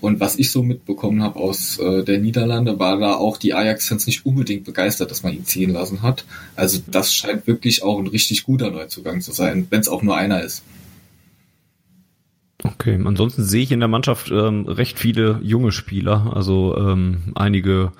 Und 0.05 0.19
was 0.19 0.37
ich 0.37 0.51
so 0.51 0.61
mitbekommen 0.61 1.23
habe 1.23 1.39
aus 1.39 1.79
äh, 1.79 2.03
der 2.03 2.19
Niederlande, 2.19 2.77
war 2.77 2.99
da 2.99 3.15
auch 3.15 3.37
die 3.37 3.55
Ajax-Fans 3.55 4.05
nicht 4.05 4.23
unbedingt 4.23 4.63
begeistert, 4.63 5.09
dass 5.09 5.23
man 5.23 5.33
ihn 5.33 5.45
ziehen 5.45 5.71
lassen 5.71 6.03
hat. 6.03 6.25
Also 6.55 6.79
das 6.85 7.11
scheint 7.11 7.47
wirklich 7.47 7.81
auch 7.81 7.97
ein 7.97 8.05
richtig 8.05 8.43
guter 8.43 8.69
Neuzugang 8.69 9.21
zu 9.21 9.31
sein, 9.31 9.65
wenn 9.71 9.81
es 9.81 9.87
auch 9.87 10.03
nur 10.03 10.15
einer 10.15 10.43
ist. 10.43 10.61
Okay, 12.65 12.99
ansonsten 13.03 13.43
sehe 13.43 13.63
ich 13.63 13.71
in 13.71 13.79
der 13.79 13.89
Mannschaft 13.89 14.31
ähm, 14.31 14.65
recht 14.67 14.97
viele 14.97 15.39
junge 15.43 15.71
Spieler, 15.71 16.31
also 16.35 16.75
ähm, 16.77 17.33
einige, 17.35 17.91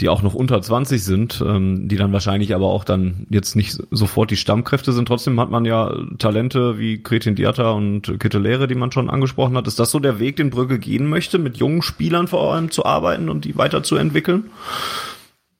die 0.00 0.08
auch 0.08 0.22
noch 0.22 0.34
unter 0.34 0.60
20 0.62 1.02
sind, 1.02 1.42
ähm, 1.46 1.88
die 1.88 1.96
dann 1.96 2.12
wahrscheinlich 2.12 2.54
aber 2.54 2.66
auch 2.66 2.84
dann 2.84 3.26
jetzt 3.30 3.56
nicht 3.56 3.78
sofort 3.90 4.30
die 4.30 4.36
Stammkräfte 4.36 4.92
sind. 4.92 5.06
Trotzdem 5.06 5.38
hat 5.40 5.50
man 5.50 5.64
ja 5.64 5.94
Talente 6.18 6.78
wie 6.78 7.02
Kretin 7.02 7.34
Diatta 7.34 7.70
und 7.70 8.18
Kittelere, 8.18 8.66
die 8.66 8.74
man 8.74 8.92
schon 8.92 9.10
angesprochen 9.10 9.56
hat. 9.56 9.66
Ist 9.66 9.78
das 9.78 9.90
so 9.90 9.98
der 9.98 10.18
Weg, 10.18 10.36
den 10.36 10.50
Brügge 10.50 10.78
gehen 10.78 11.06
möchte, 11.06 11.38
mit 11.38 11.58
jungen 11.58 11.82
Spielern 11.82 12.28
vor 12.28 12.54
allem 12.54 12.70
zu 12.70 12.84
arbeiten 12.84 13.28
und 13.28 13.44
die 13.44 13.56
weiterzuentwickeln? 13.56 14.44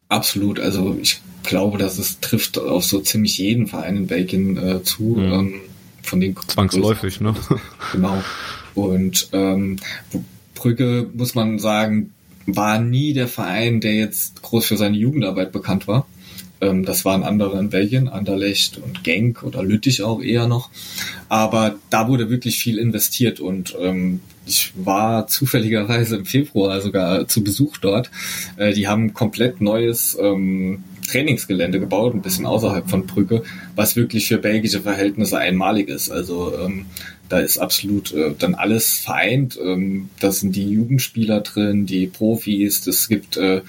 Absolut, 0.08 0.58
also 0.58 0.96
ich 1.00 1.20
glaube, 1.42 1.76
dass 1.76 1.98
es 1.98 2.20
trifft 2.20 2.58
auf 2.58 2.84
so 2.84 3.00
ziemlich 3.00 3.36
jeden 3.38 3.66
Verein 3.66 3.96
in 3.96 4.06
Belgien 4.06 4.56
äh, 4.56 4.82
zu. 4.82 5.16
Mhm. 5.18 5.32
Ähm, 5.32 5.54
von 6.08 6.20
den 6.20 6.36
zwangsläufig, 6.36 7.20
ne? 7.20 7.34
Genau. 7.92 8.22
Und 8.74 9.28
ähm, 9.32 9.76
Brügge 10.54 11.08
muss 11.14 11.34
man 11.34 11.58
sagen, 11.58 12.12
war 12.46 12.78
nie 12.78 13.12
der 13.12 13.28
Verein, 13.28 13.80
der 13.80 13.94
jetzt 13.94 14.42
groß 14.42 14.66
für 14.66 14.76
seine 14.76 14.96
Jugendarbeit 14.96 15.52
bekannt 15.52 15.86
war. 15.86 16.06
Ähm, 16.60 16.84
das 16.84 17.04
waren 17.04 17.22
andere 17.22 17.58
in 17.58 17.70
Belgien, 17.70 18.08
Anderlecht 18.08 18.78
und 18.78 19.04
Genk 19.04 19.42
oder 19.42 19.62
Lüttich 19.62 20.02
auch 20.02 20.22
eher 20.22 20.46
noch. 20.46 20.70
Aber 21.28 21.76
da 21.90 22.08
wurde 22.08 22.30
wirklich 22.30 22.58
viel 22.58 22.78
investiert 22.78 23.40
und 23.40 23.76
ähm, 23.80 24.20
ich 24.46 24.72
war 24.76 25.26
zufälligerweise 25.26 26.16
im 26.16 26.24
Februar 26.24 26.80
sogar 26.80 27.28
zu 27.28 27.44
Besuch 27.44 27.76
dort. 27.78 28.10
Äh, 28.56 28.72
die 28.72 28.88
haben 28.88 29.12
komplett 29.14 29.60
neues 29.60 30.16
ähm, 30.20 30.84
Trainingsgelände 31.08 31.80
gebaut, 31.80 32.14
ein 32.14 32.22
bisschen 32.22 32.46
außerhalb 32.46 32.88
von 32.88 33.06
Brügge, 33.06 33.42
was 33.74 33.96
wirklich 33.96 34.28
für 34.28 34.38
belgische 34.38 34.80
Verhältnisse 34.80 35.38
einmalig 35.38 35.88
ist. 35.88 36.10
Also 36.10 36.56
ähm, 36.58 36.86
da 37.28 37.40
ist 37.40 37.58
absolut 37.58 38.12
äh, 38.12 38.34
dann 38.38 38.54
alles 38.54 38.98
vereint. 38.98 39.58
Ähm, 39.62 40.08
da 40.20 40.32
sind 40.32 40.56
die 40.56 40.70
Jugendspieler 40.70 41.40
drin, 41.40 41.86
die 41.86 42.06
Profis, 42.06 42.86
es 42.86 43.08
gibt 43.08 43.36
äh, 43.36 43.62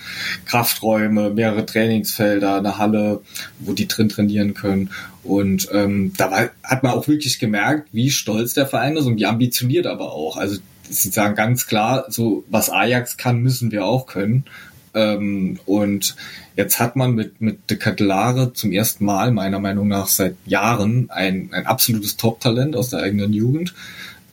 Krafträume, 0.45 1.29
mehrere 1.31 1.65
Trainingsfelder, 1.65 2.57
eine 2.57 2.77
Halle, 2.77 3.21
wo 3.59 3.73
die 3.73 3.87
drin 3.87 4.09
trainieren 4.09 4.53
können. 4.53 4.91
Und 5.23 5.67
ähm, 5.73 6.13
da 6.17 6.31
war, 6.31 6.49
hat 6.63 6.83
man 6.83 6.93
auch 6.93 7.07
wirklich 7.07 7.39
gemerkt, 7.39 7.89
wie 7.91 8.09
stolz 8.09 8.53
der 8.53 8.67
Verein 8.67 8.95
ist 8.95 9.05
und 9.05 9.19
wie 9.19 9.25
ambitioniert 9.25 9.87
aber 9.87 10.13
auch. 10.13 10.37
Also 10.37 10.59
sie 10.89 11.09
sagen 11.09 11.35
ganz 11.35 11.67
klar, 11.67 12.05
so 12.09 12.43
was 12.49 12.69
Ajax 12.69 13.17
kann, 13.17 13.41
müssen 13.41 13.71
wir 13.71 13.85
auch 13.85 14.05
können. 14.07 14.45
Ähm, 14.93 15.59
und 15.65 16.15
jetzt 16.55 16.79
hat 16.79 16.95
man 16.95 17.13
mit, 17.13 17.41
mit 17.41 17.69
De 17.69 17.77
Catelare 17.77 18.53
zum 18.53 18.71
ersten 18.71 19.05
Mal, 19.05 19.31
meiner 19.31 19.59
Meinung 19.59 19.87
nach, 19.87 20.07
seit 20.07 20.35
Jahren 20.45 21.09
ein, 21.09 21.49
ein 21.51 21.65
absolutes 21.65 22.17
Top-Talent 22.17 22.75
aus 22.75 22.89
der 22.89 23.01
eigenen 23.01 23.33
Jugend. 23.33 23.73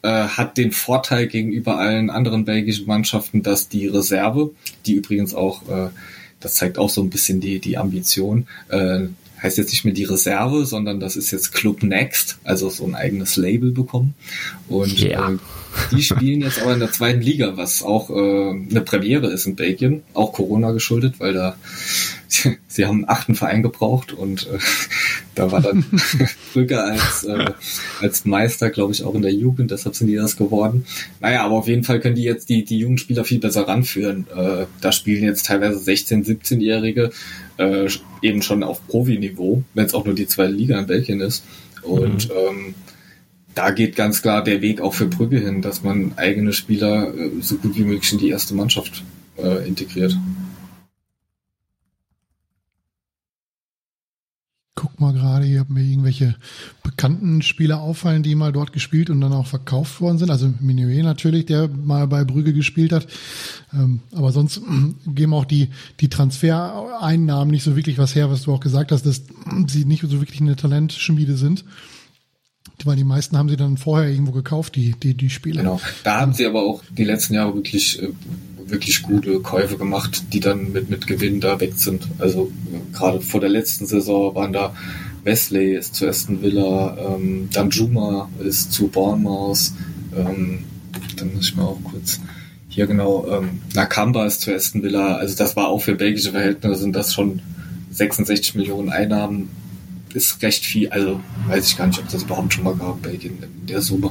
Äh, 0.03 0.29
hat 0.29 0.57
den 0.57 0.73
Vorteil 0.73 1.27
gegenüber 1.27 1.79
allen 1.79 2.11
anderen 2.11 2.45
belgischen 2.45 2.87
Mannschaften, 2.87 3.43
dass 3.43 3.69
die 3.69 3.87
Reserve, 3.87 4.53
die 4.87 4.95
übrigens 4.95 5.35
auch, 5.35 5.69
äh, 5.69 5.89
das 6.41 6.55
zeigt 6.55 6.79
auch 6.79 6.91
so 6.91 7.03
ein 7.03 7.11
bisschen 7.11 7.41
die, 7.41 7.59
die 7.59 7.79
Ambition, 7.79 8.47
äh, 8.69 9.07
heißt 9.43 9.59
jetzt 9.59 9.71
nicht 9.71 9.85
mehr 9.85 9.95
die 9.95 10.05
Reserve, 10.05 10.65
sondern 10.65 11.01
das 11.01 11.17
ist 11.17 11.31
jetzt 11.31 11.53
Club 11.53 11.83
Next, 11.83 12.39
also 12.45 12.71
so 12.71 12.85
ein 12.87 12.95
eigenes 12.95 13.37
Label 13.37 13.71
bekommen. 13.71 14.15
Und 14.69 15.03
yeah. 15.03 15.33
äh, 15.33 15.37
die 15.93 16.03
spielen 16.03 16.41
jetzt 16.41 16.61
aber 16.61 16.75
in 16.75 16.81
der 16.81 16.93
zweiten 16.93 17.21
Liga, 17.21 17.57
was 17.57 17.83
auch 17.83 18.11
äh, 18.11 18.15
eine 18.15 18.81
Premiere 18.81 19.29
ist 19.29 19.47
in 19.47 19.57
Belgien, 19.57 20.03
auch 20.15 20.33
Corona 20.33 20.73
geschuldet, 20.73 21.15
weil 21.19 21.35
da 21.35 21.57
sie 22.69 22.87
haben 22.87 22.99
einen 22.99 23.09
achten 23.09 23.35
Verein 23.35 23.63
gebraucht 23.63 24.13
und 24.13 24.47
äh, 24.47 24.59
da 25.37 25.53
war 25.53 25.61
dann 25.61 25.85
Brügge 26.53 26.83
als, 26.83 27.25
äh, 27.25 27.45
als 28.01 28.25
Meister, 28.25 28.71
glaube 28.71 28.93
ich, 28.93 29.05
auch 29.05 29.15
in 29.15 29.23
der 29.23 29.33
Jugend, 29.33 29.71
deshalb 29.71 29.95
sind 29.95 30.09
die 30.09 30.17
das 30.17 30.37
geworden. 30.37 30.87
Naja, 31.21 31.45
aber 31.45 31.57
auf 31.57 31.69
jeden 31.69 31.85
Fall 31.85 32.01
können 32.01 32.17
die 32.17 32.25
jetzt 32.25 32.49
die, 32.49 32.65
die 32.65 32.79
Jugendspieler 32.79 33.25
viel 33.25 33.39
besser 33.39 33.69
ranführen. 33.69 34.27
Äh, 34.35 34.65
da 34.81 34.93
spielen 34.93 35.25
jetzt 35.25 35.47
teilweise 35.47 35.79
16-, 35.79 36.25
17-Jährige 36.25 37.11
äh, 37.59 37.89
eben 38.23 38.43
schon 38.43 38.63
auf 38.63 38.85
Profi-Niveau, 38.89 39.63
wenn 39.75 39.87
es 39.87 39.95
auch 39.95 40.07
nur 40.07 40.15
die 40.15 40.27
zweite 40.27 40.53
Liga 40.53 40.79
in 40.79 40.87
Belgien 40.87 41.21
ist. 41.21 41.45
Und 41.83 42.29
mhm. 42.29 42.35
ähm, 42.49 42.75
da 43.55 43.71
geht 43.71 43.95
ganz 43.95 44.23
klar 44.23 44.43
der 44.43 44.63
Weg 44.63 44.81
auch 44.81 44.95
für 44.95 45.07
Brügge 45.07 45.39
hin, 45.39 45.61
dass 45.61 45.83
man 45.83 46.13
eigene 46.17 46.55
Spieler 46.55 47.15
äh, 47.15 47.31
so 47.41 47.57
gut 47.57 47.77
wie 47.77 47.85
möglich 47.85 48.11
in 48.11 48.19
die 48.19 48.31
erste 48.31 48.55
Mannschaft 48.55 49.05
äh, 49.37 49.69
integriert. 49.69 50.17
Guck 54.97 55.01
mal 55.01 55.13
gerade, 55.13 55.45
hier 55.45 55.61
haben 55.61 55.75
mir 55.75 55.83
irgendwelche 55.83 56.37
bekannten 56.83 57.43
Spieler 57.43 57.83
auffallen, 57.83 58.23
die 58.23 58.35
mal 58.35 58.51
dort 58.51 58.73
gespielt 58.73 59.11
und 59.11 59.21
dann 59.21 59.35
auch 59.35 59.47
verkauft 59.47 60.01
worden 60.01 60.17
sind. 60.17 60.31
Also 60.31 60.55
Minuet 60.61 61.05
natürlich, 61.05 61.45
der 61.45 61.69
mal 61.69 62.07
bei 62.07 62.25
Brügge 62.25 62.55
gespielt 62.55 62.93
hat. 62.93 63.07
Ähm, 63.75 64.01
aber 64.15 64.33
sonst 64.33 64.63
geben 65.07 65.35
auch 65.35 65.45
die, 65.45 65.69
die 66.01 66.09
Transfereinnahmen 66.09 67.51
nicht 67.51 67.63
so 67.63 67.77
wirklich 67.77 67.99
was 67.99 68.15
her, 68.15 68.31
was 68.31 68.45
du 68.45 68.55
auch 68.55 68.61
gesagt 68.61 68.91
hast, 68.91 69.05
dass 69.05 69.25
sie 69.67 69.85
nicht 69.85 70.01
so 70.01 70.19
wirklich 70.19 70.41
eine 70.41 70.57
Talentschmiede 70.57 71.37
sind 71.37 71.65
weil 72.85 72.97
die 72.97 73.05
meisten 73.05 73.39
haben 73.39 73.49
sie 73.49 73.57
dann 73.57 73.79
vorher 73.79 74.11
irgendwo 74.11 74.33
gekauft, 74.33 74.77
die, 74.77 74.93
die, 74.93 75.15
die 75.15 75.31
Spiele. 75.31 75.61
Genau. 75.63 75.81
Da 76.05 76.21
haben 76.21 76.35
sie 76.35 76.45
aber 76.47 76.63
auch 76.63 76.83
die 76.91 77.05
letzten 77.05 77.35
Jahre 77.35 77.55
wirklich, 77.55 78.03
äh, 78.03 78.11
wirklich 78.67 79.03
gute 79.03 79.41
Käufe 79.41 79.77
gemacht, 79.77 80.25
die 80.33 80.41
dann 80.41 80.73
mit, 80.73 80.91
mit 80.91 81.07
Gewinn 81.07 81.41
da 81.41 81.61
weg 81.61 81.75
sind. 81.77 82.07
Also 82.19 82.51
gerade 82.93 83.21
vor 83.21 83.41
der 83.41 83.49
letzten 83.49 83.87
Saison 83.87 84.35
waren 84.35 84.53
da 84.53 84.75
Wesley 85.25 85.77
ist 85.77 85.95
zu 85.95 86.09
Aston 86.09 86.41
Villa, 86.43 86.97
ähm, 86.99 87.49
dann 87.53 87.71
Juma 87.71 88.29
ist 88.45 88.73
zu 88.73 88.89
Bournemouth, 88.89 89.73
ähm, 90.17 90.65
dann 91.17 91.35
muss 91.35 91.49
ich 91.49 91.57
mal 91.57 91.65
auch 91.65 91.81
kurz 91.83 92.21
hier 92.69 92.87
genau, 92.87 93.27
ähm, 93.29 93.61
Nakamba 93.75 94.27
ist 94.27 94.43
zu 94.43 94.55
Aston 94.55 94.83
Villa, 94.83 95.17
also 95.17 95.37
das 95.37 95.57
war 95.57 95.69
auch 95.69 95.79
für 95.81 95.95
belgische 95.97 96.31
Verhältnisse 96.31 96.83
sind 96.83 96.95
das 96.95 97.13
schon 97.13 97.41
66 97.91 98.55
Millionen 98.55 98.91
Einnahmen 98.91 99.49
ist 100.17 100.43
recht 100.43 100.65
viel. 100.65 100.89
Also 100.89 101.21
weiß 101.47 101.69
ich 101.69 101.77
gar 101.77 101.87
nicht, 101.87 101.99
ob 101.99 102.09
das 102.09 102.23
überhaupt 102.23 102.55
schon 102.55 102.65
mal 102.65 102.75
gab, 102.75 103.03
Belgien 103.03 103.39
in 103.43 103.67
der 103.67 103.83
Summe. 103.83 104.11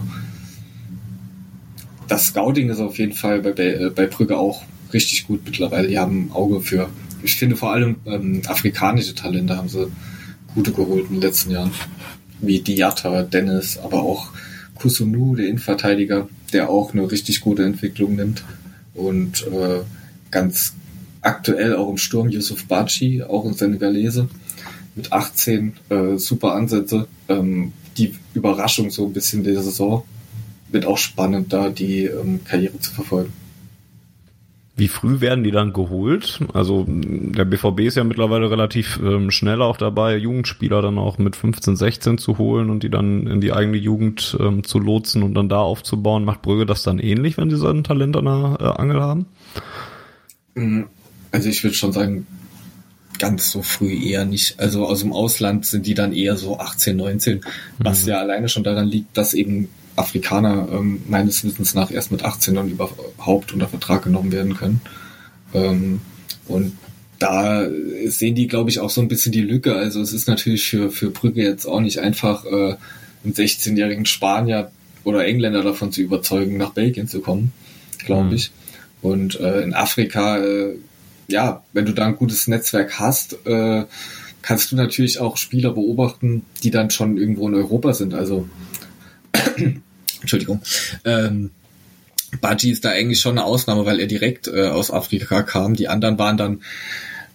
Das 2.07 2.27
Scouting 2.27 2.69
ist 2.69 2.79
auf 2.79 2.97
jeden 2.97 3.13
Fall 3.13 3.41
bei, 3.41 3.51
äh, 3.51 3.89
bei 3.89 4.05
Brügge 4.05 4.37
auch 4.37 4.63
richtig 4.93 5.27
gut 5.27 5.41
mittlerweile. 5.45 5.87
Die 5.87 5.97
haben 5.97 6.27
ein 6.27 6.31
Auge 6.31 6.61
für, 6.61 6.89
ich 7.23 7.35
finde 7.35 7.55
vor 7.55 7.71
allem 7.71 7.97
ähm, 8.05 8.41
afrikanische 8.45 9.15
Talente 9.15 9.57
haben 9.57 9.69
sie 9.69 9.91
gute 10.53 10.71
geholt 10.71 11.05
in 11.09 11.15
den 11.15 11.21
letzten 11.21 11.51
Jahren. 11.51 11.71
Wie 12.39 12.59
Diatta, 12.59 13.23
Dennis, 13.23 13.77
aber 13.77 14.01
auch 14.03 14.29
Kusunu, 14.75 15.35
der 15.35 15.47
Innenverteidiger, 15.47 16.27
der 16.53 16.69
auch 16.69 16.93
eine 16.93 17.09
richtig 17.09 17.41
gute 17.41 17.63
Entwicklung 17.63 18.15
nimmt. 18.15 18.43
Und 18.93 19.47
äh, 19.47 19.81
ganz 20.31 20.73
aktuell 21.21 21.75
auch 21.75 21.89
im 21.89 21.97
Sturm 21.97 22.29
Yusuf 22.29 22.65
Baci, 22.65 23.23
auch 23.23 23.45
in 23.45 23.53
Senegalese 23.53 24.29
mit 24.95 25.11
18 25.11 25.73
äh, 25.89 26.17
super 26.17 26.53
Ansätze. 26.53 27.07
Ähm, 27.27 27.73
die 27.97 28.13
Überraschung 28.33 28.91
so 28.91 29.05
ein 29.05 29.13
bisschen 29.13 29.43
der 29.43 29.61
Saison 29.61 30.03
wird 30.69 30.85
auch 30.85 30.97
spannend, 30.97 31.53
da 31.53 31.69
die 31.69 32.05
ähm, 32.05 32.43
Karriere 32.43 32.79
zu 32.79 32.91
verfolgen. 32.93 33.33
Wie 34.77 34.89
früh 34.89 35.21
werden 35.21 35.45
die 35.45 35.51
dann 35.51 35.71
geholt? 35.71 36.41
Also 36.53 36.85
der 36.87 37.45
BVB 37.45 37.81
ist 37.81 37.95
ja 37.95 38.03
mittlerweile 38.03 38.51
relativ 38.51 38.99
ähm, 39.01 39.31
schnell 39.31 39.61
auch 39.61 39.77
dabei, 39.77 40.17
Jugendspieler 40.17 40.81
dann 40.81 40.97
auch 40.97 41.17
mit 41.17 41.37
15, 41.37 41.77
16 41.77 42.17
zu 42.17 42.37
holen 42.37 42.69
und 42.69 42.83
die 42.83 42.89
dann 42.89 43.25
in 43.25 43.39
die 43.39 43.53
eigene 43.53 43.77
Jugend 43.77 44.35
ähm, 44.37 44.65
zu 44.65 44.79
lotsen 44.79 45.23
und 45.23 45.33
dann 45.33 45.47
da 45.47 45.59
aufzubauen. 45.59 46.25
Macht 46.25 46.41
Brügge 46.41 46.65
das 46.65 46.83
dann 46.83 46.99
ähnlich, 46.99 47.37
wenn 47.37 47.49
sie 47.49 47.55
so 47.55 47.69
ein 47.69 47.85
Talent 47.85 48.17
an 48.17 48.25
der 48.25 48.57
äh, 48.59 48.81
Angel 48.81 49.01
haben? 49.01 49.27
Mhm. 50.55 50.87
Also 51.31 51.47
ich 51.47 51.63
würde 51.63 51.75
schon 51.75 51.93
sagen, 51.93 52.27
ganz 53.17 53.51
so 53.51 53.61
früh 53.61 53.93
eher 53.93 54.25
nicht. 54.25 54.59
Also 54.59 54.85
aus 54.85 54.99
dem 54.99 55.13
Ausland 55.13 55.65
sind 55.65 55.85
die 55.85 55.93
dann 55.93 56.11
eher 56.11 56.35
so 56.35 56.59
18, 56.59 56.97
19, 56.97 57.41
was 57.77 58.03
mhm. 58.03 58.09
ja 58.09 58.19
alleine 58.19 58.49
schon 58.49 58.65
daran 58.65 58.87
liegt, 58.87 59.17
dass 59.17 59.33
eben 59.33 59.69
Afrikaner 59.95 60.67
ähm, 60.71 61.01
meines 61.07 61.43
Wissens 61.43 61.73
nach 61.73 61.91
erst 61.91 62.11
mit 62.11 62.23
18 62.23 62.55
dann 62.55 62.69
überhaupt 62.69 63.53
unter 63.53 63.67
Vertrag 63.67 64.03
genommen 64.03 64.31
werden 64.31 64.55
können. 64.55 64.81
Ähm, 65.53 66.01
und 66.47 66.73
da 67.19 67.65
sehen 68.07 68.35
die, 68.35 68.47
glaube 68.47 68.69
ich, 68.69 68.79
auch 68.79 68.89
so 68.89 69.01
ein 69.01 69.07
bisschen 69.07 69.31
die 69.31 69.41
Lücke. 69.41 69.75
Also 69.75 70.01
es 70.01 70.11
ist 70.11 70.27
natürlich 70.27 70.67
für, 70.67 70.91
für 70.91 71.11
Brügge 71.11 71.43
jetzt 71.43 71.65
auch 71.65 71.79
nicht 71.79 71.99
einfach, 71.99 72.45
äh, 72.45 72.75
einen 73.23 73.33
16-jährigen 73.33 74.05
Spanier 74.05 74.71
oder 75.05 75.25
Engländer 75.25 75.63
davon 75.63 75.91
zu 75.91 76.01
überzeugen, 76.01 76.57
nach 76.57 76.71
Belgien 76.71 77.07
zu 77.07 77.21
kommen, 77.21 77.53
glaube 77.99 78.25
mhm. 78.25 78.33
ich. 78.33 78.51
Und 79.01 79.39
äh, 79.39 79.61
in 79.61 79.73
Afrika 79.73 80.37
äh, 80.37 80.75
ja, 81.27 81.63
wenn 81.73 81.85
du 81.85 81.93
da 81.93 82.05
ein 82.05 82.15
gutes 82.15 82.47
Netzwerk 82.47 82.99
hast, 82.99 83.45
äh, 83.45 83.85
kannst 84.41 84.71
du 84.71 84.75
natürlich 84.75 85.19
auch 85.19 85.37
Spieler 85.37 85.71
beobachten, 85.71 86.45
die 86.63 86.71
dann 86.71 86.89
schon 86.91 87.17
irgendwo 87.17 87.47
in 87.47 87.55
Europa 87.55 87.93
sind. 87.93 88.13
Also, 88.13 88.47
Entschuldigung. 90.25 90.61
Ähm, 91.03 91.51
Baji 92.41 92.71
ist 92.71 92.83
da 92.83 92.89
eigentlich 92.89 93.21
schon 93.21 93.37
eine 93.37 93.45
Ausnahme, 93.45 93.85
weil 93.85 93.99
er 93.99 94.07
direkt 94.07 94.47
äh, 94.47 94.67
aus 94.67 94.91
Afrika 94.91 95.43
kam. 95.43 95.75
Die 95.75 95.87
anderen 95.87 96.17
waren 96.19 96.37
dann 96.37 96.61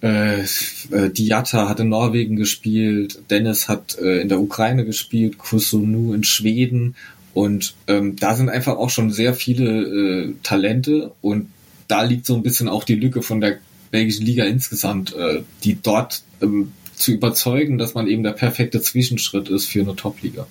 äh, 0.02 0.40
äh, 0.40 1.10
Diatta 1.10 1.68
hat 1.68 1.80
in 1.80 1.90
Norwegen 1.90 2.36
gespielt, 2.36 3.18
Dennis 3.30 3.68
hat 3.68 3.98
äh, 3.98 4.20
in 4.20 4.28
der 4.28 4.40
Ukraine 4.40 4.84
gespielt, 4.84 5.36
Kusunu 5.36 6.14
in 6.14 6.24
Schweden 6.24 6.96
und 7.34 7.74
ähm, 7.86 8.16
da 8.16 8.34
sind 8.34 8.48
einfach 8.48 8.76
auch 8.76 8.90
schon 8.90 9.10
sehr 9.10 9.34
viele 9.34 9.82
äh, 9.82 10.34
Talente 10.42 11.12
und 11.20 11.50
da 11.86 12.02
liegt 12.02 12.24
so 12.24 12.34
ein 12.34 12.42
bisschen 12.42 12.68
auch 12.68 12.84
die 12.84 12.94
Lücke 12.94 13.20
von 13.20 13.40
der 13.40 13.58
belgischen 13.90 14.24
Liga 14.24 14.44
insgesamt, 14.44 15.14
äh, 15.14 15.42
die 15.64 15.78
dort 15.82 16.22
ähm, 16.40 16.72
zu 16.94 17.12
überzeugen, 17.12 17.76
dass 17.76 17.94
man 17.94 18.06
eben 18.06 18.22
der 18.22 18.32
perfekte 18.32 18.80
Zwischenschritt 18.80 19.48
ist 19.48 19.66
für 19.66 19.80
eine 19.80 19.96
Top-Liga. 19.96 20.46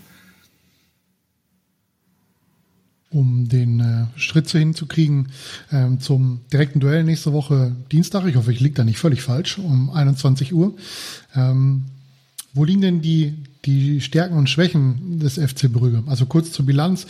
Um 3.11 3.49
den 3.49 3.79
äh, 3.79 4.19
Schritt 4.19 4.49
hinzukriegen 4.49 5.29
ähm, 5.71 5.99
zum 5.99 6.41
direkten 6.53 6.79
Duell 6.79 7.03
nächste 7.03 7.33
Woche 7.33 7.75
Dienstag, 7.91 8.27
ich 8.27 8.35
hoffe, 8.35 8.51
ich 8.51 8.59
liege 8.59 8.75
da 8.75 8.83
nicht 8.83 8.99
völlig 8.99 9.23
falsch, 9.23 9.57
um 9.57 9.89
21 9.89 10.53
Uhr. 10.53 10.75
Ähm, 11.35 11.85
wo 12.53 12.63
liegen 12.63 12.81
denn 12.81 13.01
die, 13.01 13.35
die 13.65 14.01
Stärken 14.01 14.35
und 14.35 14.49
Schwächen 14.49 15.19
des 15.19 15.35
FC 15.35 15.71
Brügge? 15.71 16.03
Also 16.07 16.25
kurz 16.25 16.51
zur 16.51 16.65
Bilanz, 16.65 17.05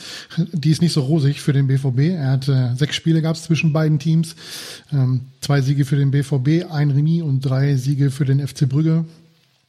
die 0.52 0.72
ist 0.72 0.82
nicht 0.82 0.94
so 0.94 1.02
rosig 1.02 1.42
für 1.42 1.54
den 1.54 1.68
BVB. 1.68 2.00
Er 2.16 2.32
hat 2.32 2.48
äh, 2.48 2.76
sechs 2.76 2.96
Spiele 2.96 3.22
gab 3.22 3.36
es 3.36 3.44
zwischen 3.44 3.72
beiden 3.72 4.00
Teams, 4.00 4.36
ähm, 4.92 5.22
zwei 5.42 5.62
Siege 5.62 5.86
für 5.86 5.96
den 5.96 6.12
BVB, 6.12 6.72
ein 6.72 6.92
Remis 6.92 7.24
und 7.24 7.42
drei 7.42 7.76
Siege 7.76 8.12
für 8.12 8.26
den 8.26 8.46
FC 8.46 8.68
Brügge. 8.68 9.06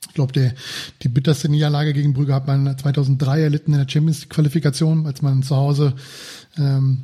Ich 0.08 0.14
glaube, 0.14 0.54
die 1.02 1.08
bitterste 1.08 1.48
Niederlage 1.48 1.92
gegen 1.92 2.14
Brügge 2.14 2.34
hat 2.34 2.46
man 2.46 2.76
2003 2.76 3.42
erlitten 3.42 3.72
in 3.72 3.78
der 3.78 3.88
Champions 3.88 4.28
Qualifikation, 4.28 5.06
als 5.06 5.22
man 5.22 5.42
zu 5.42 5.56
Hause 5.56 5.94
ähm, 6.56 7.02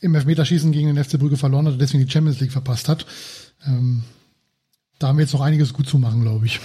im 0.00 0.14
Elfmeterschießen 0.14 0.72
gegen 0.72 0.94
den 0.94 1.02
FC 1.02 1.18
Brügge 1.18 1.36
verloren 1.36 1.66
hat 1.66 1.74
und 1.74 1.80
deswegen 1.80 2.04
die 2.04 2.10
Champions 2.10 2.40
League 2.40 2.52
verpasst 2.52 2.88
hat. 2.88 3.06
Ähm, 3.66 4.02
da 4.98 5.08
haben 5.08 5.18
wir 5.18 5.24
jetzt 5.24 5.34
noch 5.34 5.42
einiges 5.42 5.72
gut 5.72 5.88
zu 5.88 5.98
machen, 5.98 6.22
glaube 6.22 6.46
ich. 6.46 6.60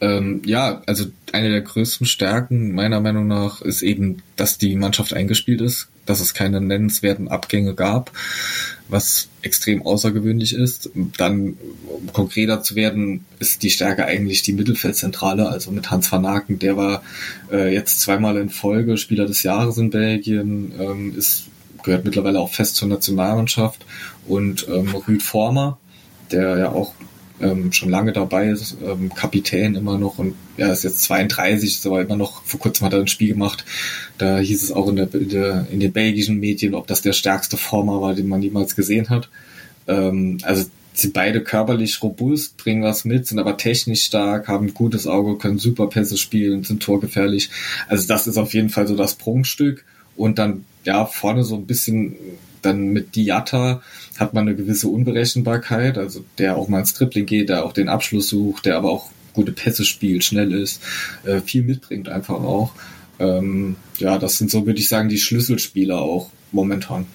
Ähm, 0.00 0.42
ja, 0.44 0.82
also 0.86 1.06
eine 1.32 1.50
der 1.50 1.62
größten 1.62 2.06
Stärken 2.06 2.74
meiner 2.74 3.00
Meinung 3.00 3.26
nach 3.26 3.62
ist 3.62 3.82
eben, 3.82 4.22
dass 4.36 4.58
die 4.58 4.76
Mannschaft 4.76 5.14
eingespielt 5.14 5.60
ist. 5.60 5.88
Dass 6.06 6.20
es 6.20 6.34
keine 6.34 6.60
nennenswerten 6.60 7.28
Abgänge 7.28 7.74
gab, 7.74 8.12
was 8.88 9.28
extrem 9.42 9.82
außergewöhnlich 9.82 10.54
ist. 10.54 10.90
Dann, 11.16 11.56
um 11.86 12.12
konkreter 12.12 12.62
zu 12.62 12.74
werden, 12.74 13.24
ist 13.38 13.62
die 13.62 13.70
Stärke 13.70 14.04
eigentlich 14.04 14.42
die 14.42 14.52
Mittelfeldzentrale, 14.52 15.48
also 15.48 15.70
mit 15.70 15.90
Hans 15.90 16.10
van 16.10 16.26
Aken, 16.26 16.58
der 16.58 16.76
war 16.76 17.02
äh, 17.50 17.72
jetzt 17.72 18.00
zweimal 18.00 18.36
in 18.36 18.50
Folge 18.50 18.96
Spieler 18.96 19.26
des 19.26 19.42
Jahres 19.42 19.78
in 19.78 19.90
Belgien, 19.90 20.72
ähm, 20.78 21.14
ist 21.16 21.44
gehört 21.84 22.04
mittlerweile 22.04 22.40
auch 22.40 22.50
fest 22.50 22.76
zur 22.76 22.88
Nationalmannschaft 22.88 23.84
und 24.26 24.66
ähm, 24.68 24.88
Rüd 25.06 25.22
Former, 25.22 25.78
der 26.32 26.58
ja 26.58 26.68
auch 26.70 26.94
ähm, 27.40 27.72
schon 27.72 27.90
lange 27.90 28.12
dabei 28.12 28.48
ist, 28.48 28.76
ähm, 28.84 29.12
Kapitän 29.14 29.74
immer 29.74 29.98
noch 29.98 30.18
und 30.18 30.34
er 30.56 30.72
ist 30.72 30.84
jetzt 30.84 31.02
32, 31.02 31.72
ist 31.72 31.86
aber 31.86 32.00
immer 32.00 32.16
noch, 32.16 32.44
vor 32.44 32.60
kurzem 32.60 32.86
hat 32.86 32.92
er 32.92 33.00
ein 33.00 33.08
Spiel 33.08 33.28
gemacht, 33.28 33.64
da 34.18 34.38
hieß 34.38 34.62
es 34.62 34.72
auch 34.72 34.88
in, 34.88 34.96
der, 34.96 35.12
in, 35.14 35.28
der, 35.28 35.66
in 35.70 35.80
den 35.80 35.92
belgischen 35.92 36.38
Medien, 36.38 36.74
ob 36.74 36.86
das 36.86 37.02
der 37.02 37.12
stärkste 37.12 37.56
Former 37.56 38.00
war, 38.00 38.14
den 38.14 38.28
man 38.28 38.42
jemals 38.42 38.76
gesehen 38.76 39.10
hat. 39.10 39.28
Ähm, 39.88 40.38
also 40.42 40.64
sie 40.94 41.08
beide 41.08 41.42
körperlich 41.42 42.02
robust, 42.02 42.56
bringen 42.56 42.82
was 42.82 43.04
mit, 43.04 43.26
sind 43.26 43.38
aber 43.38 43.56
technisch 43.56 44.04
stark, 44.04 44.48
haben 44.48 44.66
ein 44.66 44.74
gutes 44.74 45.06
Auge, 45.06 45.36
können 45.36 45.58
super 45.58 45.88
Pässe 45.88 46.16
spielen, 46.16 46.62
sind 46.62 46.82
torgefährlich. 46.82 47.50
Also 47.88 48.06
das 48.06 48.26
ist 48.26 48.38
auf 48.38 48.54
jeden 48.54 48.70
Fall 48.70 48.86
so 48.86 48.96
das 48.96 49.14
Prunkstück. 49.14 49.84
Und 50.16 50.38
dann, 50.38 50.64
ja, 50.84 51.06
vorne 51.06 51.42
so 51.42 51.56
ein 51.56 51.66
bisschen 51.66 52.14
dann 52.64 52.88
mit 52.88 53.16
Diatta 53.16 53.82
hat 54.18 54.34
man 54.34 54.46
eine 54.46 54.56
gewisse 54.56 54.88
Unberechenbarkeit, 54.88 55.98
also 55.98 56.24
der 56.38 56.56
auch 56.56 56.68
mal 56.68 56.80
ins 56.80 56.94
Tripling 56.94 57.26
geht, 57.26 57.48
der 57.48 57.64
auch 57.64 57.72
den 57.72 57.88
Abschluss 57.88 58.28
sucht, 58.28 58.66
der 58.66 58.76
aber 58.76 58.90
auch 58.90 59.10
gute 59.32 59.52
Pässe 59.52 59.84
spielt, 59.84 60.24
schnell 60.24 60.52
ist, 60.52 60.82
äh, 61.24 61.40
viel 61.40 61.62
mitbringt 61.64 62.08
einfach 62.08 62.34
auch. 62.34 62.72
Ähm, 63.18 63.76
ja, 63.98 64.18
das 64.18 64.38
sind 64.38 64.50
so, 64.50 64.66
würde 64.66 64.78
ich 64.78 64.88
sagen, 64.88 65.08
die 65.08 65.18
Schlüsselspieler 65.18 66.00
auch 66.00 66.30
momentan. 66.52 67.06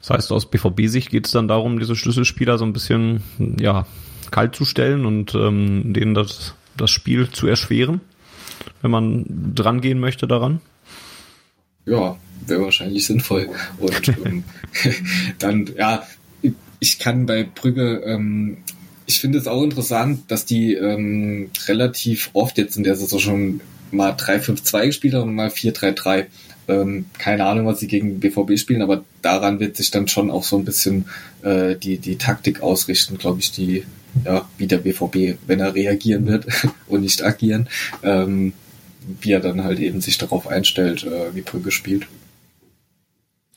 Das 0.00 0.10
heißt, 0.10 0.32
aus 0.32 0.50
BVB-Sicht 0.50 1.10
geht 1.10 1.26
es 1.26 1.32
dann 1.32 1.48
darum, 1.48 1.78
diese 1.78 1.96
Schlüsselspieler 1.96 2.58
so 2.58 2.66
ein 2.66 2.74
bisschen 2.74 3.22
ja, 3.58 3.86
kalt 4.30 4.54
zu 4.54 4.64
stellen 4.64 5.06
und 5.06 5.34
ähm, 5.34 5.94
denen 5.94 6.14
das, 6.14 6.54
das 6.76 6.90
Spiel 6.90 7.30
zu 7.30 7.46
erschweren, 7.46 8.00
wenn 8.82 8.90
man 8.90 9.24
dran 9.54 9.80
gehen 9.80 10.00
möchte 10.00 10.26
daran? 10.26 10.60
Ja, 11.86 12.16
wäre 12.46 12.62
wahrscheinlich 12.62 13.06
sinnvoll. 13.06 13.48
Und 13.78 14.08
ähm, 14.24 14.44
dann, 15.38 15.70
ja, 15.76 16.06
ich 16.80 16.98
kann 16.98 17.26
bei 17.26 17.44
Brügge, 17.44 18.02
ähm, 18.04 18.58
ich 19.06 19.20
finde 19.20 19.38
es 19.38 19.46
auch 19.46 19.62
interessant, 19.62 20.22
dass 20.28 20.44
die 20.44 20.74
ähm, 20.74 21.50
relativ 21.66 22.30
oft 22.32 22.58
jetzt 22.58 22.76
in 22.76 22.84
der 22.84 22.96
Saison 22.96 23.18
schon 23.18 23.60
mal 23.90 24.12
3-5-2 24.12 24.86
gespielt 24.86 25.14
haben 25.14 25.30
und 25.30 25.34
mal 25.34 25.48
4-3-3. 25.48 26.26
Ähm, 26.66 27.06
keine 27.18 27.44
Ahnung, 27.44 27.66
was 27.66 27.80
sie 27.80 27.86
gegen 27.86 28.20
BVB 28.20 28.58
spielen, 28.58 28.80
aber 28.80 29.04
daran 29.20 29.60
wird 29.60 29.76
sich 29.76 29.90
dann 29.90 30.08
schon 30.08 30.30
auch 30.30 30.44
so 30.44 30.56
ein 30.56 30.64
bisschen 30.64 31.04
äh, 31.42 31.76
die, 31.76 31.98
die 31.98 32.16
Taktik 32.16 32.62
ausrichten, 32.62 33.18
glaube 33.18 33.40
ich, 33.40 33.52
die, 33.52 33.84
ja, 34.24 34.48
wie 34.56 34.66
der 34.66 34.78
BVB, 34.78 35.38
wenn 35.46 35.60
er 35.60 35.74
reagieren 35.74 36.26
wird 36.26 36.46
und 36.86 37.02
nicht 37.02 37.22
agieren, 37.22 37.68
ähm, 38.02 38.54
wie 39.20 39.32
er 39.32 39.40
dann 39.40 39.64
halt 39.64 39.78
eben 39.78 40.00
sich 40.00 40.18
darauf 40.18 40.46
einstellt, 40.46 41.04
äh, 41.04 41.34
wie 41.34 41.42
Brügge 41.42 41.70
spielt. 41.70 42.06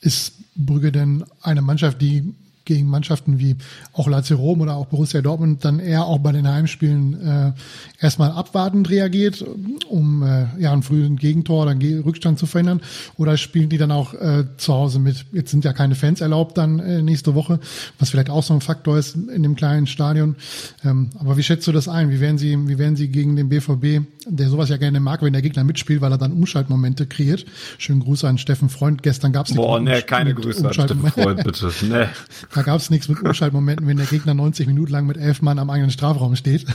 Ist 0.00 0.34
Brügge 0.54 0.92
denn 0.92 1.24
eine 1.42 1.62
Mannschaft, 1.62 2.00
die 2.00 2.34
gegen 2.68 2.86
Mannschaften 2.86 3.38
wie 3.38 3.56
auch 3.94 4.06
Lazio 4.06 4.36
Rom 4.36 4.60
oder 4.60 4.76
auch 4.76 4.86
Borussia 4.86 5.22
Dortmund 5.22 5.64
dann 5.64 5.80
eher 5.80 6.04
auch 6.04 6.18
bei 6.18 6.32
den 6.32 6.46
Heimspielen 6.46 7.20
äh, 7.20 7.52
erstmal 7.98 8.30
abwartend 8.30 8.88
reagiert, 8.90 9.44
um 9.88 10.22
äh, 10.22 10.46
ja 10.60 10.72
einen 10.72 10.82
frühen 10.82 11.16
Gegentor 11.16 11.62
oder 11.62 11.72
einen 11.72 12.00
Rückstand 12.00 12.38
zu 12.38 12.46
verhindern? 12.46 12.82
Oder 13.16 13.36
spielen 13.38 13.70
die 13.70 13.78
dann 13.78 13.90
auch 13.90 14.12
äh, 14.14 14.44
zu 14.58 14.74
Hause 14.74 14.98
mit? 14.98 15.24
Jetzt 15.32 15.50
sind 15.50 15.64
ja 15.64 15.72
keine 15.72 15.94
Fans 15.94 16.20
erlaubt 16.20 16.58
dann 16.58 16.78
äh, 16.78 17.02
nächste 17.02 17.34
Woche, 17.34 17.58
was 17.98 18.10
vielleicht 18.10 18.30
auch 18.30 18.42
so 18.42 18.52
ein 18.52 18.60
Faktor 18.60 18.98
ist 18.98 19.16
in 19.16 19.42
dem 19.42 19.56
kleinen 19.56 19.86
Stadion. 19.86 20.36
Ähm, 20.84 21.10
aber 21.18 21.38
wie 21.38 21.42
schätzt 21.42 21.66
du 21.66 21.72
das 21.72 21.88
ein? 21.88 22.10
Wie 22.10 22.20
werden 22.20 22.36
sie, 22.36 22.68
wie 22.68 22.78
werden 22.78 22.96
sie 22.96 23.08
gegen 23.08 23.34
den 23.34 23.48
BVB, 23.48 24.06
der 24.26 24.50
sowas 24.50 24.68
ja 24.68 24.76
gerne 24.76 25.00
mag, 25.00 25.22
wenn 25.22 25.32
der 25.32 25.42
Gegner 25.42 25.64
mitspielt, 25.64 26.02
weil 26.02 26.12
er 26.12 26.18
dann 26.18 26.32
Umschaltmomente 26.32 27.06
kreiert? 27.06 27.46
Schönen 27.78 28.00
Gruß 28.00 28.24
an 28.24 28.36
Steffen 28.36 28.68
Freund. 28.68 29.02
Gestern 29.02 29.32
gab 29.32 29.46
es 29.46 29.54
Boah, 29.54 29.80
nee, 29.80 30.02
keine 30.02 30.34
Grüße 30.34 30.66
an 30.66 30.74
Steffen 30.74 31.10
Freund, 31.10 31.42
bitte. 31.44 31.72
Nee. 31.88 32.06
Da 32.58 32.64
gab 32.64 32.80
es 32.80 32.90
nichts 32.90 33.08
mit 33.08 33.22
Umschaltmomenten, 33.22 33.86
wenn 33.86 33.98
der 33.98 34.06
Gegner 34.06 34.34
90 34.34 34.66
Minuten 34.66 34.90
lang 34.90 35.06
mit 35.06 35.16
elf 35.16 35.42
Mann 35.42 35.60
am 35.60 35.70
eigenen 35.70 35.92
Strafraum 35.92 36.34
steht. 36.34 36.66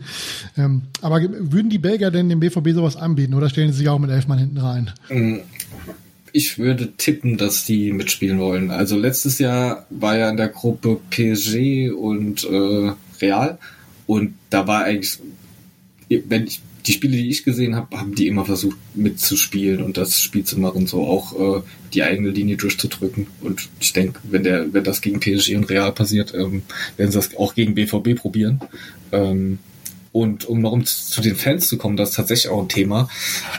ähm, 0.58 0.82
aber 1.00 1.22
würden 1.22 1.70
die 1.70 1.78
Belgier 1.78 2.10
denn 2.10 2.28
dem 2.28 2.40
BVB 2.40 2.74
sowas 2.74 2.94
anbieten 2.94 3.32
oder 3.32 3.48
stellen 3.48 3.72
sie 3.72 3.78
sich 3.78 3.88
auch 3.88 3.98
mit 3.98 4.10
elf 4.10 4.26
Mann 4.26 4.38
hinten 4.38 4.58
rein? 4.58 4.90
Mm, 5.08 5.36
ich 6.32 6.58
würde 6.58 6.92
tippen, 6.94 7.38
dass 7.38 7.64
die 7.64 7.90
mitspielen 7.90 8.38
wollen. 8.38 8.70
Also 8.70 8.98
letztes 8.98 9.38
Jahr 9.38 9.86
war 9.88 10.18
ja 10.18 10.28
in 10.28 10.36
der 10.36 10.48
Gruppe 10.48 11.00
PSG 11.08 11.90
und 11.90 12.44
äh, 12.44 12.92
Real 13.22 13.58
und 14.06 14.34
da 14.50 14.66
war 14.66 14.84
eigentlich, 14.84 15.20
wenn 16.10 16.44
ich 16.48 16.60
die 16.86 16.92
Spiele, 16.92 17.16
die 17.16 17.28
ich 17.28 17.44
gesehen 17.44 17.76
habe, 17.76 17.96
haben 17.98 18.14
die 18.14 18.26
immer 18.26 18.44
versucht 18.44 18.76
mitzuspielen 18.94 19.82
und 19.82 19.96
das 19.96 20.20
Spiel 20.20 20.44
zu 20.44 20.58
machen, 20.58 20.86
so 20.86 21.06
auch 21.06 21.58
äh, 21.58 21.62
die 21.94 22.02
eigene 22.02 22.30
Linie 22.30 22.56
durchzudrücken. 22.56 23.26
Und 23.40 23.68
ich 23.80 23.92
denke, 23.92 24.20
wenn 24.24 24.44
der, 24.44 24.72
wenn 24.72 24.84
das 24.84 25.00
gegen 25.00 25.20
PSG 25.20 25.56
und 25.56 25.68
Real 25.68 25.92
passiert, 25.92 26.34
ähm, 26.34 26.62
werden 26.96 27.10
sie 27.10 27.18
das 27.18 27.36
auch 27.36 27.54
gegen 27.54 27.74
BVB 27.74 28.16
probieren. 28.16 28.60
Ähm, 29.12 29.58
und 30.12 30.44
um 30.44 30.60
noch 30.60 30.76
zu 30.82 31.20
den 31.20 31.36
Fans 31.36 31.68
zu 31.68 31.78
kommen, 31.78 31.96
das 31.96 32.10
ist 32.10 32.16
tatsächlich 32.16 32.50
auch 32.50 32.62
ein 32.62 32.68
Thema. 32.68 33.08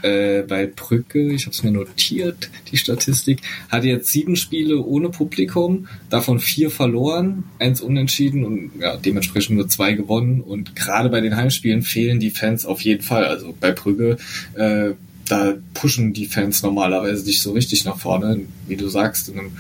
Äh, 0.04 0.42
bei 0.42 0.66
Brücke, 0.66 1.32
ich 1.32 1.46
habe 1.46 1.52
es 1.52 1.64
mir 1.64 1.72
notiert, 1.72 2.50
die 2.72 2.78
Statistik, 2.78 3.42
hat 3.70 3.86
jetzt 3.86 4.10
sieben 4.10 4.36
Spiele 4.36 4.80
ohne 4.80 5.10
Publikum, 5.10 5.88
davon 6.10 6.40
vier 6.40 6.70
verloren, 6.70 7.46
eins 7.60 7.80
unentschieden 7.80 8.44
und 8.44 8.72
ja, 8.80 8.98
dementsprechend 8.98 9.56
nur 9.56 9.70
zwei 9.70 9.94
gewonnen. 9.94 10.42
Und 10.42 10.76
gerade 10.76 11.10
bei 11.10 11.22
den 11.22 11.38
Heimspielen 11.38 11.84
fehlen 11.84 12.20
die 12.20 12.32
Fans 12.32 12.66
auf 12.66 12.82
jeden 12.82 13.02
Fall. 13.02 13.26
Also 13.26 13.56
bei 13.58 13.72
Brügge, 13.72 14.18
äh, 14.56 14.92
da 15.30 15.54
pushen 15.74 16.12
die 16.12 16.26
Fans 16.26 16.62
normalerweise 16.64 17.26
nicht 17.26 17.42
so 17.42 17.54
richtig 17.54 17.86
nach 17.86 17.98
vorne, 17.98 18.42
wie 18.68 18.76
du 18.76 18.90
sagst, 18.90 19.30
in 19.30 19.40
einem 19.40 19.52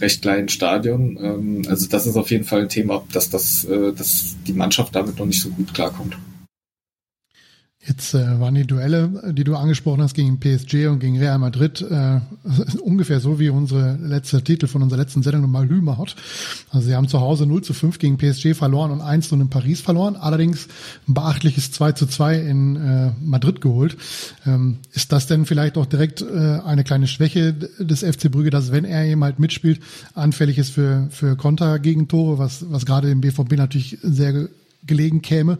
recht 0.00 0.22
kleinen 0.22 0.48
Stadion. 0.48 1.16
Ähm, 1.22 1.62
also 1.68 1.86
das 1.86 2.06
ist 2.06 2.16
auf 2.16 2.32
jeden 2.32 2.42
Fall 2.42 2.62
ein 2.62 2.68
Thema, 2.68 3.04
dass 3.12 3.30
das, 3.30 3.64
äh, 3.66 3.92
dass 3.92 4.34
die 4.48 4.52
Mannschaft 4.52 4.96
damit 4.96 5.16
noch 5.20 5.26
nicht 5.26 5.40
so 5.40 5.50
gut 5.50 5.72
klarkommt. 5.72 6.16
Jetzt 7.82 8.12
äh, 8.12 8.38
waren 8.38 8.54
die 8.54 8.66
Duelle, 8.66 9.32
die 9.32 9.42
du 9.42 9.56
angesprochen 9.56 10.02
hast, 10.02 10.12
gegen 10.12 10.38
PSG 10.38 10.88
und 10.88 10.98
gegen 10.98 11.18
Real 11.18 11.38
Madrid 11.38 11.80
äh, 11.80 12.20
ungefähr 12.82 13.20
so 13.20 13.40
wie 13.40 13.48
unsere 13.48 13.96
letzte 13.96 14.44
Titel 14.44 14.66
von 14.66 14.82
unserer 14.82 15.00
letzten 15.00 15.22
Sendung 15.22 15.50
Malü 15.50 15.80
macht. 15.80 16.14
Also 16.70 16.88
sie 16.88 16.94
haben 16.94 17.08
zu 17.08 17.20
Hause 17.20 17.46
0 17.46 17.62
zu 17.62 17.72
5 17.72 17.98
gegen 17.98 18.18
PSG 18.18 18.54
verloren 18.54 18.90
und 18.90 19.00
1 19.00 19.30
zu 19.30 19.34
in 19.34 19.48
Paris 19.48 19.80
verloren, 19.80 20.16
allerdings 20.16 20.68
ein 21.08 21.14
beachtliches 21.14 21.72
2 21.72 21.92
zu 21.92 22.06
2 22.06 22.40
in 22.40 22.76
äh, 22.76 23.12
Madrid 23.24 23.62
geholt. 23.62 23.96
Ähm, 24.46 24.80
ist 24.92 25.10
das 25.10 25.26
denn 25.26 25.46
vielleicht 25.46 25.78
auch 25.78 25.86
direkt 25.86 26.20
äh, 26.20 26.26
eine 26.62 26.84
kleine 26.84 27.06
Schwäche 27.06 27.54
des 27.54 28.00
FC 28.00 28.30
Brügge, 28.30 28.50
dass 28.50 28.72
wenn 28.72 28.84
er 28.84 29.06
eben 29.06 29.24
halt 29.24 29.38
mitspielt, 29.38 29.80
anfällig 30.12 30.58
ist 30.58 30.70
für, 30.70 31.08
für 31.10 31.34
Konter-Gegentore, 31.34 32.36
was, 32.36 32.66
was 32.70 32.84
gerade 32.84 33.08
dem 33.08 33.22
BVB 33.22 33.52
natürlich 33.52 33.96
sehr 34.02 34.48
gelegen 34.84 35.22
käme? 35.22 35.58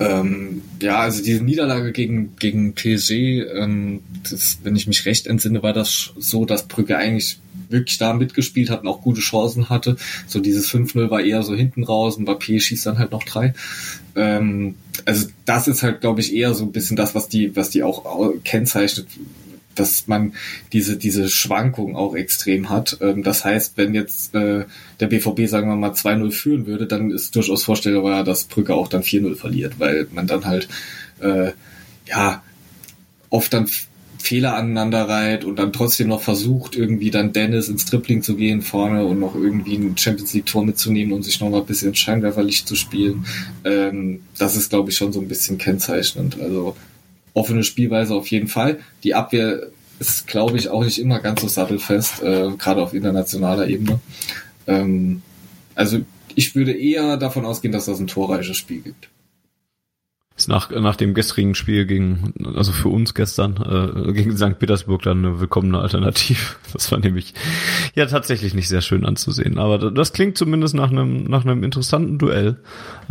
Ähm, 0.00 0.62
ja, 0.80 1.00
also 1.00 1.22
diese 1.22 1.42
Niederlage 1.42 1.92
gegen, 1.92 2.36
gegen 2.36 2.74
PSG, 2.74 3.42
ähm, 3.52 4.00
das, 4.30 4.58
wenn 4.62 4.76
ich 4.76 4.86
mich 4.86 5.04
recht 5.06 5.26
entsinne, 5.26 5.62
war 5.62 5.72
das 5.72 6.12
so, 6.16 6.44
dass 6.44 6.68
Brügge 6.68 6.96
eigentlich 6.96 7.40
wirklich 7.68 7.98
da 7.98 8.14
mitgespielt 8.14 8.70
hat 8.70 8.82
und 8.82 8.88
auch 8.88 9.02
gute 9.02 9.20
Chancen 9.20 9.68
hatte. 9.68 9.96
So 10.26 10.40
dieses 10.40 10.70
5-0 10.70 11.10
war 11.10 11.20
eher 11.20 11.42
so 11.42 11.54
hinten 11.54 11.84
raus 11.84 12.16
und 12.16 12.28
Mbappé 12.28 12.60
schießt 12.60 12.86
dann 12.86 12.98
halt 12.98 13.12
noch 13.12 13.24
drei. 13.24 13.54
Ähm, 14.14 14.76
also 15.04 15.28
das 15.44 15.68
ist 15.68 15.82
halt, 15.82 16.00
glaube 16.00 16.20
ich, 16.20 16.34
eher 16.34 16.54
so 16.54 16.64
ein 16.64 16.72
bisschen 16.72 16.96
das, 16.96 17.14
was 17.14 17.28
die, 17.28 17.54
was 17.56 17.70
die 17.70 17.82
auch 17.82 18.32
kennzeichnet, 18.44 19.08
dass 19.78 20.06
man 20.06 20.34
diese, 20.72 20.96
diese 20.96 21.28
Schwankung 21.28 21.96
auch 21.96 22.14
extrem 22.14 22.70
hat. 22.70 22.98
Ähm, 23.00 23.22
das 23.22 23.44
heißt, 23.44 23.76
wenn 23.76 23.94
jetzt 23.94 24.34
äh, 24.34 24.64
der 25.00 25.06
BVB, 25.06 25.46
sagen 25.46 25.68
wir 25.68 25.76
mal, 25.76 25.92
2-0 25.92 26.30
führen 26.32 26.66
würde, 26.66 26.86
dann 26.86 27.10
ist 27.10 27.34
durchaus 27.36 27.64
vorstellbar, 27.64 28.24
dass 28.24 28.44
Brücke 28.44 28.74
auch 28.74 28.88
dann 28.88 29.02
4-0 29.02 29.36
verliert, 29.36 29.78
weil 29.78 30.06
man 30.12 30.26
dann 30.26 30.44
halt 30.44 30.68
äh, 31.20 31.52
ja 32.06 32.42
oft 33.30 33.52
dann 33.52 33.68
Fehler 34.18 34.56
aneinander 34.56 35.08
reiht 35.08 35.44
und 35.44 35.58
dann 35.58 35.72
trotzdem 35.72 36.08
noch 36.08 36.20
versucht, 36.20 36.76
irgendwie 36.76 37.10
dann 37.10 37.32
Dennis 37.32 37.68
ins 37.68 37.84
Tripling 37.84 38.22
zu 38.22 38.34
gehen 38.34 38.62
vorne 38.62 39.04
und 39.04 39.20
noch 39.20 39.34
irgendwie 39.34 39.76
ein 39.76 39.96
Champions 39.96 40.34
League 40.34 40.46
Tor 40.46 40.64
mitzunehmen 40.64 41.12
und 41.12 41.22
sich 41.22 41.40
noch 41.40 41.50
mal 41.50 41.60
ein 41.60 41.66
bisschen 41.66 41.94
Scheinwerferlicht 41.94 42.66
zu 42.66 42.74
spielen. 42.74 43.26
Ähm, 43.64 44.20
das 44.36 44.56
ist, 44.56 44.70
glaube 44.70 44.90
ich, 44.90 44.96
schon 44.96 45.12
so 45.12 45.20
ein 45.20 45.28
bisschen 45.28 45.58
kennzeichnend. 45.58 46.40
Also 46.40 46.76
offene 47.34 47.62
Spielweise 47.62 48.14
auf 48.14 48.28
jeden 48.28 48.48
Fall. 48.48 48.78
Die 49.04 49.14
Abwehr 49.14 49.68
ist, 49.98 50.26
glaube 50.26 50.56
ich, 50.56 50.68
auch 50.68 50.84
nicht 50.84 50.98
immer 50.98 51.20
ganz 51.20 51.40
so 51.40 51.48
sattelfest, 51.48 52.22
äh, 52.22 52.50
gerade 52.56 52.82
auf 52.82 52.94
internationaler 52.94 53.68
Ebene. 53.68 54.00
Ähm, 54.66 55.22
also 55.74 56.00
ich 56.34 56.54
würde 56.54 56.72
eher 56.72 57.16
davon 57.16 57.44
ausgehen, 57.44 57.72
dass 57.72 57.86
das 57.86 57.98
ein 57.98 58.06
torreiches 58.06 58.56
Spiel 58.56 58.80
gibt. 58.80 59.08
nach, 60.46 60.70
nach 60.70 60.94
dem 60.94 61.14
gestrigen 61.14 61.56
Spiel 61.56 61.84
gegen, 61.84 62.32
also 62.54 62.70
für 62.70 62.90
uns 62.90 63.14
gestern, 63.14 63.56
äh, 63.56 64.12
gegen 64.12 64.36
St. 64.36 64.58
Petersburg 64.58 65.02
dann 65.02 65.24
eine 65.24 65.40
willkommene 65.40 65.80
Alternative. 65.80 66.54
Das 66.72 66.92
war 66.92 67.00
nämlich 67.00 67.34
ja 67.96 68.06
tatsächlich 68.06 68.54
nicht 68.54 68.68
sehr 68.68 68.82
schön 68.82 69.04
anzusehen. 69.04 69.58
Aber 69.58 69.90
das 69.90 70.12
klingt 70.12 70.38
zumindest 70.38 70.74
nach 70.74 70.92
einem, 70.92 71.24
nach 71.24 71.44
einem 71.44 71.64
interessanten 71.64 72.18
Duell. 72.18 72.58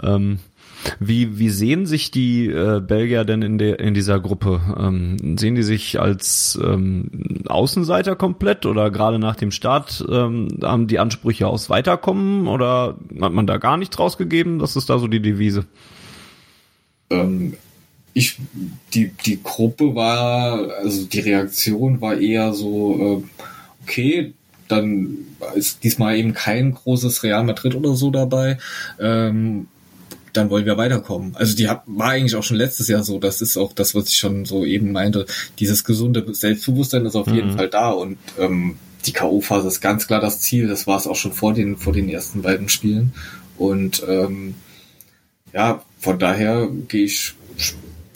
Ähm, 0.01 0.39
wie, 0.99 1.39
wie 1.39 1.49
sehen 1.49 1.85
sich 1.85 2.11
die 2.11 2.47
äh, 2.47 2.79
Belgier 2.79 3.25
denn 3.25 3.41
in, 3.41 3.57
der 3.57 3.79
in 3.79 3.93
dieser 3.93 4.19
Gruppe? 4.19 4.61
Ähm, 4.79 5.37
sehen 5.37 5.55
die 5.55 5.63
sich 5.63 5.99
als 5.99 6.57
ähm, 6.63 7.43
Außenseiter 7.47 8.15
komplett 8.15 8.65
oder 8.65 8.91
gerade 8.91 9.19
nach 9.19 9.35
dem 9.35 9.51
Start 9.51 10.05
ähm, 10.09 10.59
haben 10.61 10.87
die 10.87 10.99
Ansprüche 10.99 11.47
aus 11.47 11.69
Weiterkommen 11.69 12.47
oder 12.47 12.97
hat 13.21 13.33
man 13.33 13.47
da 13.47 13.57
gar 13.57 13.77
nichts 13.77 13.99
rausgegeben? 13.99 14.61
Was 14.61 14.75
ist 14.75 14.89
da 14.89 14.99
so 14.99 15.07
die 15.07 15.21
Devise? 15.21 15.65
Ähm, 17.09 17.53
ich, 18.13 18.37
die, 18.93 19.11
die 19.25 19.41
Gruppe 19.41 19.93
war, 19.95 20.71
also 20.81 21.05
die 21.05 21.19
Reaktion 21.19 22.01
war 22.01 22.17
eher 22.17 22.53
so, 22.53 23.23
äh, 23.23 23.43
okay, 23.83 24.33
dann 24.67 25.17
ist 25.55 25.83
diesmal 25.83 26.17
eben 26.17 26.33
kein 26.33 26.73
großes 26.73 27.23
Real 27.23 27.43
Madrid 27.43 27.75
oder 27.75 27.95
so 27.95 28.11
dabei. 28.11 28.57
Ähm, 28.99 29.67
dann 30.37 30.49
wollen 30.49 30.65
wir 30.65 30.77
weiterkommen. 30.77 31.35
Also 31.35 31.55
die 31.55 31.67
hat, 31.67 31.83
war 31.85 32.09
eigentlich 32.09 32.35
auch 32.35 32.43
schon 32.43 32.57
letztes 32.57 32.87
Jahr 32.87 33.03
so. 33.03 33.19
Das 33.19 33.41
ist 33.41 33.57
auch 33.57 33.73
das, 33.73 33.95
was 33.95 34.09
ich 34.09 34.17
schon 34.17 34.45
so 34.45 34.65
eben 34.65 34.91
meinte. 34.91 35.25
Dieses 35.59 35.83
gesunde 35.83 36.25
Selbstbewusstsein 36.33 37.05
ist 37.05 37.15
auf 37.15 37.27
mhm. 37.27 37.35
jeden 37.35 37.57
Fall 37.57 37.69
da 37.69 37.91
und 37.91 38.17
ähm, 38.39 38.77
die 39.05 39.13
K.O.-Phase 39.13 39.67
ist 39.67 39.81
ganz 39.81 40.07
klar 40.07 40.19
das 40.19 40.39
Ziel. 40.41 40.67
Das 40.67 40.87
war 40.87 40.97
es 40.97 41.07
auch 41.07 41.15
schon 41.15 41.33
vor 41.33 41.53
den 41.53 41.77
vor 41.77 41.93
den 41.93 42.09
ersten 42.09 42.41
beiden 42.41 42.69
Spielen. 42.69 43.13
Und 43.57 44.03
ähm, 44.07 44.55
ja, 45.53 45.83
von 45.99 46.19
daher 46.19 46.67
gehe 46.87 47.05
ich 47.05 47.33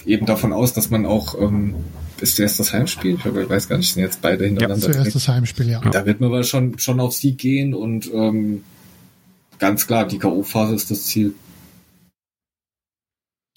eben 0.06 0.26
davon 0.26 0.54
aus, 0.54 0.74
dass 0.74 0.90
man 0.90 1.06
auch 1.06 1.40
ähm, 1.40 1.76
ist 2.22 2.36
zuerst 2.36 2.60
das 2.60 2.72
Heimspiel? 2.72 3.16
Ich 3.16 3.26
weiß 3.26 3.68
gar 3.68 3.78
nicht, 3.78 3.94
sind 3.94 4.04
jetzt 4.04 4.22
beide 4.22 4.46
hintereinander. 4.46 4.88
Ja, 4.88 4.94
zuerst 4.94 5.16
das 5.16 5.28
Heimspiel, 5.28 5.70
ja. 5.70 5.82
Da 5.82 6.06
wird 6.06 6.22
man 6.22 6.30
aber 6.30 6.44
schon, 6.44 6.78
schon 6.78 7.00
auf 7.00 7.14
Sieg 7.14 7.40
gehen 7.40 7.74
und 7.74 8.12
ähm, 8.14 8.64
ganz 9.58 9.88
klar, 9.88 10.08
die 10.08 10.20
K.O.-Phase 10.20 10.76
ist 10.76 10.92
das 10.92 11.06
Ziel. 11.06 11.34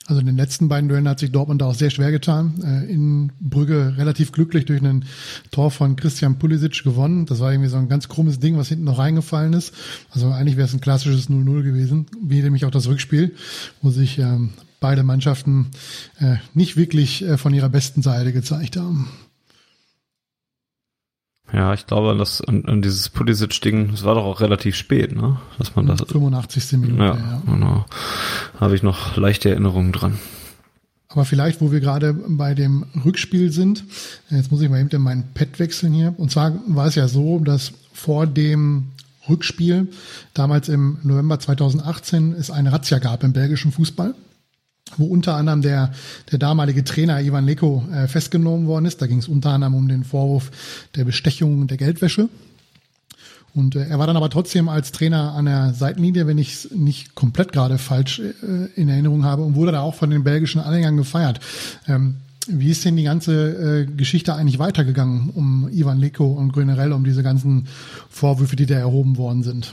Also 0.07 0.21
in 0.21 0.27
den 0.27 0.37
letzten 0.37 0.69
beiden 0.69 0.89
Duellen 0.89 1.09
hat 1.09 1.19
sich 1.19 1.33
Dortmund 1.33 1.63
auch 1.63 1.75
sehr 1.75 1.91
schwer 1.91 2.11
getan. 2.11 2.63
Äh, 2.63 2.93
in 2.93 3.33
Brügge 3.41 3.95
relativ 3.97 4.33
glücklich 4.33 4.67
durch 4.67 4.83
ein 4.83 5.05
Tor 5.51 5.71
von 5.71 5.97
Christian 5.97 6.39
Pulisic 6.39 6.85
gewonnen. 6.85 7.25
Das 7.25 7.41
war 7.41 7.53
irgendwie 7.53 7.71
so 7.71 7.79
ein 7.79 7.89
ganz 7.89 8.09
krummes 8.09 8.39
Ding, 8.39 8.59
was 8.59 8.69
hinten 8.69 8.85
noch 8.85 8.99
reingefallen 8.99 9.55
ist. 9.55 9.73
Also 10.11 10.31
eigentlich 10.31 10.57
wäre 10.57 10.69
es 10.69 10.75
ein 10.75 10.81
klassisches 10.81 11.31
0-0 11.31 11.63
gewesen, 11.63 12.07
wie 12.23 12.43
nämlich 12.43 12.67
auch 12.67 12.71
das 12.71 12.87
Rückspiel, 12.87 13.35
wo 13.81 13.91
sich 13.91 14.19
ähm, 14.19 14.51
beide 14.79 15.05
Mannschaften 15.05 15.71
äh, 16.19 16.37
nicht 16.53 16.77
wirklich 16.77 17.23
äh, 17.23 17.39
von 17.39 17.55
ihrer 17.55 17.71
besten 17.71 18.03
Seite 18.03 18.35
gezeigt 18.35 18.77
haben. 18.77 19.09
Ja, 21.55 21.73
ich 21.73 21.87
glaube, 21.87 22.17
dass 22.17 22.41
an, 22.41 22.65
an 22.65 22.83
dieses 22.83 23.09
Pulisic-Ding, 23.09 23.93
das 23.93 24.03
war 24.05 24.17
doch 24.17 24.25
auch 24.25 24.41
relativ 24.41 24.75
spät, 24.75 25.15
ne? 25.15 25.39
Dass 25.59 25.77
man 25.77 25.87
das. 25.87 26.01
85. 26.01 26.73
Minute, 26.79 27.03
ja. 27.03 27.15
ja. 27.15 27.43
Genau. 27.47 27.85
Habe 28.59 28.75
ich 28.75 28.83
noch 28.83 29.17
leichte 29.17 29.51
Erinnerungen 29.51 29.93
dran. 29.93 30.19
Aber 31.09 31.25
vielleicht, 31.25 31.61
wo 31.61 31.71
wir 31.71 31.79
gerade 31.79 32.13
bei 32.13 32.55
dem 32.55 32.87
Rückspiel 33.05 33.53
sind, 33.53 33.85
jetzt 34.31 34.51
muss 34.51 34.63
ich 34.63 34.69
mal 34.69 34.81
eben 34.81 34.89
in 34.89 35.01
meinen 35.01 35.33
Pad 35.33 35.61
wechseln 35.61 35.93
hier. 35.93 36.13
Und 36.17 36.33
zwar 36.33 36.53
war 36.67 36.87
es 36.87 36.97
ja 36.97 37.07
so, 37.07 37.39
dass 37.39 37.73
vor 37.93 38.27
dem 38.27 38.89
Rückspiel, 39.29 39.89
damals 40.35 40.69
im 40.69 40.99
November 41.05 41.39
2018, 41.39 42.33
es 42.33 42.51
eine 42.51 42.73
Razzia 42.73 42.99
gab 42.99 43.23
im 43.23 43.33
belgischen 43.33 43.71
Fußball 43.71 44.17
wo 44.99 45.07
unter 45.07 45.35
anderem 45.35 45.63
der, 45.63 45.93
der 46.31 46.39
damalige 46.39 46.85
Trainer 46.85 47.21
Ivan 47.21 47.47
Leko 47.47 47.85
äh, 47.93 48.09
festgenommen 48.09 48.67
worden 48.67 48.87
ist. 48.87 49.03
Da 49.03 49.07
ging 49.07 49.19
es 49.19 49.29
unter 49.29 49.51
anderem 49.51 49.75
um 49.75 49.89
den 49.89 50.05
Vorwurf 50.05 50.51
der 50.95 51.05
Bestechung 51.05 51.67
der 51.67 51.77
Geldwäsche. 51.77 52.29
Und 53.55 53.77
äh, 53.77 53.87
er 53.87 53.99
war 53.99 54.07
dann 54.07 54.17
aber 54.17 54.31
trotzdem 54.31 54.69
als 54.69 54.93
Trainer 54.93 55.33
an 55.33 55.45
der 55.45 55.75
Seitenlinie, 55.75 56.27
wenn 56.27 56.39
ich 56.39 56.53
es 56.53 56.71
nicht 56.73 57.15
komplett 57.15 57.53
gerade 57.53 57.79
falsch 57.79 58.19
äh, 58.19 58.33
in 58.75 58.89
Erinnerung 58.89 59.25
habe, 59.25 59.43
und 59.43 59.55
wurde 59.55 59.73
da 59.73 59.81
auch 59.81 59.95
von 59.95 60.11
den 60.11 60.25
belgischen 60.25 60.61
Anhängern 60.61 60.97
gefeiert. 60.97 61.41
Ähm, 61.87 62.17
wie 62.47 62.71
ist 62.71 62.85
denn 62.85 62.97
die 62.97 63.05
ganze 63.05 63.85
äh, 63.85 63.87
Geschichte 63.87 64.35
eigentlich 64.35 64.59
weitergegangen 64.59 65.31
um 65.31 65.69
Ivan 65.73 65.99
Leko 65.99 66.27
und 66.27 66.53
generell 66.53 66.93
um 66.93 67.05
diese 67.05 67.23
ganzen 67.23 67.69
Vorwürfe, 68.11 68.57
die 68.57 68.67
da 68.67 68.75
erhoben 68.75 69.17
worden 69.17 69.43
sind? 69.43 69.73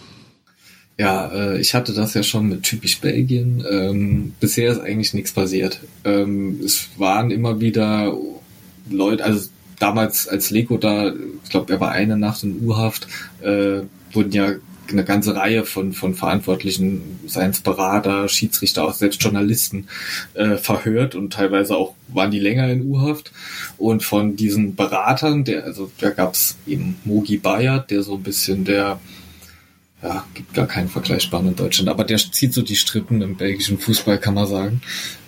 Ja, 1.01 1.31
äh, 1.33 1.59
ich 1.59 1.73
hatte 1.73 1.93
das 1.93 2.13
ja 2.13 2.21
schon 2.21 2.47
mit 2.47 2.61
typisch 2.61 3.01
Belgien. 3.01 3.65
Ähm, 3.67 4.33
bisher 4.39 4.71
ist 4.71 4.79
eigentlich 4.79 5.15
nichts 5.15 5.31
passiert. 5.31 5.79
Ähm, 6.05 6.59
es 6.63 6.89
waren 6.95 7.31
immer 7.31 7.59
wieder 7.59 8.15
Leute, 8.87 9.23
also 9.23 9.49
damals 9.79 10.27
als 10.27 10.51
Leko 10.51 10.77
da, 10.77 11.11
ich 11.43 11.49
glaube, 11.49 11.73
er 11.73 11.79
war 11.79 11.89
eine 11.89 12.17
Nacht 12.17 12.43
in 12.43 12.63
U-Haft, 12.63 13.07
äh, 13.41 13.81
wurden 14.11 14.31
ja 14.31 14.51
eine 14.91 15.03
ganze 15.03 15.35
Reihe 15.35 15.65
von, 15.65 15.93
von 15.93 16.13
Verantwortlichen, 16.13 17.01
seien 17.25 17.49
es 17.49 17.61
Berater, 17.61 18.29
Schiedsrichter, 18.29 18.83
auch 18.83 18.93
selbst 18.93 19.23
Journalisten, 19.23 19.87
äh, 20.35 20.57
verhört 20.57 21.15
und 21.15 21.33
teilweise 21.33 21.77
auch 21.77 21.95
waren 22.09 22.29
die 22.29 22.37
länger 22.37 22.69
in 22.69 22.83
U-Haft. 22.83 23.31
Und 23.79 24.03
von 24.03 24.35
diesen 24.35 24.75
Beratern, 24.75 25.45
der, 25.45 25.63
also 25.63 25.89
da 25.99 26.11
gab's 26.11 26.57
eben 26.67 26.97
Mogi 27.05 27.37
Bayert, 27.37 27.89
der 27.89 28.03
so 28.03 28.17
ein 28.17 28.23
bisschen 28.23 28.65
der 28.65 28.99
ja, 30.03 30.25
gibt 30.33 30.53
gar 30.53 30.67
keinen 30.67 30.89
vergleichbaren 30.89 31.49
in 31.49 31.55
Deutschland, 31.55 31.89
aber 31.89 32.03
der 32.03 32.17
zieht 32.17 32.53
so 32.53 32.61
die 32.61 32.75
Strippen 32.75 33.21
im 33.21 33.35
belgischen 33.35 33.77
Fußball, 33.77 34.17
kann 34.17 34.33
man 34.33 34.47
sagen. 34.47 34.81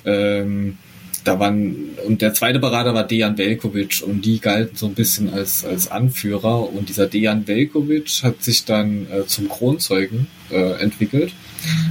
Ähm, 0.06 0.78
da 1.24 1.40
waren, 1.40 1.92
und 2.06 2.22
der 2.22 2.34
zweite 2.34 2.60
Berater 2.60 2.94
war 2.94 3.06
Dejan 3.06 3.38
Velkovic 3.38 4.04
und 4.06 4.26
die 4.26 4.40
galten 4.40 4.76
so 4.76 4.88
ein 4.88 4.94
bisschen 4.94 5.34
als, 5.34 5.64
als 5.64 5.90
Anführer 5.90 6.74
und 6.74 6.90
dieser 6.90 7.08
Dejan 7.08 7.48
Velkovic 7.48 8.24
hat 8.24 8.44
sich 8.44 8.66
dann 8.66 9.08
äh, 9.10 9.26
zum 9.26 9.48
Kronzeugen 9.48 10.28
äh, 10.52 10.82
entwickelt. 10.82 11.34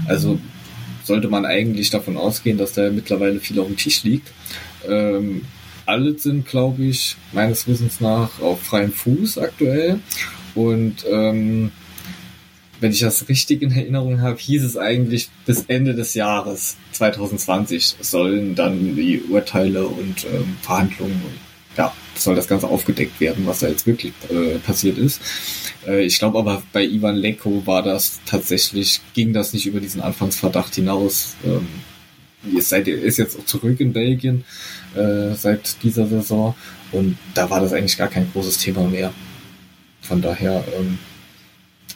Also 0.07 0.39
sollte 1.05 1.29
man 1.29 1.47
eigentlich 1.47 1.91
davon 1.91 2.17
ausgehen, 2.17 2.59
dass 2.59 2.73
da 2.73 2.91
mittlerweile 2.91 3.41
viel 3.41 3.59
auf 3.59 3.67
dem 3.67 3.77
Tisch 3.77 4.05
liegt. 4.05 4.29
Ähm, 4.87 5.43
alle 5.87 6.19
sind, 6.19 6.47
glaube 6.47 6.85
ich, 6.85 7.17
meines 7.33 7.67
Wissens 7.67 8.01
nach 8.01 8.41
auf 8.41 8.63
freiem 8.63 8.93
Fuß 8.93 9.39
aktuell 9.39 9.99
und 10.55 11.05
ähm, 11.11 11.73
wenn 12.83 12.91
ich 12.91 13.01
das 13.01 13.29
richtig 13.29 13.63
in 13.63 13.71
Erinnerung 13.71 14.21
habe, 14.21 14.39
hieß 14.39 14.65
es 14.65 14.77
eigentlich 14.77 15.29
bis 15.47 15.65
Ende 15.69 15.95
des 15.95 16.15
Jahres 16.15 16.77
2020 16.93 17.97
sollen 18.01 18.57
dann 18.57 18.97
die 18.97 19.23
Urteile 19.23 19.87
und 19.87 20.25
ähm, 20.25 20.57
Verhandlungen, 20.63 21.23
ja, 21.77 21.93
soll 22.17 22.35
das 22.35 22.49
Ganze 22.49 22.67
aufgedeckt 22.67 23.21
werden, 23.21 23.47
was 23.47 23.61
da 23.61 23.69
jetzt 23.69 23.87
wirklich 23.87 24.13
äh, 24.31 24.59
passiert 24.59 24.99
ist. 24.99 25.21
Äh, 25.87 26.05
ich 26.05 26.19
glaube 26.19 26.41
aber 26.41 26.63
bei 26.73 26.85
Ivan 26.85 27.17
Leko 27.17 27.63
war 27.67 27.85
das 27.85 28.21
tatsächlich, 28.27 29.01
ging 29.15 29.33
das 29.33 29.53
nicht 29.53 29.67
über 29.67 29.79
diesen 29.79 30.03
Anfangsverdacht 30.03 30.75
hinaus. 30.75 31.37
Ähm, 31.45 31.69
ist, 32.57 32.71
seit, 32.71 32.89
ist 32.89 33.19
jetzt 33.19 33.39
auch 33.39 33.47
zurück 33.47 33.79
in 33.79 33.93
Belgien 33.93 34.45
äh, 34.97 35.35
seit 35.37 35.81
dieser 35.85 36.09
Saison 36.09 36.57
und 36.91 37.17
da 37.35 37.49
war 37.49 37.61
das 37.61 37.73
eigentlich 37.73 37.97
gar 37.97 38.09
kein 38.09 38.29
großes 38.33 38.59
Thema 38.59 38.83
mehr. 38.89 39.13
Von 40.01 40.21
daher, 40.21 40.65
ähm, 40.77 40.99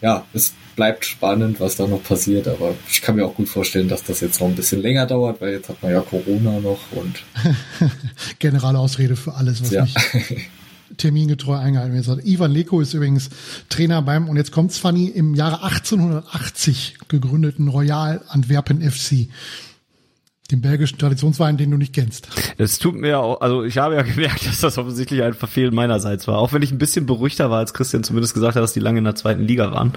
ja, 0.03 0.25
es 0.33 0.53
bleibt 0.75 1.05
spannend, 1.05 1.61
was 1.61 1.77
da 1.77 1.87
noch 1.87 2.03
passiert, 2.03 2.49
aber 2.49 2.75
ich 2.89 3.01
kann 3.01 3.17
mir 3.17 3.25
auch 3.25 3.35
gut 3.35 3.49
vorstellen, 3.49 3.89
dass 3.89 4.05
das 4.05 4.21
jetzt 4.21 4.41
noch 4.41 4.49
ein 4.49 4.55
bisschen 4.55 4.83
länger 4.83 5.07
dauert, 5.07 5.41
weil 5.41 5.55
jetzt 5.55 5.69
hat 5.69 5.83
man 5.83 5.93
ja 5.93 6.01
Corona 6.01 6.61
noch 6.61 6.81
und 6.93 7.23
Generalausrede 8.39 9.17
für 9.17 9.35
alles, 9.35 9.63
was 9.63 9.71
ja. 9.71 9.83
nicht 9.83 9.97
termingetreu 10.99 11.57
eingehalten 11.57 11.95
wird. 11.95 12.25
Ivan 12.27 12.53
Leko 12.53 12.81
ist 12.81 12.95
übrigens 12.95 13.31
Trainer 13.69 14.03
beim, 14.03 14.29
und 14.29 14.37
jetzt 14.37 14.53
kommt's 14.53 14.79
Fanny, 14.79 15.09
im 15.09 15.35
Jahre 15.35 15.63
1880 15.65 16.99
gegründeten 17.09 17.69
Royal 17.69 18.23
Antwerpen 18.29 18.83
FC 18.83 19.29
den 20.53 20.61
belgischen 20.61 20.99
Traditionswein, 20.99 21.57
den 21.57 21.71
du 21.71 21.77
nicht 21.77 21.95
kennst. 21.95 22.29
Es 22.59 22.79
tut 22.79 22.95
mir 22.95 23.19
auch, 23.19 23.41
also 23.41 23.65
ich 23.65 23.79
habe 23.79 23.95
ja 23.95 24.03
gemerkt, 24.15 24.47
dass 24.47 24.61
das 24.61 24.79
offensichtlich 24.79 25.23
ein 25.23 25.35
Verfehlen 25.35 25.75
meinerseits 25.75 26.29
war. 26.29 26.39
Auch 26.39 26.53
wenn 26.53 26.63
ich 26.63 26.73
ein 26.73 26.79
bisschen 26.79 27.07
beruhigter 27.07 27.51
war, 27.51 27.59
als 27.59 27.75
Christian 27.75 28.05
zumindest 28.05 28.35
gesagt 28.35 28.57
hat, 28.57 28.63
dass 28.63 28.73
die 28.73 28.81
lange 28.81 28.99
in 28.99 29.05
der 29.05 29.15
zweiten 29.15 29.43
Liga 29.43 29.73
waren. 29.73 29.93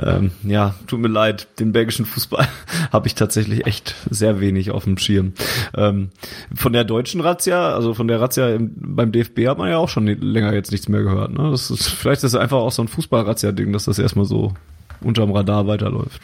Ähm, 0.00 0.30
ja, 0.44 0.74
tut 0.86 1.00
mir 1.00 1.08
leid, 1.08 1.48
den 1.58 1.72
belgischen 1.72 2.06
Fußball 2.06 2.48
habe 2.92 3.06
ich 3.06 3.14
tatsächlich 3.14 3.66
echt 3.66 3.94
sehr 4.10 4.40
wenig 4.40 4.70
auf 4.70 4.84
dem 4.84 4.98
Schirm. 4.98 5.32
Ähm, 5.76 6.10
von 6.54 6.72
der 6.72 6.84
deutschen 6.84 7.20
Razzia, 7.20 7.74
also 7.74 7.94
von 7.94 8.08
der 8.08 8.20
Razzia 8.20 8.48
im, 8.50 8.72
beim 8.76 9.12
DFB 9.12 9.46
hat 9.48 9.58
man 9.58 9.68
ja 9.68 9.78
auch 9.78 9.88
schon 9.88 10.06
länger 10.06 10.52
jetzt 10.54 10.72
nichts 10.72 10.88
mehr 10.88 11.02
gehört. 11.02 11.32
Ne? 11.32 11.50
Das 11.50 11.70
ist, 11.70 11.88
vielleicht 11.88 12.22
ist 12.24 12.34
es 12.34 12.40
einfach 12.40 12.58
auch 12.58 12.72
so 12.72 12.82
ein 12.82 12.88
Fußball-Razzia-Ding, 12.88 13.72
dass 13.72 13.84
das 13.84 13.98
erstmal 13.98 14.24
so 14.24 14.54
unterm 15.00 15.32
Radar 15.32 15.66
weiterläuft. 15.66 16.22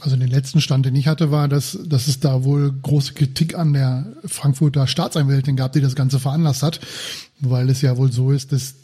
Also 0.00 0.16
den 0.16 0.28
letzten 0.28 0.60
Stand, 0.60 0.86
den 0.86 0.96
ich 0.96 1.06
hatte, 1.06 1.30
war, 1.30 1.48
dass, 1.48 1.78
dass 1.84 2.08
es 2.08 2.18
da 2.18 2.44
wohl 2.44 2.72
große 2.72 3.12
Kritik 3.12 3.56
an 3.56 3.74
der 3.74 4.06
Frankfurter 4.24 4.86
Staatsanwältin 4.86 5.54
gab, 5.54 5.72
die 5.72 5.82
das 5.82 5.94
Ganze 5.94 6.18
veranlasst 6.18 6.62
hat, 6.62 6.80
weil 7.40 7.68
es 7.68 7.82
ja 7.82 7.96
wohl 7.98 8.10
so 8.10 8.32
ist, 8.32 8.52
dass 8.52 8.74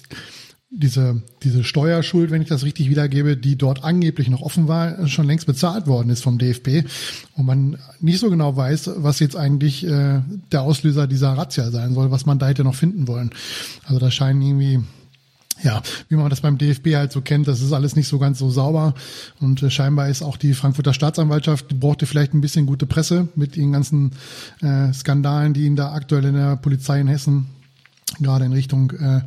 diese, 0.71 1.23
diese 1.43 1.65
Steuerschuld, 1.65 2.31
wenn 2.31 2.43
ich 2.43 2.49
das 2.49 2.63
richtig 2.63 2.91
wiedergebe, 2.91 3.39
die 3.39 3.57
dort 3.57 3.85
angeblich 3.85 4.29
noch 4.29 4.43
offen 4.43 4.69
war, 4.69 5.09
schon 5.09 5.27
längst 5.27 5.47
bezahlt 5.47 5.87
worden 5.87 6.11
ist 6.11 6.23
vom 6.23 6.37
DFB 6.37 6.87
und 7.37 7.47
man 7.47 7.79
nicht 8.01 8.19
so 8.19 8.29
genau 8.29 8.55
weiß, 8.55 8.91
was 8.97 9.19
jetzt 9.19 9.35
eigentlich 9.35 9.87
äh, 9.87 10.21
der 10.53 10.63
Auslöser 10.63 11.07
dieser 11.07 11.33
Razzia 11.33 11.71
sein 11.71 11.95
soll, 11.95 12.11
was 12.11 12.27
man 12.27 12.39
da 12.39 12.49
hätte 12.49 12.65
noch 12.65 12.75
finden 12.75 13.09
wollen. 13.09 13.31
Also 13.87 13.99
da 13.99 14.11
scheinen 14.11 14.43
irgendwie 14.43 14.81
ja, 15.63 15.83
wie 16.09 16.17
man 16.17 16.31
das 16.31 16.41
beim 16.41 16.59
DFB 16.59 16.95
halt 16.95 17.13
so 17.13 17.21
kennt, 17.21 17.49
das 17.49 17.61
ist 17.61 17.73
alles 17.73 17.97
nicht 17.97 18.09
so 18.09 18.19
ganz 18.19 18.39
so 18.39 18.51
sauber. 18.51 18.95
Und 19.41 19.63
äh, 19.63 19.71
scheinbar 19.71 20.09
ist 20.09 20.23
auch 20.23 20.37
die 20.37 20.55
Frankfurter 20.55 20.95
Staatsanwaltschaft, 20.95 21.71
die 21.71 21.75
brauchte 21.75 22.07
vielleicht 22.07 22.35
ein 22.35 22.41
bisschen 22.41 22.67
gute 22.67 22.87
Presse 22.87 23.29
mit 23.35 23.57
den 23.57 23.73
ganzen 23.73 24.13
äh, 24.63 24.93
Skandalen, 24.93 25.55
die 25.55 25.65
ihn 25.65 25.77
da 25.77 25.93
aktuell 25.93 26.25
in 26.25 26.35
der 26.35 26.57
Polizei 26.57 27.01
in 27.01 27.09
Hessen 27.09 27.47
gerade 28.21 28.45
in 28.45 28.53
Richtung 28.53 28.91
äh, 28.93 29.21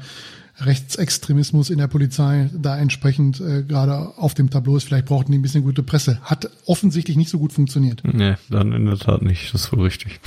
Rechtsextremismus 0.60 1.70
in 1.70 1.80
der 1.80 1.88
Polizei 1.88 2.50
da 2.54 2.78
entsprechend 2.78 3.42
äh, 3.42 3.64
gerade 3.64 4.18
auf 4.18 4.34
dem 4.34 4.50
Tableau 4.50 4.78
ist. 4.78 4.84
Vielleicht 4.84 5.06
brauchten 5.06 5.32
die 5.32 5.40
ein 5.40 5.42
bisschen 5.42 5.64
gute 5.64 5.82
Presse. 5.82 6.20
Hat 6.22 6.50
offensichtlich 6.66 7.18
nicht 7.18 7.30
so 7.30 7.40
gut 7.40 7.52
funktioniert. 7.52 8.04
Nee, 8.04 8.36
dann 8.50 8.72
in 8.72 8.86
der 8.86 8.98
Tat 8.98 9.24
nicht. 9.24 9.54
Das 9.54 9.66
ist 9.66 9.74
wohl 9.74 9.84
richtig. 9.84 10.20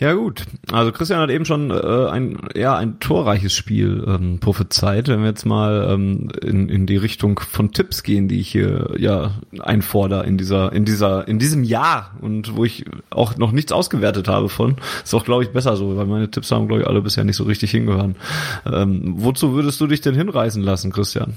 Ja 0.00 0.14
gut, 0.14 0.44
also 0.72 0.92
Christian 0.92 1.20
hat 1.20 1.28
eben 1.28 1.44
schon 1.44 1.70
äh, 1.70 2.08
ein 2.08 2.38
ja 2.54 2.74
ein 2.74 3.00
torreiches 3.00 3.52
Spiel 3.52 4.02
ähm, 4.08 4.38
prophezeit. 4.40 5.08
Wenn 5.08 5.20
wir 5.20 5.28
jetzt 5.28 5.44
mal 5.44 5.90
ähm, 5.90 6.30
in, 6.42 6.70
in 6.70 6.86
die 6.86 6.96
Richtung 6.96 7.38
von 7.38 7.72
Tipps 7.72 8.02
gehen, 8.02 8.26
die 8.26 8.40
ich 8.40 8.48
hier 8.48 8.94
ja 8.96 9.38
einfordere 9.58 10.24
in 10.24 10.38
dieser 10.38 10.72
in 10.72 10.86
dieser 10.86 11.28
in 11.28 11.38
diesem 11.38 11.64
Jahr 11.64 12.16
und 12.22 12.56
wo 12.56 12.64
ich 12.64 12.86
auch 13.10 13.36
noch 13.36 13.52
nichts 13.52 13.72
ausgewertet 13.72 14.26
habe 14.26 14.48
von, 14.48 14.76
ist 15.04 15.12
auch 15.12 15.26
glaube 15.26 15.42
ich 15.42 15.50
besser 15.50 15.76
so, 15.76 15.94
weil 15.98 16.06
meine 16.06 16.30
Tipps 16.30 16.50
haben 16.50 16.66
glaube 16.66 16.80
ich 16.80 16.88
alle 16.88 17.02
bisher 17.02 17.24
nicht 17.24 17.36
so 17.36 17.44
richtig 17.44 17.70
hingehören. 17.70 18.16
Ähm, 18.64 19.16
wozu 19.18 19.52
würdest 19.52 19.82
du 19.82 19.86
dich 19.86 20.00
denn 20.00 20.14
hinreißen 20.14 20.62
lassen, 20.62 20.92
Christian? 20.92 21.36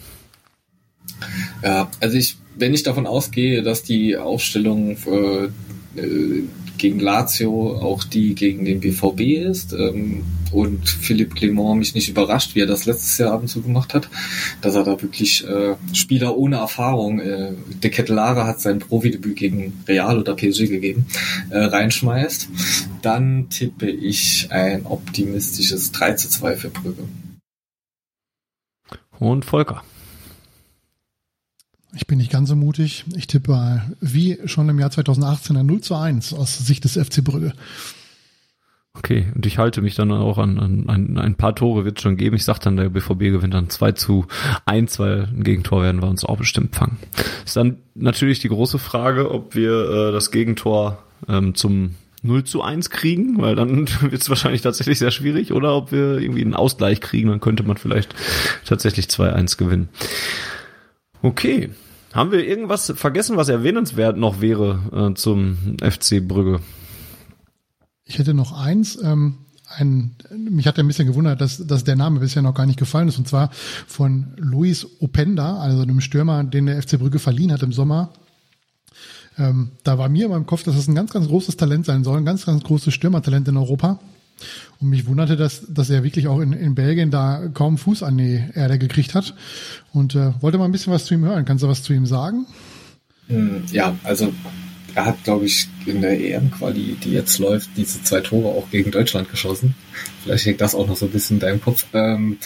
Ja, 1.61 1.91
also 1.99 2.17
ich, 2.17 2.37
wenn 2.57 2.73
ich 2.73 2.83
davon 2.83 3.07
ausgehe, 3.07 3.61
dass 3.61 3.83
die 3.83 4.15
Aufstellung 4.15 4.95
äh, 5.05 5.49
äh, 5.99 6.43
gegen 6.77 6.99
Lazio 6.99 7.77
auch 7.77 8.03
die 8.03 8.35
gegen 8.35 8.65
den 8.65 8.79
BVB 8.79 9.21
ist 9.45 9.73
ähm, 9.73 10.23
und 10.51 10.87
Philipp 10.87 11.35
Clement 11.35 11.79
mich 11.79 11.95
nicht 11.95 12.09
überrascht, 12.09 12.55
wie 12.55 12.61
er 12.61 12.67
das 12.67 12.85
letztes 12.85 13.17
Jahr 13.17 13.33
ab 13.33 13.41
und 13.41 13.47
zu 13.47 13.61
gemacht 13.61 13.93
hat, 13.93 14.09
dass 14.61 14.75
er 14.75 14.83
da 14.83 15.01
wirklich 15.01 15.47
äh, 15.47 15.75
Spieler 15.93 16.37
ohne 16.37 16.57
Erfahrung, 16.57 17.19
äh, 17.19 17.53
De 17.83 17.89
Kettelare 17.89 18.45
hat 18.45 18.61
sein 18.61 18.79
Profidebüt 18.79 19.35
gegen 19.35 19.83
Real 19.87 20.19
oder 20.19 20.35
PSG 20.35 20.67
gegeben, 20.67 21.07
äh, 21.49 21.59
reinschmeißt, 21.59 22.49
dann 23.01 23.49
tippe 23.49 23.89
ich 23.89 24.47
ein 24.51 24.85
optimistisches 24.85 25.91
3 25.91 26.13
zu 26.13 26.29
2 26.29 26.55
für 26.55 26.69
Brügge. 26.69 27.03
Und 29.19 29.45
Volker. 29.45 29.83
Ich 31.95 32.07
bin 32.07 32.17
nicht 32.17 32.31
ganz 32.31 32.49
so 32.49 32.55
mutig. 32.55 33.05
Ich 33.15 33.27
tippe 33.27 33.81
wie 34.01 34.39
schon 34.45 34.67
im 34.69 34.79
Jahr 34.79 34.89
2018 34.89 35.57
ein 35.57 35.65
0 35.65 35.81
zu 35.81 35.95
1 35.95 36.33
aus 36.33 36.57
Sicht 36.65 36.83
des 36.85 36.93
FC 36.93 37.23
Brügge. 37.23 37.53
Okay, 38.95 39.27
und 39.33 39.45
ich 39.45 39.57
halte 39.57 39.81
mich 39.81 39.95
dann 39.95 40.11
auch 40.11 40.37
an, 40.37 40.59
an, 40.59 40.87
an 40.87 41.17
ein 41.17 41.35
paar 41.35 41.55
Tore 41.55 41.83
wird 41.83 41.97
es 41.97 42.03
schon 42.03 42.15
geben. 42.15 42.35
Ich 42.35 42.45
sag 42.45 42.59
dann, 42.59 42.77
der 42.77 42.89
BVB 42.89 43.19
gewinnt 43.19 43.53
dann 43.53 43.69
2 43.69 43.93
zu 43.93 44.27
1, 44.65 44.99
weil 44.99 45.29
ein 45.35 45.43
Gegentor 45.43 45.81
werden 45.81 46.01
wir 46.01 46.07
uns 46.07 46.23
auch 46.23 46.37
bestimmt 46.37 46.75
fangen. 46.75 46.97
Ist 47.43 47.55
dann 47.55 47.77
natürlich 47.95 48.39
die 48.39 48.49
große 48.49 48.77
Frage, 48.77 49.31
ob 49.31 49.55
wir 49.55 49.89
äh, 49.89 50.11
das 50.11 50.29
Gegentor 50.29 50.99
ähm, 51.27 51.55
zum 51.55 51.95
0 52.21 52.43
zu 52.43 52.61
1 52.61 52.91
kriegen, 52.91 53.41
weil 53.41 53.55
dann 53.55 53.87
wird 54.01 54.21
es 54.21 54.29
wahrscheinlich 54.29 54.61
tatsächlich 54.61 54.99
sehr 54.99 55.11
schwierig, 55.11 55.53
oder 55.53 55.75
ob 55.75 55.91
wir 55.91 56.19
irgendwie 56.19 56.43
einen 56.43 56.53
Ausgleich 56.53 57.01
kriegen, 57.01 57.29
dann 57.29 57.39
könnte 57.39 57.63
man 57.63 57.77
vielleicht 57.77 58.15
tatsächlich 58.65 59.07
2-1 59.07 59.57
gewinnen. 59.57 59.89
Okay. 61.23 61.69
Haben 62.13 62.31
wir 62.31 62.47
irgendwas 62.47 62.93
vergessen, 62.95 63.37
was 63.37 63.49
erwähnenswert 63.49 64.17
noch 64.17 64.39
wäre 64.39 65.09
äh, 65.11 65.15
zum 65.15 65.57
FC 65.81 66.25
Brügge? 66.25 66.59
Ich 68.05 68.19
hätte 68.19 68.35
noch 68.35 68.51
eins. 68.51 69.01
Ähm, 69.01 69.39
ein, 69.67 70.15
mich 70.29 70.67
hat 70.67 70.77
ein 70.77 70.85
bisschen 70.85 71.07
gewundert, 71.07 71.41
dass, 71.41 71.65
dass 71.65 71.83
der 71.83 71.95
Name 71.95 72.19
bisher 72.19 72.43
noch 72.43 72.53
gar 72.53 72.67
nicht 72.67 72.77
gefallen 72.77 73.07
ist, 73.07 73.17
und 73.17 73.27
zwar 73.27 73.49
von 73.87 74.33
Luis 74.37 74.85
Openda, 74.99 75.57
also 75.57 75.81
einem 75.81 76.01
Stürmer, 76.01 76.43
den 76.43 76.67
der 76.67 76.79
FC 76.79 76.99
Brügge 76.99 77.17
verliehen 77.17 77.51
hat 77.51 77.63
im 77.63 77.71
Sommer. 77.71 78.13
Ähm, 79.39 79.71
da 79.83 79.97
war 79.97 80.07
mir 80.07 80.25
in 80.25 80.31
meinem 80.31 80.45
Kopf, 80.45 80.61
dass 80.61 80.75
das 80.75 80.87
ein 80.87 80.93
ganz, 80.93 81.11
ganz 81.11 81.27
großes 81.27 81.57
Talent 81.57 81.87
sein 81.87 82.03
soll, 82.03 82.19
ein 82.19 82.25
ganz, 82.25 82.45
ganz 82.45 82.63
großes 82.63 82.93
Stürmertalent 82.93 83.47
in 83.47 83.57
Europa. 83.57 83.99
Und 84.79 84.89
mich 84.89 85.05
wunderte, 85.07 85.37
dass, 85.37 85.65
dass 85.67 85.89
er 85.89 86.03
wirklich 86.03 86.27
auch 86.27 86.39
in, 86.39 86.53
in 86.53 86.75
Belgien 86.75 87.11
da 87.11 87.49
kaum 87.53 87.77
Fuß 87.77 88.03
an 88.03 88.17
die 88.17 88.43
Erde 88.53 88.77
gekriegt 88.77 89.15
hat. 89.15 89.33
Und 89.93 90.15
äh, 90.15 90.33
wollte 90.41 90.57
mal 90.57 90.65
ein 90.65 90.71
bisschen 90.71 90.93
was 90.93 91.05
zu 91.05 91.13
ihm 91.13 91.23
hören. 91.23 91.45
Kannst 91.45 91.63
du 91.63 91.67
was 91.67 91.83
zu 91.83 91.93
ihm 91.93 92.05
sagen? 92.05 92.45
Hm, 93.27 93.63
ja, 93.71 93.95
also 94.03 94.33
er 94.95 95.05
hat, 95.05 95.23
glaube 95.23 95.45
ich, 95.45 95.67
in 95.85 96.01
der 96.01 96.19
EM-Quali, 96.19 96.97
die 97.03 97.11
jetzt 97.11 97.39
läuft, 97.39 97.69
diese 97.77 98.03
zwei 98.03 98.21
Tore 98.21 98.49
auch 98.49 98.69
gegen 98.69 98.91
Deutschland 98.91 99.29
geschossen. 99.29 99.75
Vielleicht 100.23 100.45
hängt 100.45 100.61
das 100.61 100.75
auch 100.75 100.87
noch 100.87 100.97
so 100.97 101.05
ein 101.05 101.11
bisschen 101.11 101.37
in 101.37 101.41
deinem 101.41 101.61
Kopf. 101.61 101.85
Ähm, 101.93 102.37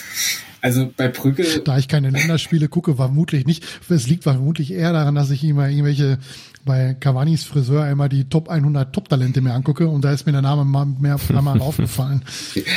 also 0.60 0.90
bei 0.96 1.08
Brügge. 1.08 1.60
Da 1.64 1.78
ich 1.78 1.88
keine 1.88 2.10
Länderspiele 2.10 2.68
gucke, 2.68 2.96
vermutlich 2.96 3.46
nicht. 3.46 3.64
Es 3.88 4.08
liegt 4.08 4.24
vermutlich 4.24 4.72
eher 4.72 4.92
daran, 4.92 5.14
dass 5.14 5.30
ich 5.30 5.44
immer 5.44 5.68
irgendwelche 5.68 6.18
bei 6.64 6.96
Cavani's 6.98 7.44
Friseur 7.44 7.88
immer 7.88 8.08
die 8.08 8.24
Top 8.28 8.48
100 8.48 8.92
Top-Talente 8.92 9.40
mir 9.40 9.52
angucke 9.52 9.88
und 9.88 10.04
da 10.04 10.12
ist 10.12 10.26
mir 10.26 10.32
der 10.32 10.42
Name 10.42 10.64
mal 10.64 10.86
mehr 10.86 11.18
mal 11.40 11.60
aufgefallen. 11.60 12.22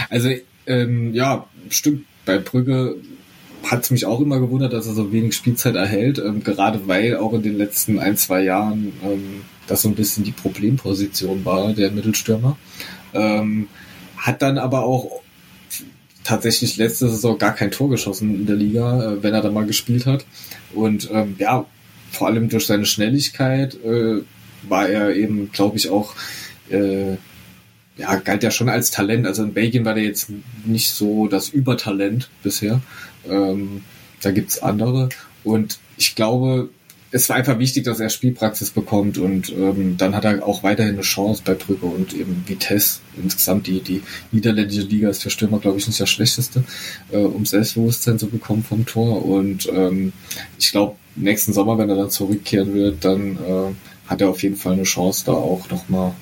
Also 0.10 0.30
ähm, 0.68 1.14
ja, 1.14 1.46
stimmt. 1.70 2.06
Bei 2.26 2.38
Brügge 2.38 2.98
hat 3.64 3.84
es 3.84 3.92
mich 3.92 4.06
auch 4.06 4.20
immer 4.20 4.40
gewundert, 4.40 4.74
dass 4.74 4.88
er 4.88 4.94
so 4.94 5.12
wenig 5.12 5.36
Spielzeit 5.36 5.76
erhält, 5.76 6.20
ähm, 6.20 6.44
gerade 6.44 6.88
weil 6.88 7.18
auch 7.18 7.34
in 7.34 7.44
den 7.44 7.58
letzten 7.58 8.00
ein, 8.00 8.18
zwei 8.18 8.44
Jahren 8.44 8.94
ähm, 9.04 9.42
das 9.68 9.84
so 9.84 9.90
ein 9.90 9.96
bisschen 9.96 10.24
die 10.24 10.32
Problemposition 10.32 11.46
war, 11.46 11.74
der 11.74 11.92
Mittelstürmer. 11.92 12.58
Ähm, 13.14 13.68
hat 14.18 14.42
dann 14.42 14.58
aber 14.58 14.84
auch 14.84 15.22
tatsächlich 16.24 16.78
letzte 16.78 17.10
Saison 17.10 17.38
gar 17.38 17.54
kein 17.54 17.72
Tor 17.72 17.90
geschossen 17.90 18.36
in 18.36 18.46
der 18.46 18.56
Liga, 18.56 19.14
äh, 19.14 19.24
wenn 19.24 19.34
er 19.34 19.42
da 19.42 19.52
mal 19.52 19.66
gespielt 19.66 20.06
hat. 20.06 20.26
Und 20.74 21.10
ähm, 21.12 21.36
ja, 21.40 21.66
vor 22.12 22.28
allem 22.28 22.50
durch 22.50 22.66
seine 22.66 22.86
Schnelligkeit 22.86 23.76
äh, 23.84 24.22
war 24.64 24.88
er 24.88 25.16
eben, 25.16 25.52
glaube 25.52 25.78
ich, 25.78 25.90
auch, 25.90 26.16
äh, 26.70 27.16
ja, 27.98 28.16
galt 28.16 28.44
ja 28.44 28.52
schon 28.52 28.70
als 28.70 28.92
Talent. 28.92 29.26
Also 29.26 29.44
in 29.44 29.54
Belgien 29.54 29.86
war 29.86 29.94
der 29.94 30.04
jetzt 30.04 30.30
nicht 30.66 30.92
so 30.92 31.28
das 31.28 31.50
Übertalent 31.50 32.30
bisher. 32.44 32.82
Ähm, 33.28 33.82
da 34.22 34.32
gibt's 34.32 34.62
andere. 34.62 35.10
Und 35.44 35.80
ich 35.98 36.16
glaube, 36.16 36.70
es 37.12 37.28
war 37.28 37.36
einfach 37.36 37.60
wichtig, 37.60 37.84
dass 37.84 38.00
er 38.00 38.10
Spielpraxis 38.10 38.70
bekommt 38.70 39.18
und 39.18 39.52
ähm, 39.52 39.98
dann 39.98 40.16
hat 40.16 40.24
er 40.24 40.46
auch 40.48 40.64
weiterhin 40.64 40.94
eine 40.94 41.02
Chance 41.02 41.42
bei 41.44 41.54
Brügge 41.56 41.86
und 41.86 42.14
eben 42.14 42.44
Vitesse. 42.48 43.02
Insgesamt 43.22 43.68
die, 43.68 43.82
die 43.82 44.02
niederländische 44.32 44.84
Liga 44.84 45.10
ist 45.10 45.24
für 45.24 45.30
Stürmer, 45.30 45.60
glaube 45.60 45.78
ich, 45.78 45.88
nicht 45.88 46.00
das 46.00 46.10
Schlechteste, 46.10 46.64
äh, 47.12 47.18
um 47.18 47.46
Selbstbewusstsein 47.46 48.18
zu 48.18 48.28
bekommen 48.28 48.64
vom 48.64 48.86
Tor. 48.86 49.26
Und 49.26 49.70
ähm, 49.74 50.14
ich 50.58 50.72
glaube, 50.72 50.96
nächsten 51.16 51.54
Sommer, 51.54 51.78
wenn 51.78 51.90
er 51.90 51.96
dann 51.96 52.10
zurückkehren 52.10 52.74
wird, 52.74 53.04
dann 53.04 53.38
äh, 53.38 53.74
hat 54.08 54.22
er 54.22 54.30
auf 54.30 54.44
jeden 54.44 54.56
Fall 54.56 54.74
eine 54.74 54.84
Chance, 54.84 55.26
da 55.26 55.34
auch 55.34 55.70
nochmal 55.70 56.14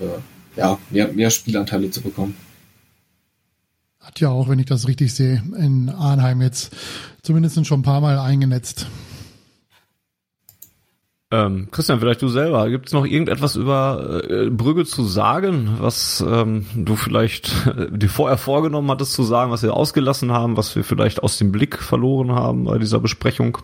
äh, 0.00 0.58
ja, 0.58 0.78
mehr, 0.90 1.12
mehr 1.12 1.30
Spielanteile 1.30 1.90
zu 1.90 2.00
bekommen. 2.00 2.36
Hat 4.00 4.20
ja 4.20 4.30
auch, 4.30 4.48
wenn 4.48 4.58
ich 4.58 4.66
das 4.66 4.86
richtig 4.86 5.14
sehe, 5.14 5.42
in 5.58 5.90
Arnheim 5.90 6.40
jetzt 6.40 6.74
zumindest 7.22 7.66
schon 7.66 7.80
ein 7.80 7.84
paar 7.84 8.00
Mal 8.00 8.18
eingenetzt. 8.18 8.86
Ähm, 11.32 11.68
Christian, 11.72 11.98
vielleicht 11.98 12.22
du 12.22 12.28
selber. 12.28 12.70
Gibt 12.70 12.86
es 12.86 12.92
noch 12.92 13.04
irgendetwas 13.04 13.56
über 13.56 14.22
äh, 14.30 14.48
Brügge 14.48 14.84
zu 14.84 15.02
sagen, 15.02 15.76
was 15.80 16.24
ähm, 16.26 16.66
du 16.76 16.94
vielleicht 16.94 17.66
äh, 17.66 17.90
dir 17.90 18.08
vorher 18.08 18.38
vorgenommen 18.38 18.88
hattest 18.92 19.12
zu 19.12 19.24
sagen, 19.24 19.50
was 19.50 19.64
wir 19.64 19.74
ausgelassen 19.74 20.30
haben, 20.30 20.56
was 20.56 20.76
wir 20.76 20.84
vielleicht 20.84 21.24
aus 21.24 21.36
dem 21.36 21.50
Blick 21.50 21.82
verloren 21.82 22.30
haben 22.30 22.64
bei 22.64 22.78
dieser 22.78 23.00
Besprechung? 23.00 23.58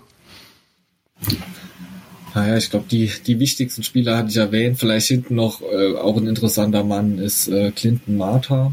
Naja, 2.35 2.57
ich 2.57 2.71
glaube, 2.71 2.87
die, 2.91 3.11
die 3.27 3.39
wichtigsten 3.39 3.83
Spieler 3.83 4.17
hatte 4.17 4.31
ich 4.31 4.37
erwähnt. 4.37 4.79
Vielleicht 4.79 5.09
hinten 5.09 5.35
noch 5.35 5.61
äh, 5.61 5.97
auch 5.97 6.17
ein 6.17 6.27
interessanter 6.27 6.83
Mann 6.83 7.19
ist 7.19 7.49
äh, 7.49 7.73
Clinton 7.73 8.17
Martha, 8.17 8.73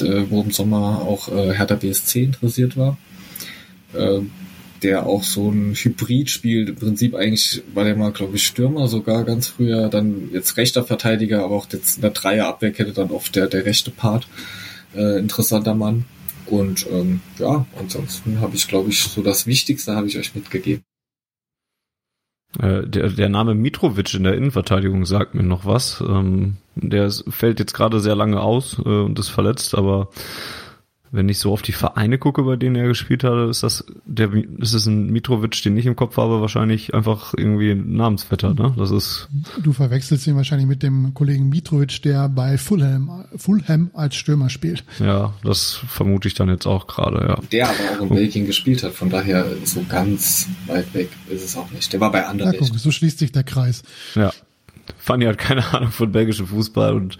äh, 0.00 0.24
wo 0.28 0.42
im 0.42 0.50
Sommer 0.50 1.02
auch 1.02 1.28
äh, 1.28 1.54
Hertha 1.54 1.74
BSC 1.74 2.24
interessiert 2.24 2.76
war. 2.76 2.98
Äh, 3.94 4.20
der 4.82 5.06
auch 5.06 5.24
so 5.24 5.50
ein 5.50 5.74
Hybrid 5.74 6.30
spielt. 6.30 6.68
Im 6.68 6.76
Prinzip 6.76 7.14
eigentlich 7.14 7.62
war 7.74 7.84
der 7.84 7.96
mal, 7.96 8.12
glaube 8.12 8.36
ich, 8.36 8.46
Stürmer 8.46 8.86
sogar 8.88 9.24
ganz 9.24 9.48
früher, 9.48 9.88
dann 9.88 10.30
jetzt 10.32 10.56
rechter 10.56 10.84
Verteidiger, 10.84 11.44
aber 11.44 11.56
auch 11.56 11.66
jetzt 11.72 11.96
in 11.96 12.02
der 12.02 12.10
Dreierabwehrkette 12.10 12.92
dann 12.92 13.10
oft 13.10 13.34
der, 13.34 13.48
der 13.48 13.64
rechte 13.64 13.90
Part. 13.90 14.28
Äh, 14.94 15.18
interessanter 15.18 15.74
Mann. 15.74 16.04
Und 16.46 16.86
ähm, 16.90 17.20
ja, 17.38 17.66
ansonsten 17.78 18.40
habe 18.40 18.56
ich, 18.56 18.68
glaube 18.68 18.90
ich, 18.90 19.02
so 19.02 19.22
das 19.22 19.46
Wichtigste 19.46 19.94
habe 19.96 20.06
ich 20.06 20.16
euch 20.16 20.34
mitgegeben. 20.34 20.82
Äh, 22.60 22.86
der, 22.86 23.10
der 23.10 23.28
Name 23.28 23.54
Mitrovic 23.54 24.14
in 24.14 24.24
der 24.24 24.34
Innenverteidigung 24.34 25.04
sagt 25.04 25.34
mir 25.34 25.42
noch 25.42 25.66
was. 25.66 26.00
Ähm, 26.00 26.56
der 26.74 27.10
fällt 27.10 27.60
jetzt 27.60 27.74
gerade 27.74 28.00
sehr 28.00 28.16
lange 28.16 28.40
aus 28.40 28.78
äh, 28.78 28.88
und 28.88 29.18
ist 29.18 29.28
verletzt, 29.28 29.74
aber 29.74 30.08
wenn 31.10 31.28
ich 31.28 31.38
so 31.38 31.52
auf 31.52 31.62
die 31.62 31.72
Vereine 31.72 32.18
gucke, 32.18 32.42
bei 32.42 32.56
denen 32.56 32.76
er 32.76 32.86
gespielt 32.88 33.24
hat, 33.24 33.48
ist 33.48 33.62
das 33.62 33.84
der 34.04 34.32
ist 34.58 34.74
es 34.74 34.86
ein 34.86 35.10
Mitrovic, 35.10 35.62
den 35.62 35.76
ich 35.76 35.86
im 35.86 35.96
Kopf 35.96 36.16
habe, 36.16 36.40
wahrscheinlich 36.40 36.94
einfach 36.94 37.34
irgendwie 37.36 37.70
ein 37.70 37.94
Namensvetter, 37.94 38.54
ne? 38.54 38.74
Das 38.76 38.90
ist 38.90 39.28
Du 39.62 39.72
verwechselst 39.72 40.26
ihn 40.26 40.36
wahrscheinlich 40.36 40.68
mit 40.68 40.82
dem 40.82 41.14
Kollegen 41.14 41.48
Mitrovic, 41.48 42.02
der 42.02 42.28
bei 42.28 42.58
Fulham 42.58 43.24
Fulham 43.36 43.90
als 43.94 44.16
Stürmer 44.16 44.50
spielt. 44.50 44.84
Ja, 44.98 45.34
das 45.42 45.80
vermute 45.88 46.28
ich 46.28 46.34
dann 46.34 46.48
jetzt 46.48 46.66
auch 46.66 46.86
gerade, 46.86 47.26
ja. 47.28 47.38
Der 47.52 47.68
aber 47.68 47.78
auch 47.96 48.02
in 48.02 48.08
Belgien 48.10 48.46
gespielt 48.46 48.82
hat, 48.82 48.92
von 48.92 49.10
daher 49.10 49.46
so 49.64 49.84
ganz 49.88 50.48
weit 50.66 50.92
weg 50.94 51.10
ist 51.28 51.44
es 51.44 51.56
auch 51.56 51.70
nicht. 51.70 51.92
Der 51.92 52.00
war 52.00 52.12
bei 52.12 52.26
Anderlecht. 52.26 52.60
Ja, 52.60 52.68
guck, 52.68 52.78
so 52.78 52.90
schließt 52.90 53.18
sich 53.18 53.32
der 53.32 53.44
Kreis. 53.44 53.82
Ja. 54.14 54.32
Fanny 54.96 55.24
hat 55.26 55.38
keine 55.38 55.64
Ahnung 55.74 55.90
von 55.90 56.12
belgischem 56.12 56.46
Fußball 56.46 56.94
und 56.94 57.18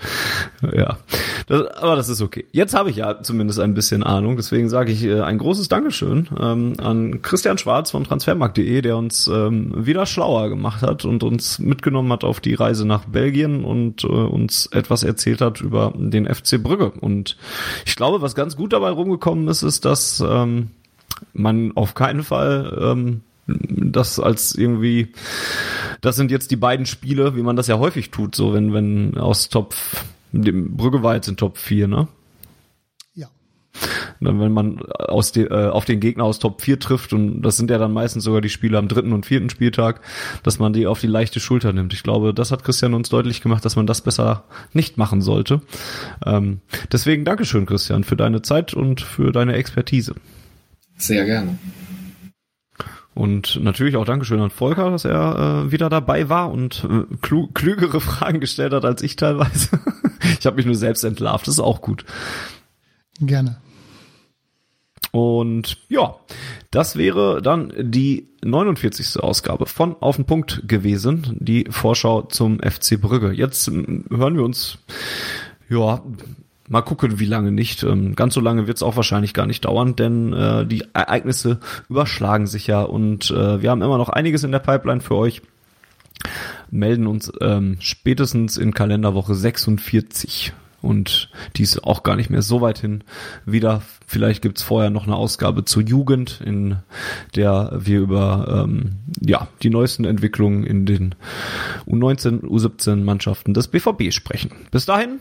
ja, 0.72 0.98
das, 1.46 1.66
aber 1.76 1.96
das 1.96 2.08
ist 2.08 2.20
okay. 2.20 2.46
Jetzt 2.52 2.74
habe 2.74 2.90
ich 2.90 2.96
ja 2.96 3.22
zumindest 3.22 3.60
ein 3.60 3.74
bisschen 3.74 4.02
Ahnung, 4.02 4.36
deswegen 4.36 4.68
sage 4.68 4.92
ich 4.92 5.04
äh, 5.04 5.20
ein 5.20 5.38
großes 5.38 5.68
Dankeschön 5.68 6.28
ähm, 6.38 6.74
an 6.78 7.22
Christian 7.22 7.58
Schwarz 7.58 7.90
von 7.90 8.04
transfermarkt.de, 8.04 8.82
der 8.82 8.96
uns 8.96 9.26
ähm, 9.26 9.72
wieder 9.74 10.06
schlauer 10.06 10.48
gemacht 10.48 10.82
hat 10.82 11.04
und 11.04 11.22
uns 11.22 11.58
mitgenommen 11.58 12.12
hat 12.12 12.24
auf 12.24 12.40
die 12.40 12.54
Reise 12.54 12.86
nach 12.86 13.04
Belgien 13.04 13.64
und 13.64 14.04
äh, 14.04 14.06
uns 14.06 14.66
etwas 14.66 15.02
erzählt 15.02 15.40
hat 15.40 15.60
über 15.60 15.92
den 15.96 16.26
FC 16.26 16.62
Brügge. 16.62 16.90
Und 16.90 17.36
ich 17.86 17.96
glaube, 17.96 18.22
was 18.22 18.34
ganz 18.34 18.56
gut 18.56 18.72
dabei 18.72 18.90
rumgekommen 18.90 19.48
ist, 19.48 19.62
ist, 19.62 19.84
dass 19.84 20.22
ähm, 20.26 20.70
man 21.32 21.72
auf 21.74 21.94
keinen 21.94 22.22
Fall 22.22 22.78
ähm, 22.80 23.20
das 23.49 24.20
als 24.20 24.55
irgendwie, 24.55 25.09
das 26.01 26.16
sind 26.16 26.30
jetzt 26.30 26.51
die 26.51 26.57
beiden 26.57 26.86
Spiele, 26.86 27.34
wie 27.36 27.42
man 27.42 27.57
das 27.57 27.66
ja 27.66 27.78
häufig 27.78 28.11
tut, 28.11 28.34
so 28.34 28.53
wenn, 28.53 28.72
wenn 28.72 29.16
aus 29.16 29.49
Top, 29.49 29.74
dem 30.32 30.76
Brügge 30.76 31.03
war 31.03 31.14
jetzt 31.14 31.28
in 31.28 31.36
Top 31.36 31.57
4, 31.57 31.88
ne? 31.88 32.09
Ja. 33.14 33.28
Dann, 34.20 34.38
wenn 34.40 34.53
man 34.53 34.82
aus 34.82 35.32
de, 35.32 35.46
äh, 35.46 35.68
auf 35.68 35.86
den 35.86 36.01
Gegner 36.01 36.24
aus 36.24 36.38
Top 36.38 36.61
4 36.61 36.78
trifft, 36.78 37.14
und 37.14 37.40
das 37.40 37.57
sind 37.57 37.70
ja 37.70 37.78
dann 37.78 37.92
meistens 37.92 38.24
sogar 38.24 38.42
die 38.42 38.51
Spiele 38.51 38.76
am 38.76 38.88
dritten 38.88 39.12
und 39.12 39.24
vierten 39.24 39.49
Spieltag, 39.49 40.03
dass 40.42 40.59
man 40.59 40.74
die 40.74 40.86
auf 40.86 41.01
die 41.01 41.07
leichte 41.07 41.40
Schulter 41.40 41.72
nimmt. 41.72 41.94
Ich 41.94 42.03
glaube, 42.03 42.34
das 42.34 42.51
hat 42.51 42.64
Christian 42.64 42.92
uns 42.92 43.09
deutlich 43.09 43.40
gemacht, 43.40 43.64
dass 43.64 43.76
man 43.76 43.86
das 43.86 44.03
besser 44.03 44.44
nicht 44.74 44.99
machen 44.99 45.22
sollte. 45.22 45.62
Ähm, 46.26 46.61
deswegen 46.92 47.24
Dankeschön, 47.24 47.64
Christian, 47.64 48.05
für 48.05 48.16
deine 48.16 48.42
Zeit 48.42 48.74
und 48.74 49.01
für 49.01 49.32
deine 49.32 49.55
Expertise. 49.55 50.14
Sehr 50.99 51.24
gerne. 51.24 51.59
Und 53.18 53.58
natürlich 53.60 53.96
auch 53.96 54.04
Dankeschön 54.04 54.40
an 54.40 54.50
Volker, 54.50 54.92
dass 54.92 55.04
er 55.04 55.64
äh, 55.66 55.72
wieder 55.72 55.88
dabei 55.88 56.28
war 56.28 56.52
und 56.52 56.86
äh, 56.88 57.16
klü 57.20 57.48
klügere 57.52 58.00
Fragen 58.00 58.38
gestellt 58.38 58.72
hat 58.72 58.84
als 58.84 59.02
ich 59.02 59.16
teilweise. 59.16 59.80
ich 60.38 60.46
habe 60.46 60.54
mich 60.54 60.66
nur 60.66 60.76
selbst 60.76 61.02
entlarvt, 61.02 61.48
das 61.48 61.54
ist 61.54 61.60
auch 61.60 61.80
gut. 61.80 62.04
Gerne. 63.20 63.56
Und 65.10 65.78
ja, 65.88 66.14
das 66.70 66.94
wäre 66.94 67.42
dann 67.42 67.72
die 67.76 68.28
49. 68.44 69.20
Ausgabe 69.20 69.66
von 69.66 69.96
Auf 69.98 70.14
den 70.14 70.24
Punkt 70.24 70.68
gewesen, 70.68 71.38
die 71.40 71.64
Vorschau 71.70 72.22
zum 72.22 72.60
FC 72.60 73.00
Brügge. 73.00 73.32
Jetzt 73.32 73.68
hören 73.68 74.36
wir 74.36 74.44
uns 74.44 74.78
ja 75.68 76.04
Mal 76.68 76.82
gucken, 76.82 77.18
wie 77.18 77.26
lange 77.26 77.50
nicht. 77.50 77.82
Ähm, 77.82 78.14
ganz 78.14 78.34
so 78.34 78.40
lange 78.40 78.66
wird 78.66 78.76
es 78.76 78.82
auch 78.82 78.96
wahrscheinlich 78.96 79.32
gar 79.32 79.46
nicht 79.46 79.64
dauern, 79.64 79.96
denn 79.96 80.32
äh, 80.32 80.66
die 80.66 80.84
Ereignisse 80.92 81.60
überschlagen 81.88 82.46
sich 82.46 82.66
ja 82.66 82.82
und 82.82 83.30
äh, 83.30 83.62
wir 83.62 83.70
haben 83.70 83.82
immer 83.82 83.98
noch 83.98 84.10
einiges 84.10 84.44
in 84.44 84.52
der 84.52 84.58
Pipeline 84.58 85.00
für 85.00 85.16
euch. 85.16 85.40
Melden 86.70 87.06
uns 87.06 87.32
ähm, 87.40 87.78
spätestens 87.80 88.58
in 88.58 88.74
Kalenderwoche 88.74 89.34
46 89.34 90.52
und 90.81 91.31
die 91.57 91.62
ist 91.62 91.83
auch 91.85 92.03
gar 92.03 92.16
nicht 92.16 92.31
mehr 92.31 92.43
so 92.43 92.61
weit 92.61 92.79
hin 92.79 93.03
wieder. 93.45 93.83
Vielleicht 94.07 94.43
gibt's 94.43 94.62
vorher 94.62 94.91
noch 94.91 95.07
eine 95.07 95.16
Ausgabe 95.16 95.64
zur 95.64 95.83
Jugend, 95.83 96.41
in 96.45 96.76
der 97.35 97.72
wir 97.74 98.01
über 98.01 98.64
ähm, 98.64 98.97
ja, 99.20 99.49
die 99.62 99.70
neuesten 99.70 100.05
Entwicklungen 100.05 100.64
in 100.64 100.87
den 100.87 101.14
U19, 101.87 102.43
U17 102.43 102.97
Mannschaften 102.97 103.55
des 103.55 103.68
BVB 103.68 104.12
sprechen. 104.12 104.53
Bis 104.70 104.87
dahin 104.87 105.18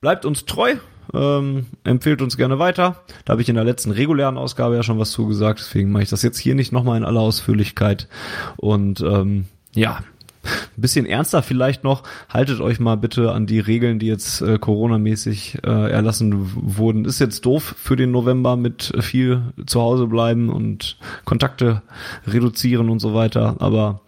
bleibt 0.00 0.24
uns 0.24 0.44
treu, 0.44 0.74
ähm, 1.14 1.66
empfehlt 1.84 2.20
uns 2.20 2.36
gerne 2.36 2.58
weiter. 2.58 3.04
Da 3.24 3.32
habe 3.32 3.42
ich 3.42 3.48
in 3.48 3.54
der 3.54 3.64
letzten 3.64 3.92
regulären 3.92 4.36
Ausgabe 4.36 4.74
ja 4.74 4.82
schon 4.82 4.98
was 4.98 5.12
zugesagt, 5.12 5.60
deswegen 5.60 5.92
mache 5.92 6.02
ich 6.02 6.10
das 6.10 6.22
jetzt 6.22 6.38
hier 6.38 6.54
nicht 6.54 6.72
nochmal 6.72 6.96
in 6.96 7.04
aller 7.04 7.20
Ausführlichkeit. 7.20 8.08
Und 8.56 9.00
ähm, 9.00 9.46
ja, 9.74 10.00
ein 10.46 10.80
bisschen 10.80 11.06
ernster 11.06 11.42
vielleicht 11.42 11.84
noch, 11.84 12.02
haltet 12.28 12.60
euch 12.60 12.80
mal 12.80 12.96
bitte 12.96 13.32
an 13.32 13.46
die 13.46 13.60
Regeln, 13.60 13.98
die 13.98 14.06
jetzt 14.06 14.40
äh, 14.42 14.58
Corona-mäßig 14.58 15.58
äh, 15.64 15.90
erlassen 15.90 16.50
wurden. 16.54 17.04
Ist 17.04 17.20
jetzt 17.20 17.44
doof 17.44 17.74
für 17.78 17.96
den 17.96 18.10
November 18.10 18.56
mit 18.56 18.92
viel 19.00 19.42
zu 19.66 19.80
Hause 19.80 20.06
bleiben 20.06 20.48
und 20.48 20.98
Kontakte 21.24 21.82
reduzieren 22.26 22.90
und 22.90 23.00
so 23.00 23.14
weiter, 23.14 23.56
aber 23.58 24.00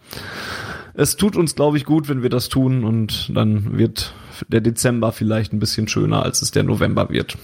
es 0.93 1.15
tut 1.15 1.37
uns, 1.37 1.55
glaube 1.55 1.77
ich, 1.77 1.85
gut, 1.85 2.09
wenn 2.09 2.23
wir 2.23 2.29
das 2.29 2.49
tun 2.49 2.83
und 2.83 3.31
dann 3.33 3.77
wird 3.77 4.13
der 4.47 4.61
Dezember 4.61 5.11
vielleicht 5.11 5.53
ein 5.53 5.59
bisschen 5.59 5.87
schöner, 5.87 6.23
als 6.23 6.41
es 6.41 6.51
der 6.51 6.63
November 6.63 7.09
wird. 7.09 7.37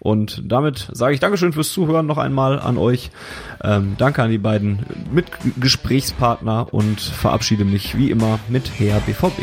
Und 0.00 0.42
damit 0.44 0.88
sage 0.92 1.14
ich 1.14 1.20
Dankeschön 1.20 1.52
fürs 1.52 1.72
Zuhören 1.72 2.06
noch 2.06 2.18
einmal 2.18 2.58
an 2.58 2.76
euch. 2.76 3.10
Ähm, 3.62 3.94
danke 3.98 4.22
an 4.22 4.30
die 4.30 4.38
beiden 4.38 4.80
Mitgesprächspartner 5.12 6.72
und 6.72 7.00
verabschiede 7.00 7.64
mich 7.64 7.96
wie 7.96 8.10
immer 8.10 8.38
mit 8.48 8.78
Herr 8.78 9.00
BVB. 9.00 9.42